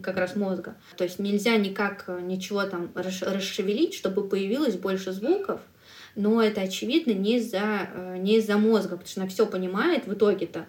как 0.01 0.17
раз 0.17 0.35
мозга. 0.35 0.75
То 0.97 1.03
есть 1.03 1.19
нельзя 1.19 1.55
никак 1.57 2.09
ничего 2.21 2.63
там 2.63 2.91
расшевелить, 2.95 3.93
чтобы 3.93 4.27
появилось 4.27 4.75
больше 4.75 5.11
звуков, 5.11 5.61
но 6.15 6.41
это 6.41 6.61
очевидно 6.61 7.11
не 7.11 7.37
из-за 7.37 7.89
не 8.17 8.37
из-за 8.37 8.57
мозга, 8.57 8.91
потому 8.91 9.07
что 9.07 9.21
она 9.21 9.29
все 9.29 9.45
понимает 9.45 10.05
в 10.05 10.13
итоге-то, 10.13 10.65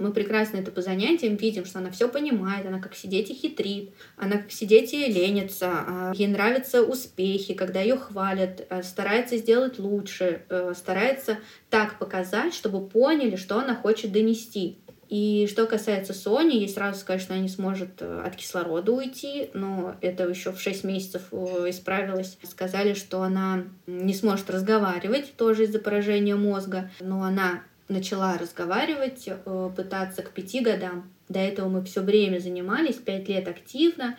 Мы 0.00 0.12
прекрасно 0.12 0.56
это 0.56 0.70
по 0.70 0.80
занятиям 0.80 1.36
видим, 1.36 1.66
что 1.66 1.78
она 1.78 1.90
все 1.90 2.08
понимает, 2.08 2.66
она 2.66 2.80
как 2.80 2.94
все 2.94 3.06
дети 3.06 3.32
хитрит, 3.32 3.92
она 4.16 4.38
как 4.38 4.48
все 4.48 4.64
дети 4.64 4.94
ленится, 4.94 5.68
а, 5.70 6.12
ей 6.14 6.26
нравятся 6.26 6.82
успехи, 6.82 7.52
когда 7.52 7.82
ее 7.82 7.96
хвалят, 7.96 8.66
а, 8.70 8.82
старается 8.82 9.36
сделать 9.36 9.78
лучше, 9.78 10.42
э, 10.48 10.72
старается 10.74 11.38
так 11.68 11.98
показать, 11.98 12.54
чтобы 12.54 12.88
поняли, 12.88 13.36
что 13.36 13.58
она 13.58 13.74
хочет 13.74 14.10
донести. 14.10 14.78
И 15.10 15.48
что 15.50 15.66
касается 15.66 16.14
Сони, 16.14 16.54
ей 16.54 16.68
сразу 16.68 17.00
сказать, 17.00 17.20
что 17.20 17.34
она 17.34 17.42
не 17.42 17.48
сможет 17.48 18.00
э, 18.00 18.22
от 18.24 18.36
кислорода 18.36 18.92
уйти, 18.92 19.50
но 19.54 19.96
это 20.00 20.28
еще 20.28 20.52
в 20.52 20.60
6 20.60 20.84
месяцев 20.84 21.22
э, 21.32 21.66
исправилось. 21.68 22.38
Сказали, 22.44 22.94
что 22.94 23.22
она 23.22 23.64
не 23.88 24.14
сможет 24.14 24.48
разговаривать, 24.50 25.34
тоже 25.36 25.64
из-за 25.64 25.80
поражения 25.80 26.36
мозга, 26.36 26.90
но 27.00 27.24
она 27.24 27.64
начала 27.90 28.38
разговаривать, 28.38 29.24
э, 29.26 29.70
пытаться 29.76 30.22
к 30.22 30.30
пяти 30.30 30.60
годам. 30.60 31.10
До 31.28 31.38
этого 31.38 31.68
мы 31.68 31.84
все 31.84 32.00
время 32.00 32.38
занимались, 32.38 32.96
пять 32.96 33.28
лет 33.28 33.46
активно, 33.46 34.16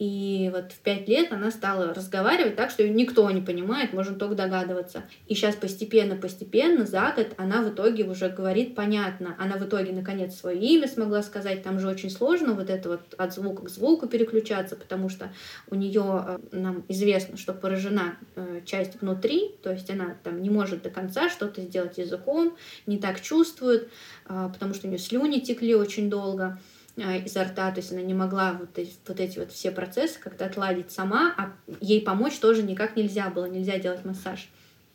и 0.00 0.50
вот 0.50 0.72
в 0.72 0.78
пять 0.78 1.08
лет 1.08 1.30
она 1.30 1.50
стала 1.50 1.92
разговаривать 1.92 2.56
так, 2.56 2.70
что 2.70 2.82
ее 2.82 2.88
никто 2.88 3.30
не 3.30 3.42
понимает, 3.42 3.92
можно 3.92 4.14
только 4.14 4.34
догадываться. 4.34 5.04
И 5.28 5.34
сейчас 5.34 5.56
постепенно-постепенно, 5.56 6.86
за 6.86 7.12
год, 7.14 7.34
она 7.36 7.60
в 7.60 7.68
итоге 7.68 8.04
уже 8.04 8.30
говорит 8.30 8.74
понятно. 8.74 9.36
Она 9.38 9.58
в 9.58 9.66
итоге, 9.66 9.92
наконец, 9.92 10.34
свое 10.34 10.58
имя 10.58 10.88
смогла 10.88 11.22
сказать. 11.22 11.62
Там 11.62 11.78
же 11.78 11.86
очень 11.86 12.08
сложно 12.08 12.54
вот 12.54 12.70
это 12.70 12.88
вот 12.88 13.00
от 13.18 13.34
звука 13.34 13.64
к 13.64 13.68
звуку 13.68 14.08
переключаться, 14.08 14.74
потому 14.74 15.10
что 15.10 15.30
у 15.68 15.74
нее, 15.74 16.24
э, 16.26 16.38
нам 16.52 16.82
известно, 16.88 17.36
что 17.36 17.52
поражена 17.52 18.16
э, 18.36 18.62
часть 18.64 19.02
внутри, 19.02 19.54
то 19.62 19.70
есть 19.70 19.90
она 19.90 20.16
там 20.24 20.40
не 20.40 20.48
может 20.48 20.80
до 20.80 20.88
конца 20.88 21.28
что-то 21.28 21.60
сделать 21.60 21.98
языком, 21.98 22.56
не 22.86 22.96
так 22.96 23.20
чувствует, 23.20 23.90
а, 24.24 24.48
потому 24.48 24.72
что 24.72 24.86
у 24.86 24.88
нее 24.90 24.98
слюни 24.98 25.40
текли 25.40 25.74
очень 25.74 26.08
долго. 26.08 26.58
А, 26.96 27.16
изо 27.16 27.44
рта, 27.44 27.70
то 27.70 27.78
есть 27.78 27.92
она 27.92 28.02
не 28.02 28.14
могла 28.14 28.52
вот 28.52 28.78
вот 29.06 29.20
эти 29.20 29.38
вот 29.38 29.52
все 29.52 29.70
процессы 29.70 30.18
как-то 30.18 30.46
отладить 30.46 30.90
сама, 30.90 31.34
а 31.36 31.52
ей 31.80 32.00
помочь 32.00 32.38
тоже 32.38 32.62
никак 32.62 32.96
нельзя 32.96 33.30
было, 33.30 33.46
нельзя 33.46 33.78
делать 33.78 34.04
массаж. 34.04 34.48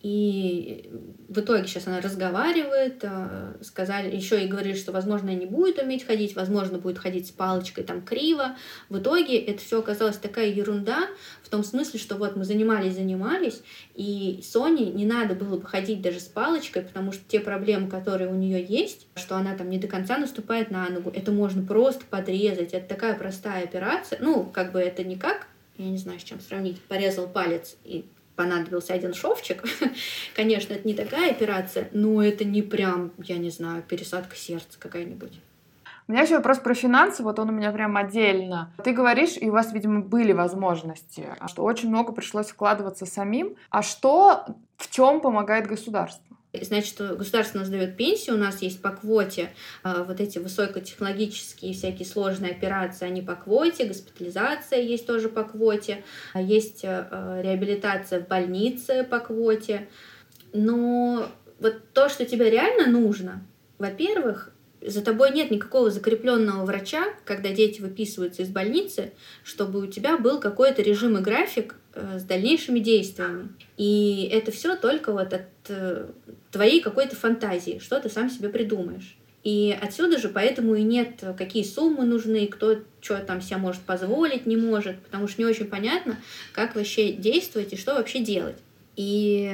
И 0.05 0.87
в 1.29 1.39
итоге 1.39 1.65
сейчас 1.65 1.87
она 1.87 1.99
разговаривает, 1.99 3.03
а, 3.03 3.57
сказали, 3.63 4.15
еще 4.15 4.45
и 4.45 4.47
говорили, 4.47 4.75
что, 4.75 4.91
возможно, 4.91 5.31
не 5.31 5.47
будет 5.47 5.79
уметь 5.79 6.05
ходить, 6.05 6.35
возможно, 6.35 6.77
будет 6.77 6.99
ходить 6.99 7.27
с 7.27 7.31
палочкой 7.31 7.85
там 7.85 8.03
криво. 8.03 8.55
В 8.89 8.99
итоге 8.99 9.39
это 9.39 9.63
все 9.63 9.79
оказалось 9.79 10.17
такая 10.17 10.49
ерунда, 10.49 11.07
в 11.41 11.49
том 11.49 11.63
смысле, 11.63 11.99
что 11.99 12.17
вот 12.17 12.35
мы 12.35 12.43
занимались, 12.45 12.93
занимались, 12.93 13.63
и 13.95 14.41
Соне 14.43 14.91
не 14.91 15.07
надо 15.07 15.33
было 15.33 15.57
бы 15.57 15.65
ходить 15.65 16.03
даже 16.03 16.19
с 16.19 16.25
палочкой, 16.25 16.83
потому 16.83 17.11
что 17.11 17.23
те 17.27 17.39
проблемы, 17.39 17.89
которые 17.89 18.29
у 18.29 18.35
нее 18.35 18.63
есть, 18.63 19.07
что 19.15 19.37
она 19.37 19.57
там 19.57 19.71
не 19.71 19.79
до 19.79 19.87
конца 19.87 20.19
наступает 20.19 20.69
на 20.69 20.87
ногу, 20.87 21.09
это 21.09 21.31
можно 21.31 21.65
просто 21.65 22.05
подрезать, 22.07 22.73
это 22.73 22.87
такая 22.87 23.17
простая 23.17 23.63
операция, 23.63 24.19
ну, 24.21 24.43
как 24.53 24.71
бы 24.71 24.79
это 24.79 25.03
не 25.03 25.15
как 25.15 25.47
я 25.77 25.89
не 25.89 25.97
знаю, 25.97 26.19
с 26.19 26.23
чем 26.23 26.39
сравнить, 26.39 26.81
порезал 26.83 27.27
палец 27.27 27.75
и 27.83 28.05
понадобился 28.35 28.93
один 28.93 29.13
шовчик. 29.13 29.63
Конечно, 30.35 30.73
это 30.73 30.87
не 30.87 30.93
такая 30.93 31.31
операция, 31.31 31.89
но 31.91 32.23
это 32.23 32.45
не 32.45 32.61
прям, 32.61 33.11
я 33.17 33.37
не 33.37 33.49
знаю, 33.49 33.83
пересадка 33.83 34.35
сердца 34.35 34.77
какая-нибудь. 34.79 35.39
У 36.07 36.11
меня 36.11 36.21
еще 36.21 36.35
вопрос 36.35 36.59
про 36.59 36.75
финансы, 36.75 37.23
вот 37.23 37.39
он 37.39 37.49
у 37.49 37.51
меня 37.51 37.71
прям 37.71 37.97
отдельно. 37.97 38.71
Ты 38.83 38.93
говоришь, 38.93 39.37
и 39.37 39.49
у 39.49 39.53
вас, 39.53 39.73
видимо, 39.73 40.01
были 40.01 40.33
возможности, 40.33 41.25
что 41.47 41.63
очень 41.63 41.89
много 41.89 42.13
пришлось 42.13 42.47
вкладываться 42.47 43.07
самим. 43.07 43.55
А 43.71 43.81
что, 43.81 44.45
в 44.77 44.91
чем 44.91 45.19
помогает 45.19 45.65
государство? 45.65 46.23
Значит, 46.63 46.97
государство 47.17 47.59
нас 47.59 47.69
дает 47.69 47.97
пенсию, 47.97 48.35
у 48.35 48.39
нас 48.39 48.61
есть 48.61 48.81
по 48.81 48.91
квоте 48.91 49.53
э, 49.83 50.03
вот 50.07 50.19
эти 50.19 50.39
высокотехнологические 50.39 51.73
всякие 51.73 52.05
сложные 52.05 52.51
операции, 52.51 53.05
они 53.05 53.21
по 53.21 53.35
квоте, 53.35 53.85
госпитализация 53.85 54.79
есть 54.79 55.05
тоже 55.05 55.29
по 55.29 55.43
квоте, 55.43 56.03
есть 56.35 56.81
э, 56.83 57.41
реабилитация 57.43 58.21
в 58.21 58.27
больнице 58.27 59.03
по 59.03 59.19
квоте. 59.19 59.87
Но 60.53 61.27
вот 61.59 61.89
то, 61.93 62.09
что 62.09 62.25
тебе 62.25 62.49
реально 62.49 62.87
нужно, 62.87 63.45
во-первых, 63.77 64.51
за 64.81 65.01
тобой 65.01 65.31
нет 65.31 65.51
никакого 65.51 65.89
закрепленного 65.89 66.65
врача, 66.65 67.05
когда 67.23 67.49
дети 67.49 67.81
выписываются 67.81 68.43
из 68.43 68.49
больницы, 68.49 69.13
чтобы 69.43 69.81
у 69.81 69.87
тебя 69.87 70.17
был 70.17 70.39
какой-то 70.39 70.81
режим 70.81 71.17
и 71.17 71.21
график 71.21 71.75
с 71.95 72.23
дальнейшими 72.23 72.79
действиями. 72.79 73.49
И 73.77 74.29
это 74.31 74.51
все 74.51 74.75
только 74.75 75.11
вот 75.13 75.33
от 75.33 75.47
э, 75.69 76.07
твоей 76.51 76.81
какой-то 76.81 77.15
фантазии, 77.15 77.79
что 77.81 77.99
ты 77.99 78.09
сам 78.09 78.29
себе 78.29 78.49
придумаешь. 78.49 79.17
И 79.43 79.77
отсюда 79.79 80.17
же 80.17 80.29
поэтому 80.29 80.73
и 80.73 80.81
нет, 80.81 81.23
какие 81.37 81.63
суммы 81.63 82.03
нужны, 82.03 82.47
кто 82.47 82.79
что 82.99 83.17
там 83.19 83.41
себе 83.41 83.57
может 83.57 83.83
позволить, 83.83 84.47
не 84.47 84.57
может, 84.57 84.99
потому 85.03 85.27
что 85.27 85.39
не 85.39 85.45
очень 85.45 85.67
понятно, 85.67 86.17
как 86.51 86.75
вообще 86.75 87.11
действовать 87.11 87.71
и 87.71 87.77
что 87.77 87.93
вообще 87.93 88.19
делать. 88.19 88.57
И, 88.95 89.53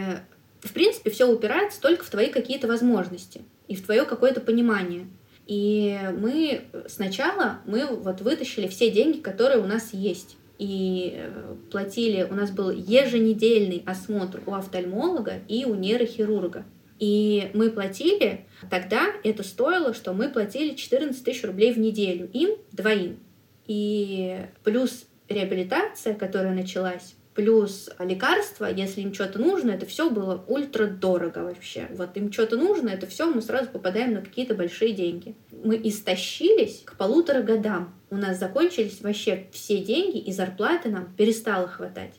в 0.62 0.72
принципе, 0.72 1.10
все 1.10 1.30
упирается 1.30 1.82
только 1.82 2.06
в 2.06 2.10
твои 2.10 2.30
какие-то 2.30 2.68
возможности 2.68 3.42
и 3.68 3.76
в 3.76 3.86
твое 3.86 4.06
какое-то 4.06 4.40
понимание. 4.40 5.08
И 5.48 6.00
мы 6.18 6.62
сначала 6.88 7.60
мы 7.66 7.86
вот 7.86 8.22
вытащили 8.22 8.68
все 8.68 8.90
деньги, 8.90 9.20
которые 9.20 9.60
у 9.60 9.68
нас 9.68 9.90
есть. 9.92 10.38
И 10.62 11.16
э, 11.16 11.56
платили, 11.72 12.22
у 12.22 12.36
нас 12.36 12.52
был 12.52 12.70
еженедельный 12.70 13.82
осмотр 13.84 14.44
у 14.46 14.54
офтальмолога 14.54 15.40
и 15.48 15.66
у 15.66 15.74
нейрохирурга. 15.74 16.66
И 17.00 17.50
мы 17.56 17.72
платили, 17.72 18.46
тогда 18.70 19.08
это 19.24 19.42
стоило, 19.42 19.96
что 19.96 20.14
мы 20.14 20.30
платили 20.30 20.76
14 20.76 21.24
тысяч 21.24 21.44
рублей 21.44 21.74
в 21.74 21.80
неделю 21.80 22.30
им 22.32 22.52
двоим. 22.72 23.18
И 23.66 24.38
плюс 24.64 25.08
реабилитация, 25.28 26.14
которая 26.14 26.54
началась, 26.54 27.16
плюс 27.34 27.90
лекарства, 27.98 28.72
если 28.72 29.02
им 29.02 29.16
что-то 29.16 29.40
нужно, 29.40 29.72
это 29.72 29.88
все 29.88 30.12
было 30.12 30.46
ультра 30.48 30.86
дорого 30.86 31.40
вообще. 31.40 31.88
Вот 31.90 32.16
им 32.18 32.32
что-то 32.32 32.56
нужно, 32.56 32.90
это 32.90 33.08
все 33.08 33.26
мы 33.26 33.42
сразу 33.42 33.72
попадаем 33.72 34.14
на 34.14 34.22
какие-то 34.22 34.54
большие 34.54 34.94
деньги. 34.94 35.34
Мы 35.64 35.82
истощились 35.84 36.84
к 36.86 36.98
полутора 36.98 37.42
годам. 37.42 37.96
У 38.12 38.18
нас 38.18 38.38
закончились 38.38 39.00
вообще 39.00 39.48
все 39.54 39.78
деньги, 39.78 40.18
и 40.18 40.34
зарплаты 40.34 40.90
нам 40.90 41.14
перестало 41.16 41.70
хватать. 41.70 42.14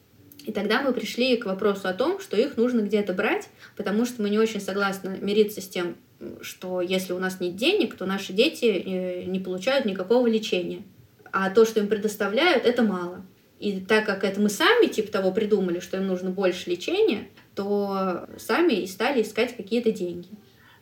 И 0.46 0.50
тогда 0.50 0.80
мы 0.80 0.94
пришли 0.94 1.36
к 1.36 1.44
вопросу 1.44 1.86
о 1.86 1.92
том, 1.92 2.18
что 2.18 2.34
их 2.34 2.56
нужно 2.56 2.80
где-то 2.80 3.12
брать, 3.12 3.50
потому 3.76 4.06
что 4.06 4.22
мы 4.22 4.30
не 4.30 4.38
очень 4.38 4.60
согласны 4.60 5.18
мириться 5.20 5.60
с 5.60 5.68
тем, 5.68 5.96
что 6.40 6.80
если 6.80 7.12
у 7.12 7.18
нас 7.18 7.40
нет 7.40 7.56
денег, 7.56 7.94
то 7.94 8.06
наши 8.06 8.32
дети 8.32 8.64
э, 8.64 9.24
не 9.24 9.38
получают 9.38 9.84
никакого 9.84 10.26
лечения. 10.26 10.82
А 11.30 11.50
то, 11.50 11.66
что 11.66 11.80
им 11.80 11.88
предоставляют, 11.88 12.64
это 12.64 12.82
мало. 12.82 13.26
И 13.60 13.78
так 13.78 14.06
как 14.06 14.24
это 14.24 14.40
мы 14.40 14.48
сами, 14.48 14.86
типа 14.86 15.12
того, 15.12 15.30
придумали, 15.30 15.78
что 15.78 15.98
им 15.98 16.06
нужно 16.06 16.30
больше 16.30 16.70
лечения, 16.70 17.28
то 17.54 18.26
сами 18.38 18.72
и 18.72 18.86
стали 18.86 19.20
искать 19.20 19.54
какие-то 19.54 19.92
деньги. 19.92 20.28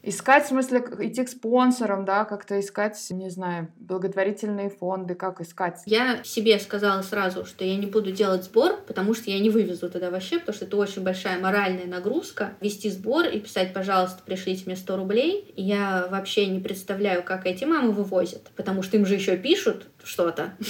Искать, 0.02 0.44
в 0.46 0.48
смысле, 0.48 0.82
идти 1.00 1.24
к 1.24 1.28
спонсорам, 1.28 2.06
да, 2.06 2.24
как-то 2.24 2.58
искать, 2.58 2.96
не 3.10 3.28
знаю, 3.28 3.68
благотворительные 3.76 4.70
фонды, 4.70 5.14
как 5.14 5.42
искать? 5.42 5.82
Я 5.84 6.24
себе 6.24 6.58
сказала 6.58 7.02
сразу, 7.02 7.44
что 7.44 7.64
я 7.64 7.76
не 7.76 7.86
буду 7.86 8.10
делать 8.10 8.44
сбор, 8.44 8.78
потому 8.86 9.12
что 9.14 9.30
я 9.30 9.38
не 9.38 9.50
вывезу 9.50 9.90
туда 9.90 10.10
вообще, 10.10 10.38
потому 10.38 10.56
что 10.56 10.64
это 10.64 10.76
очень 10.78 11.02
большая 11.02 11.38
моральная 11.38 11.86
нагрузка. 11.86 12.54
Вести 12.60 12.88
сбор 12.88 13.26
и 13.26 13.40
писать, 13.40 13.74
пожалуйста, 13.74 14.22
пришлите 14.24 14.62
мне 14.64 14.76
100 14.76 14.96
рублей. 14.96 15.52
Я 15.56 16.08
вообще 16.10 16.46
не 16.46 16.60
представляю, 16.60 17.22
как 17.22 17.46
эти 17.46 17.64
мамы 17.64 17.92
вывозят, 17.92 18.50
потому 18.56 18.82
что 18.82 18.96
им 18.96 19.04
же 19.04 19.14
еще 19.16 19.36
пишут 19.36 19.86
что-то. 20.02 20.54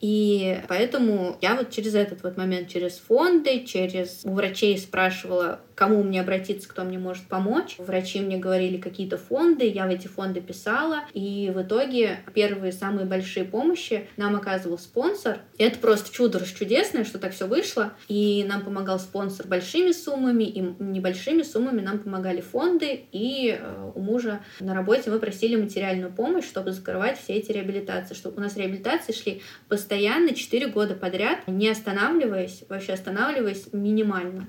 И 0.00 0.58
поэтому 0.66 1.36
я 1.42 1.54
вот 1.54 1.70
через 1.70 1.94
этот 1.94 2.22
вот 2.22 2.38
момент, 2.38 2.68
через 2.68 2.96
фонды, 2.96 3.66
через 3.66 4.22
у 4.24 4.32
врачей 4.32 4.78
спрашивала, 4.78 5.60
кому 5.80 6.02
мне 6.02 6.20
обратиться, 6.20 6.68
кто 6.68 6.84
мне 6.84 6.98
может 6.98 7.24
помочь. 7.24 7.76
Врачи 7.78 8.20
мне 8.20 8.36
говорили 8.36 8.76
какие-то 8.76 9.16
фонды, 9.16 9.66
я 9.66 9.86
в 9.86 9.88
эти 9.88 10.08
фонды 10.08 10.42
писала, 10.42 11.04
и 11.14 11.50
в 11.54 11.62
итоге 11.62 12.18
первые 12.34 12.70
самые 12.72 13.06
большие 13.06 13.46
помощи 13.46 14.06
нам 14.18 14.36
оказывал 14.36 14.76
спонсор. 14.76 15.38
И 15.56 15.64
это 15.64 15.78
просто 15.78 16.12
чудо 16.12 16.44
чудесное, 16.44 17.04
что 17.04 17.18
так 17.18 17.32
все 17.32 17.46
вышло. 17.46 17.94
И 18.08 18.44
нам 18.46 18.60
помогал 18.60 19.00
спонсор 19.00 19.46
большими 19.46 19.92
суммами, 19.92 20.44
и 20.44 20.60
небольшими 20.60 21.42
суммами 21.42 21.80
нам 21.80 22.00
помогали 22.00 22.42
фонды, 22.42 23.06
и 23.10 23.58
э, 23.58 23.90
у 23.94 24.00
мужа 24.00 24.40
на 24.60 24.74
работе 24.74 25.10
мы 25.10 25.18
просили 25.18 25.56
материальную 25.56 26.12
помощь, 26.12 26.44
чтобы 26.44 26.72
закрывать 26.72 27.18
все 27.18 27.36
эти 27.36 27.52
реабилитации, 27.52 28.12
чтобы 28.12 28.36
у 28.36 28.40
нас 28.40 28.54
реабилитации 28.54 29.14
шли 29.14 29.40
постоянно 29.68 30.34
4 30.34 30.66
года 30.66 30.94
подряд, 30.94 31.48
не 31.48 31.70
останавливаясь, 31.70 32.64
вообще 32.68 32.92
останавливаясь 32.92 33.72
минимально. 33.72 34.46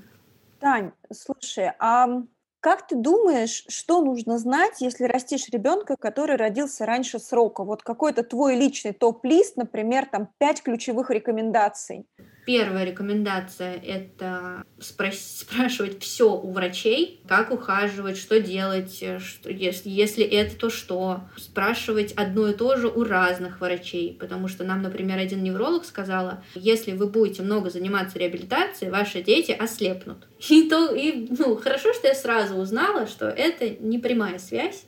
Тань, 0.62 0.92
слушай, 1.12 1.72
а 1.80 2.22
как 2.60 2.86
ты 2.86 2.94
думаешь, 2.94 3.64
что 3.66 4.00
нужно 4.00 4.38
знать, 4.38 4.80
если 4.80 5.06
растишь 5.06 5.48
ребенка, 5.48 5.96
который 5.96 6.36
родился 6.36 6.86
раньше 6.86 7.18
срока? 7.18 7.64
Вот 7.64 7.82
какой-то 7.82 8.22
твой 8.22 8.54
личный 8.54 8.92
топ-лист, 8.92 9.56
например, 9.56 10.06
там 10.06 10.28
пять 10.38 10.62
ключевых 10.62 11.10
рекомендаций. 11.10 12.06
Первая 12.44 12.84
рекомендация— 12.84 13.74
это 13.86 14.64
спрос- 14.78 15.12
спрашивать 15.40 16.02
все 16.02 16.32
у 16.32 16.50
врачей, 16.50 17.20
как 17.28 17.52
ухаживать, 17.52 18.16
что 18.16 18.40
делать, 18.40 19.04
что, 19.18 19.50
если, 19.50 19.88
если 19.88 20.24
это, 20.24 20.56
то 20.56 20.70
что. 20.70 21.20
Спрашивать 21.36 22.12
одно 22.12 22.48
и 22.48 22.54
то 22.54 22.76
же 22.76 22.88
у 22.88 23.04
разных 23.04 23.60
врачей, 23.60 24.16
потому 24.18 24.48
что 24.48 24.64
нам, 24.64 24.82
например, 24.82 25.18
один 25.18 25.42
невролог 25.42 25.84
сказала, 25.84 26.42
если 26.54 26.92
вы 26.92 27.06
будете 27.06 27.42
много 27.42 27.70
заниматься 27.70 28.18
реабилитацией, 28.18 28.90
ваши 28.90 29.22
дети 29.22 29.52
ослепнут. 29.52 30.26
И 30.48 30.68
то, 30.68 30.92
и, 30.94 31.28
ну, 31.38 31.56
хорошо, 31.56 31.92
что 31.94 32.08
я 32.08 32.14
сразу 32.14 32.56
узнала, 32.56 33.06
что 33.06 33.28
это 33.28 33.68
не 33.68 33.98
прямая 33.98 34.38
связь, 34.38 34.84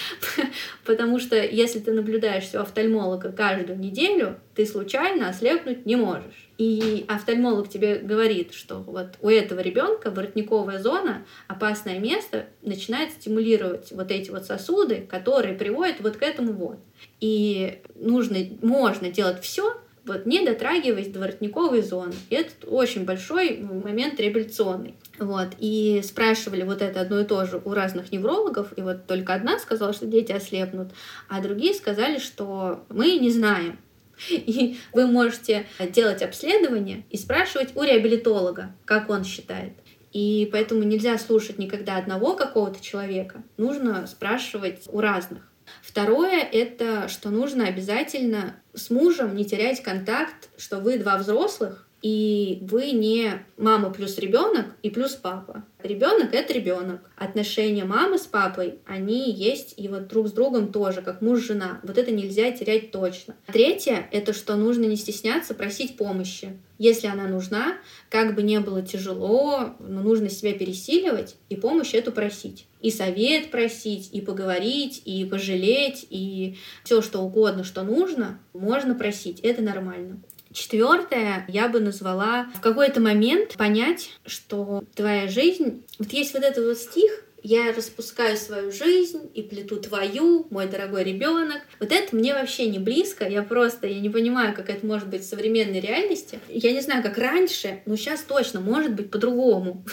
Потому 0.84 1.18
что 1.18 1.36
если 1.36 1.80
ты 1.80 1.92
наблюдаешься 1.92 2.58
у 2.58 2.62
офтальмолога 2.62 3.32
каждую 3.32 3.78
неделю, 3.78 4.38
ты 4.54 4.66
случайно 4.66 5.28
ослепнуть 5.28 5.86
не 5.86 5.96
можешь. 5.96 6.41
И 6.58 7.04
офтальмолог 7.08 7.68
тебе 7.68 7.96
говорит, 7.96 8.52
что 8.52 8.76
вот 8.80 9.16
у 9.20 9.28
этого 9.28 9.60
ребенка 9.60 10.10
воротниковая 10.10 10.78
зона, 10.78 11.24
опасное 11.48 11.98
место, 11.98 12.46
начинает 12.62 13.12
стимулировать 13.12 13.90
вот 13.92 14.10
эти 14.10 14.30
вот 14.30 14.44
сосуды, 14.44 15.06
которые 15.08 15.54
приводят 15.54 16.00
вот 16.00 16.16
к 16.16 16.22
этому 16.22 16.52
вот. 16.52 16.78
И 17.20 17.80
нужно, 17.94 18.38
можно 18.60 19.10
делать 19.10 19.42
все, 19.42 19.76
вот 20.04 20.26
не 20.26 20.44
дотрагиваясь 20.44 21.08
до 21.08 21.20
воротниковой 21.20 21.82
зоны. 21.82 22.14
И 22.28 22.34
это 22.34 22.66
очень 22.66 23.04
большой 23.04 23.58
момент 23.58 24.18
реабилитационный. 24.20 24.96
Вот. 25.18 25.48
И 25.58 26.02
спрашивали 26.04 26.62
вот 26.62 26.82
это 26.82 27.00
одно 27.00 27.20
и 27.20 27.24
то 27.24 27.46
же 27.46 27.60
у 27.64 27.72
разных 27.72 28.12
неврологов, 28.12 28.76
и 28.76 28.82
вот 28.82 29.06
только 29.06 29.34
одна 29.34 29.58
сказала, 29.58 29.92
что 29.92 30.06
дети 30.06 30.32
ослепнут, 30.32 30.88
а 31.28 31.40
другие 31.40 31.74
сказали, 31.74 32.18
что 32.18 32.84
мы 32.88 33.16
не 33.18 33.30
знаем. 33.30 33.78
И 34.30 34.78
вы 34.92 35.06
можете 35.06 35.66
делать 35.90 36.22
обследование 36.22 37.04
и 37.10 37.16
спрашивать 37.16 37.74
у 37.76 37.82
реабилитолога, 37.82 38.74
как 38.84 39.10
он 39.10 39.24
считает. 39.24 39.72
И 40.12 40.48
поэтому 40.52 40.82
нельзя 40.82 41.16
слушать 41.18 41.58
никогда 41.58 41.96
одного 41.96 42.34
какого-то 42.34 42.82
человека, 42.82 43.42
нужно 43.56 44.06
спрашивать 44.06 44.84
у 44.88 45.00
разных. 45.00 45.50
Второе— 45.80 46.40
это 46.52 47.08
что 47.08 47.30
нужно 47.30 47.66
обязательно 47.66 48.56
с 48.74 48.90
мужем 48.90 49.34
не 49.34 49.44
терять 49.44 49.82
контакт, 49.82 50.50
что 50.58 50.78
вы 50.78 50.98
два 50.98 51.16
взрослых, 51.16 51.88
и 52.02 52.58
вы 52.62 52.90
не 52.90 53.44
мама 53.56 53.90
плюс 53.90 54.18
ребенок 54.18 54.66
и 54.82 54.90
плюс 54.90 55.12
папа. 55.12 55.64
Ребенок 55.82 56.34
это 56.34 56.52
ребенок. 56.52 57.00
Отношения 57.16 57.84
мамы 57.84 58.18
с 58.18 58.26
папой, 58.26 58.80
они 58.86 59.30
есть 59.30 59.74
и 59.76 59.88
вот 59.88 60.08
друг 60.08 60.28
с 60.28 60.32
другом 60.32 60.72
тоже, 60.72 61.00
как 61.00 61.22
муж-жена. 61.22 61.80
Вот 61.84 61.98
это 61.98 62.10
нельзя 62.10 62.50
терять 62.50 62.90
точно. 62.90 63.36
Третье, 63.46 64.08
это 64.10 64.32
что 64.32 64.56
нужно 64.56 64.84
не 64.84 64.96
стесняться 64.96 65.54
просить 65.54 65.96
помощи. 65.96 66.58
Если 66.78 67.06
она 67.06 67.28
нужна, 67.28 67.76
как 68.10 68.34
бы 68.34 68.42
не 68.42 68.58
было 68.58 68.82
тяжело, 68.82 69.74
но 69.78 70.02
нужно 70.02 70.28
себя 70.28 70.52
пересиливать 70.52 71.36
и 71.48 71.54
помощь 71.54 71.94
эту 71.94 72.10
просить. 72.10 72.66
И 72.80 72.90
совет 72.90 73.52
просить, 73.52 74.08
и 74.12 74.20
поговорить, 74.20 75.02
и 75.04 75.24
пожалеть, 75.24 76.04
и 76.10 76.56
все 76.82 77.00
что 77.00 77.20
угодно, 77.20 77.62
что 77.62 77.84
нужно, 77.84 78.40
можно 78.52 78.96
просить. 78.96 79.38
Это 79.40 79.62
нормально. 79.62 80.20
Четвертое, 80.52 81.44
я 81.48 81.68
бы 81.68 81.80
назвала 81.80 82.46
в 82.54 82.60
какой-то 82.60 83.00
момент 83.00 83.54
понять, 83.56 84.10
что 84.26 84.84
твоя 84.94 85.28
жизнь... 85.28 85.84
Вот 85.98 86.12
есть 86.12 86.34
вот 86.34 86.42
этот 86.42 86.64
вот 86.64 86.78
стих, 86.78 87.24
я 87.42 87.72
распускаю 87.72 88.36
свою 88.36 88.70
жизнь 88.70 89.30
и 89.34 89.42
плету 89.42 89.76
твою, 89.76 90.46
мой 90.50 90.68
дорогой 90.68 91.02
ребенок. 91.02 91.62
Вот 91.80 91.90
это 91.90 92.14
мне 92.14 92.34
вообще 92.34 92.66
не 92.66 92.78
близко. 92.78 93.28
Я 93.28 93.42
просто, 93.42 93.88
я 93.88 94.00
не 94.00 94.10
понимаю, 94.10 94.54
как 94.54 94.70
это 94.70 94.86
может 94.86 95.08
быть 95.08 95.22
в 95.22 95.28
современной 95.28 95.80
реальности. 95.80 96.38
Я 96.48 96.72
не 96.72 96.80
знаю, 96.80 97.02
как 97.02 97.18
раньше, 97.18 97.80
но 97.84 97.96
сейчас 97.96 98.22
точно 98.22 98.60
может 98.60 98.94
быть 98.94 99.10
по-другому. 99.10 99.84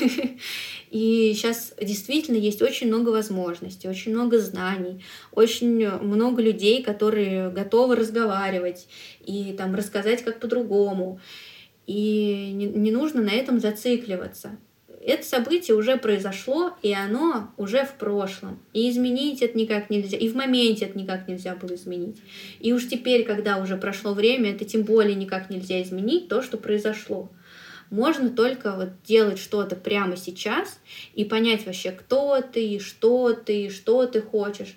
И 0.90 1.32
сейчас 1.34 1.74
действительно 1.80 2.36
есть 2.36 2.62
очень 2.62 2.88
много 2.88 3.10
возможностей, 3.10 3.88
очень 3.88 4.12
много 4.12 4.38
знаний, 4.38 5.04
очень 5.32 5.86
много 5.86 6.42
людей, 6.42 6.82
которые 6.82 7.50
готовы 7.50 7.94
разговаривать 7.94 8.88
и 9.24 9.54
там 9.56 9.74
рассказать 9.74 10.24
как 10.24 10.40
по-другому. 10.40 11.20
И 11.86 12.50
не, 12.52 12.66
не 12.66 12.90
нужно 12.90 13.22
на 13.22 13.30
этом 13.30 13.60
зацикливаться. 13.60 14.58
Это 15.02 15.24
событие 15.24 15.74
уже 15.74 15.96
произошло, 15.96 16.76
и 16.82 16.92
оно 16.92 17.50
уже 17.56 17.84
в 17.84 17.94
прошлом. 17.94 18.58
И 18.74 18.90
изменить 18.90 19.40
это 19.40 19.56
никак 19.56 19.88
нельзя. 19.88 20.18
И 20.18 20.28
в 20.28 20.36
моменте 20.36 20.84
это 20.84 20.98
никак 20.98 21.26
нельзя 21.26 21.54
было 21.54 21.74
изменить. 21.74 22.18
И 22.58 22.74
уж 22.74 22.86
теперь, 22.86 23.24
когда 23.24 23.56
уже 23.56 23.78
прошло 23.78 24.12
время, 24.12 24.52
это 24.52 24.66
тем 24.66 24.82
более 24.82 25.14
никак 25.14 25.48
нельзя 25.48 25.82
изменить 25.82 26.28
то, 26.28 26.42
что 26.42 26.58
произошло. 26.58 27.30
Можно 27.88 28.28
только 28.28 28.72
вот 28.76 28.90
делать 29.02 29.38
что-то 29.38 29.74
прямо 29.74 30.16
сейчас 30.18 30.78
и 31.14 31.24
понять 31.24 31.64
вообще, 31.64 31.92
кто 31.92 32.42
ты, 32.42 32.78
что 32.78 33.32
ты, 33.32 33.70
что 33.70 34.06
ты 34.06 34.20
хочешь 34.20 34.76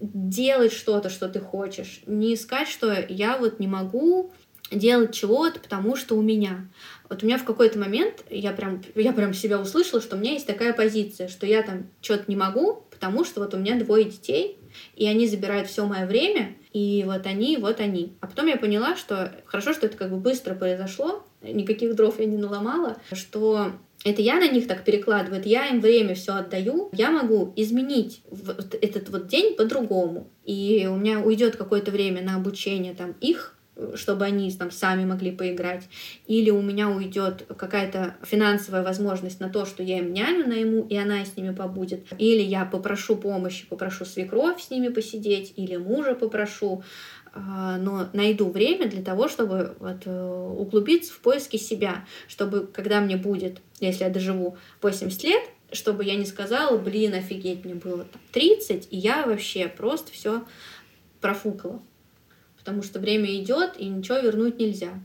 делать 0.00 0.72
что-то, 0.72 1.08
что 1.08 1.28
ты 1.28 1.38
хочешь. 1.38 2.00
Не 2.06 2.34
искать, 2.34 2.68
что 2.68 2.92
я 3.08 3.38
вот 3.38 3.60
не 3.60 3.68
могу 3.68 4.32
делать 4.74 5.14
чего-то, 5.14 5.60
потому 5.60 5.96
что 5.96 6.16
у 6.16 6.22
меня. 6.22 6.68
Вот 7.08 7.22
у 7.22 7.26
меня 7.26 7.38
в 7.38 7.44
какой-то 7.44 7.78
момент 7.78 8.24
я 8.30 8.52
прям, 8.52 8.82
я 8.94 9.12
прям 9.12 9.34
себя 9.34 9.60
услышала, 9.60 10.00
что 10.00 10.16
у 10.16 10.18
меня 10.18 10.32
есть 10.32 10.46
такая 10.46 10.72
позиция, 10.72 11.28
что 11.28 11.46
я 11.46 11.62
там 11.62 11.88
что-то 12.00 12.24
не 12.28 12.36
могу, 12.36 12.84
потому 12.90 13.24
что 13.24 13.40
вот 13.40 13.54
у 13.54 13.58
меня 13.58 13.78
двое 13.78 14.04
детей, 14.04 14.58
и 14.96 15.06
они 15.06 15.28
забирают 15.28 15.68
все 15.68 15.86
мое 15.86 16.06
время, 16.06 16.56
и 16.72 17.04
вот 17.06 17.26
они, 17.26 17.56
вот 17.56 17.80
они. 17.80 18.14
А 18.20 18.26
потом 18.26 18.46
я 18.46 18.56
поняла, 18.56 18.96
что 18.96 19.32
хорошо, 19.44 19.72
что 19.72 19.86
это 19.86 19.96
как 19.96 20.10
бы 20.10 20.16
быстро 20.16 20.54
произошло, 20.54 21.24
никаких 21.42 21.94
дров 21.94 22.18
я 22.18 22.26
не 22.26 22.36
наломала, 22.36 22.96
что 23.12 23.72
это 24.04 24.20
я 24.20 24.36
на 24.36 24.48
них 24.48 24.68
так 24.68 24.84
перекладываю, 24.84 25.40
это 25.40 25.48
я 25.48 25.68
им 25.68 25.80
время 25.80 26.14
все 26.14 26.34
отдаю, 26.34 26.90
я 26.92 27.10
могу 27.10 27.52
изменить 27.56 28.22
вот 28.30 28.74
этот 28.80 29.08
вот 29.08 29.28
день 29.28 29.54
по-другому. 29.56 30.30
И 30.44 30.86
у 30.90 30.96
меня 30.96 31.20
уйдет 31.20 31.56
какое-то 31.56 31.90
время 31.90 32.22
на 32.22 32.36
обучение 32.36 32.94
там 32.94 33.14
их 33.20 33.53
чтобы 33.94 34.24
они 34.24 34.50
там 34.52 34.70
сами 34.70 35.04
могли 35.04 35.32
поиграть, 35.32 35.88
или 36.26 36.50
у 36.50 36.62
меня 36.62 36.88
уйдет 36.88 37.44
какая-то 37.56 38.16
финансовая 38.22 38.82
возможность 38.82 39.40
на 39.40 39.48
то, 39.48 39.66
что 39.66 39.82
я 39.82 39.98
им 39.98 40.12
няню 40.12 40.46
найму, 40.46 40.86
и 40.88 40.96
она 40.96 41.24
с 41.24 41.36
ними 41.36 41.54
побудет, 41.54 42.06
или 42.18 42.42
я 42.42 42.64
попрошу 42.64 43.16
помощи, 43.16 43.66
попрошу 43.66 44.04
свекровь 44.04 44.62
с 44.62 44.70
ними 44.70 44.88
посидеть, 44.88 45.52
или 45.56 45.76
мужа 45.76 46.14
попрошу, 46.14 46.84
а, 47.32 47.78
но 47.78 48.08
найду 48.12 48.48
время 48.48 48.88
для 48.88 49.02
того, 49.02 49.26
чтобы 49.26 49.74
вот, 49.80 50.02
э, 50.04 50.54
углубиться 50.56 51.12
в 51.12 51.18
поиски 51.18 51.56
себя, 51.56 52.04
чтобы 52.28 52.68
когда 52.68 53.00
мне 53.00 53.16
будет, 53.16 53.58
если 53.80 54.04
я 54.04 54.10
доживу 54.10 54.56
80 54.82 55.24
лет, 55.24 55.42
чтобы 55.72 56.04
я 56.04 56.14
не 56.14 56.26
сказала, 56.26 56.78
блин, 56.78 57.14
офигеть, 57.14 57.64
мне 57.64 57.74
было 57.74 58.04
там 58.04 58.20
30, 58.30 58.86
и 58.92 58.96
я 58.96 59.26
вообще 59.26 59.66
просто 59.66 60.12
все 60.12 60.44
профукала 61.20 61.82
потому 62.64 62.82
что 62.82 62.98
время 62.98 63.36
идет, 63.36 63.74
и 63.78 63.84
ничего 63.84 64.18
вернуть 64.18 64.58
нельзя. 64.58 64.98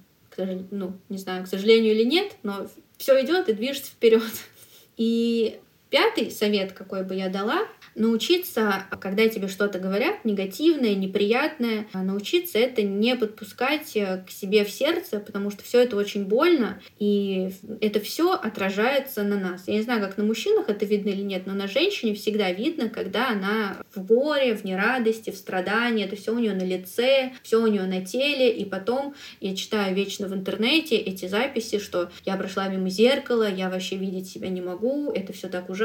Ну, 0.72 0.94
не 1.10 1.18
знаю, 1.18 1.44
к 1.44 1.48
сожалению 1.48 1.94
или 1.94 2.06
нет, 2.06 2.38
но 2.44 2.68
все 2.98 3.22
идет 3.22 3.50
и 3.50 3.54
движется 3.54 3.92
вперед. 3.92 4.24
И 4.96 5.60
пятый 5.90 6.32
совет, 6.32 6.74
какой 6.74 7.04
бы 7.04 7.16
я 7.16 7.30
дала, 7.30 7.68
научиться, 7.96 8.86
когда 9.02 9.28
тебе 9.28 9.48
что-то 9.48 9.80
говорят, 9.80 10.24
негативное, 10.24 10.96
неприятное, 10.96 11.88
а 11.92 12.04
научиться 12.04 12.58
это 12.58 12.82
не 12.82 13.16
подпускать 13.16 13.96
э, 13.96 14.24
к 14.26 14.32
себе 14.32 14.64
в 14.64 14.70
сердце, 14.70 15.20
потому 15.20 15.52
что 15.52 15.64
все 15.64 15.82
это 15.82 15.98
очень 15.98 16.26
больно, 16.26 16.82
и 17.00 17.52
это 17.82 18.00
все 18.00 18.34
отражается 18.34 19.24
на 19.24 19.38
нас. 19.38 19.64
Я 19.68 19.76
не 19.76 19.82
знаю, 19.82 20.02
как 20.02 20.18
на 20.18 20.24
мужчинах 20.24 20.70
это 20.70 20.86
видно 20.86 21.10
или 21.10 21.22
нет, 21.22 21.44
но 21.46 21.54
на 21.54 21.68
женщине 21.68 22.14
всегда 22.14 22.52
видно, 22.52 22.90
когда 22.90 23.30
она 23.30 23.78
в 23.94 24.06
горе, 24.06 24.56
в 24.56 24.64
нерадости, 24.64 25.32
в 25.32 25.36
страдании, 25.36 26.06
это 26.06 26.16
все 26.16 26.34
у 26.34 26.40
нее 26.40 26.54
на 26.54 26.64
лице, 26.64 27.34
все 27.44 27.62
у 27.62 27.68
нее 27.68 27.84
на 27.84 28.06
теле, 28.06 28.52
и 28.52 28.66
потом 28.66 29.16
я 29.42 29.56
читаю 29.56 29.96
вечно 29.96 30.28
в 30.28 30.34
интернете 30.34 30.96
эти 30.96 31.28
записи, 31.28 31.80
что 31.80 32.10
я 32.26 32.38
прошла 32.38 32.68
мимо 32.70 32.90
зеркала, 32.90 33.50
я 33.50 33.70
вообще 33.70 33.98
видеть 33.98 34.30
себя 34.30 34.50
не 34.50 34.62
могу, 34.62 35.12
это 35.12 35.34
все 35.34 35.50
так 35.50 35.70
ужасно, 35.70 35.79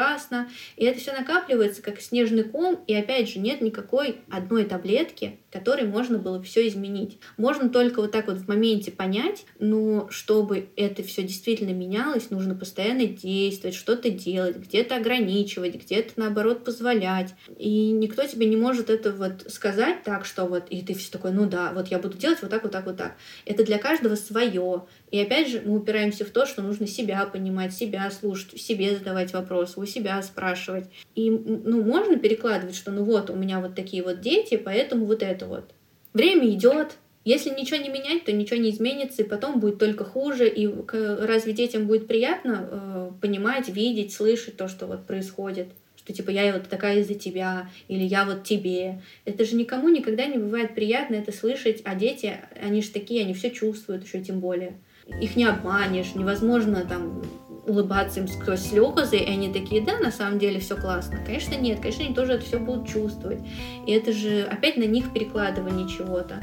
и 0.77 0.85
это 0.85 0.99
все 0.99 1.13
накапливается 1.13 1.83
как 1.83 2.01
снежный 2.01 2.45
ком, 2.45 2.83
и 2.87 2.95
опять 2.95 3.29
же 3.29 3.39
нет 3.39 3.61
никакой 3.61 4.21
одной 4.31 4.65
таблетки, 4.65 5.39
которой 5.55 5.87
можно 5.87 6.19
было 6.19 6.43
все 6.43 6.67
изменить. 6.67 7.19
Можно 7.37 7.69
только 7.69 8.01
вот 8.03 8.11
так 8.11 8.27
вот 8.27 8.39
в 8.39 8.49
моменте 8.49 8.91
понять, 8.91 9.47
но 9.61 10.09
чтобы 10.11 10.69
это 10.75 11.05
все 11.05 11.23
действительно 11.23 11.71
менялось, 11.71 12.31
нужно 12.31 12.57
постоянно 12.57 13.07
действовать, 13.07 13.77
что-то 13.77 14.11
делать, 14.11 14.57
где-то 14.57 14.97
ограничивать, 14.97 15.77
где-то 15.77 16.15
наоборот 16.17 16.65
позволять. 16.65 17.35
И 17.57 17.93
никто 17.93 18.27
тебе 18.27 18.47
не 18.47 18.57
может 18.57 18.91
это 18.91 19.13
вот 19.13 19.45
сказать 19.49 20.03
так, 20.03 20.25
что 20.25 20.47
вот, 20.47 20.65
и 20.71 20.83
ты 20.83 20.93
все 20.95 21.13
такой, 21.13 21.31
ну 21.31 21.47
да, 21.47 21.71
вот 21.73 21.87
я 21.87 22.01
буду 22.01 22.19
делать 22.19 22.43
вот 22.43 22.51
так, 22.51 22.65
вот 22.65 22.73
так, 22.73 22.87
вот 22.87 22.97
так. 22.97 23.15
Это 23.47 23.65
для 23.65 23.79
каждого 23.79 24.17
свое. 24.17 24.83
И 25.13 25.21
опять 25.21 25.49
же, 25.49 25.63
мы 25.65 25.77
упираемся 25.77 26.25
в 26.25 26.31
то, 26.31 26.47
что 26.47 26.63
нужно 26.63 26.89
себя 26.89 27.25
понимать, 27.27 27.73
себя 27.73 28.11
слушать, 28.11 28.61
себе 28.61 28.97
задавать 28.97 29.33
вопросы, 29.33 29.79
у 29.79 29.87
себя 29.87 30.21
спрашивать. 30.23 30.87
И, 31.15 31.31
ну, 31.31 31.81
можно 31.85 32.17
перекладывать, 32.17 32.75
что 32.75 32.91
ну 32.91 33.05
вот, 33.05 33.31
у 33.31 33.37
меня 33.37 33.61
вот 33.61 33.77
такие 33.77 34.03
вот 34.03 34.21
дети, 34.21 34.57
поэтому 34.57 35.07
вот 35.07 35.23
это 35.45 35.49
вот. 35.49 35.71
Время 36.13 36.49
идет, 36.49 36.97
Если 37.25 37.49
ничего 37.49 37.81
не 37.81 37.89
менять, 37.89 38.25
то 38.27 38.33
ничего 38.33 38.61
не 38.61 38.71
изменится, 38.71 39.23
и 39.23 39.27
потом 39.27 39.59
будет 39.59 39.79
только 39.79 40.05
хуже. 40.05 40.47
И 40.47 40.69
разве 40.93 41.55
детям 41.55 41.87
будет 41.87 42.07
приятно 42.07 42.69
э, 42.71 43.11
понимать, 43.23 43.71
видеть, 43.71 44.13
слышать 44.13 44.59
то, 44.59 44.69
что 44.69 44.87
вот 44.87 45.07
происходит? 45.07 45.69
Что 45.97 46.13
типа 46.13 46.29
я 46.29 46.53
вот 46.53 46.69
такая 46.69 47.01
из-за 47.01 47.15
тебя, 47.15 47.71
или 47.89 48.03
я 48.03 48.27
вот 48.27 48.45
тебе. 48.45 49.01
Это 49.25 49.47
же 49.47 49.57
никому 49.57 49.89
никогда 49.89 50.27
не 50.27 50.37
бывает 50.37 50.75
приятно 50.75 51.15
это 51.15 51.33
слышать, 51.33 51.81
а 51.85 51.95
дети, 51.95 52.37
они 52.63 52.83
же 52.83 52.91
такие, 52.91 53.25
они 53.25 53.33
все 53.33 53.51
чувствуют 53.51 54.05
еще 54.05 54.21
тем 54.21 54.41
более. 54.41 54.75
Их 55.23 55.35
не 55.35 55.47
обманешь, 55.47 56.15
невозможно 56.15 56.85
там 56.87 57.23
улыбаться 57.67 58.21
им 58.21 58.29
сквозь 58.29 58.61
слезы, 58.61 59.17
и 59.17 59.31
они 59.31 59.53
такие, 59.53 59.83
да, 59.83 59.99
на 59.99 60.11
самом 60.11 60.39
деле 60.39 60.61
все 60.61 60.77
классно. 60.77 61.19
Конечно, 61.25 61.55
нет, 61.55 61.81
конечно, 61.81 62.05
они 62.05 62.15
тоже 62.15 62.35
это 62.35 62.45
все 62.45 62.59
будут 62.59 62.89
чувствовать. 62.89 63.41
И 63.87 63.93
это 63.93 64.13
же 64.13 64.43
опять 64.43 64.77
на 64.77 64.85
них 64.85 65.13
перекладывание 65.13 65.89
чего-то. 65.89 66.41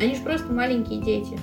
Они 0.00 0.14
же 0.14 0.22
просто 0.22 0.52
маленькие 0.52 1.02
дети. 1.02 1.38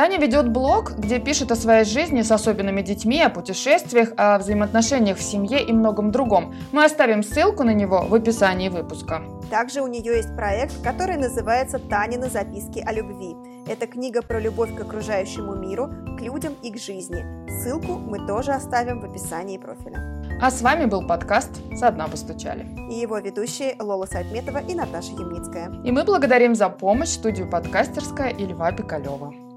Таня 0.00 0.16
ведет 0.16 0.48
блог, 0.48 0.92
где 0.96 1.18
пишет 1.18 1.52
о 1.52 1.56
своей 1.56 1.84
жизни 1.84 2.22
с 2.22 2.32
особенными 2.32 2.80
детьми, 2.80 3.22
о 3.22 3.28
путешествиях, 3.28 4.14
о 4.16 4.38
взаимоотношениях 4.38 5.18
в 5.18 5.22
семье 5.22 5.62
и 5.62 5.74
многом 5.74 6.10
другом. 6.10 6.54
Мы 6.72 6.86
оставим 6.86 7.22
ссылку 7.22 7.64
на 7.64 7.74
него 7.74 8.06
в 8.08 8.14
описании 8.14 8.70
выпуска. 8.70 9.20
Также 9.50 9.82
у 9.82 9.86
нее 9.86 10.16
есть 10.16 10.34
проект, 10.34 10.82
который 10.82 11.18
называется 11.18 11.78
«Танины 11.78 12.30
записки 12.30 12.78
о 12.78 12.92
любви». 12.94 13.36
Это 13.68 13.86
книга 13.86 14.22
про 14.22 14.40
любовь 14.40 14.74
к 14.74 14.80
окружающему 14.80 15.54
миру, 15.54 15.90
к 16.16 16.22
людям 16.22 16.54
и 16.62 16.72
к 16.72 16.78
жизни. 16.78 17.22
Ссылку 17.60 17.98
мы 17.98 18.26
тоже 18.26 18.52
оставим 18.52 19.02
в 19.02 19.04
описании 19.04 19.58
профиля. 19.58 19.98
А 20.40 20.50
с 20.50 20.62
вами 20.62 20.86
был 20.86 21.06
подкаст 21.06 21.50
«Со 21.76 21.90
дна 21.90 22.08
постучали». 22.08 22.66
И 22.90 22.94
его 22.94 23.18
ведущие 23.18 23.76
Лола 23.78 24.06
Сайтметова 24.06 24.62
и 24.66 24.74
Наташа 24.74 25.12
Ямницкая. 25.12 25.70
И 25.84 25.92
мы 25.92 26.04
благодарим 26.04 26.54
за 26.54 26.70
помощь 26.70 27.10
студию 27.10 27.50
подкастерская 27.50 28.30
и 28.30 28.46
Льва 28.46 28.72
Пикалева. 28.72 29.49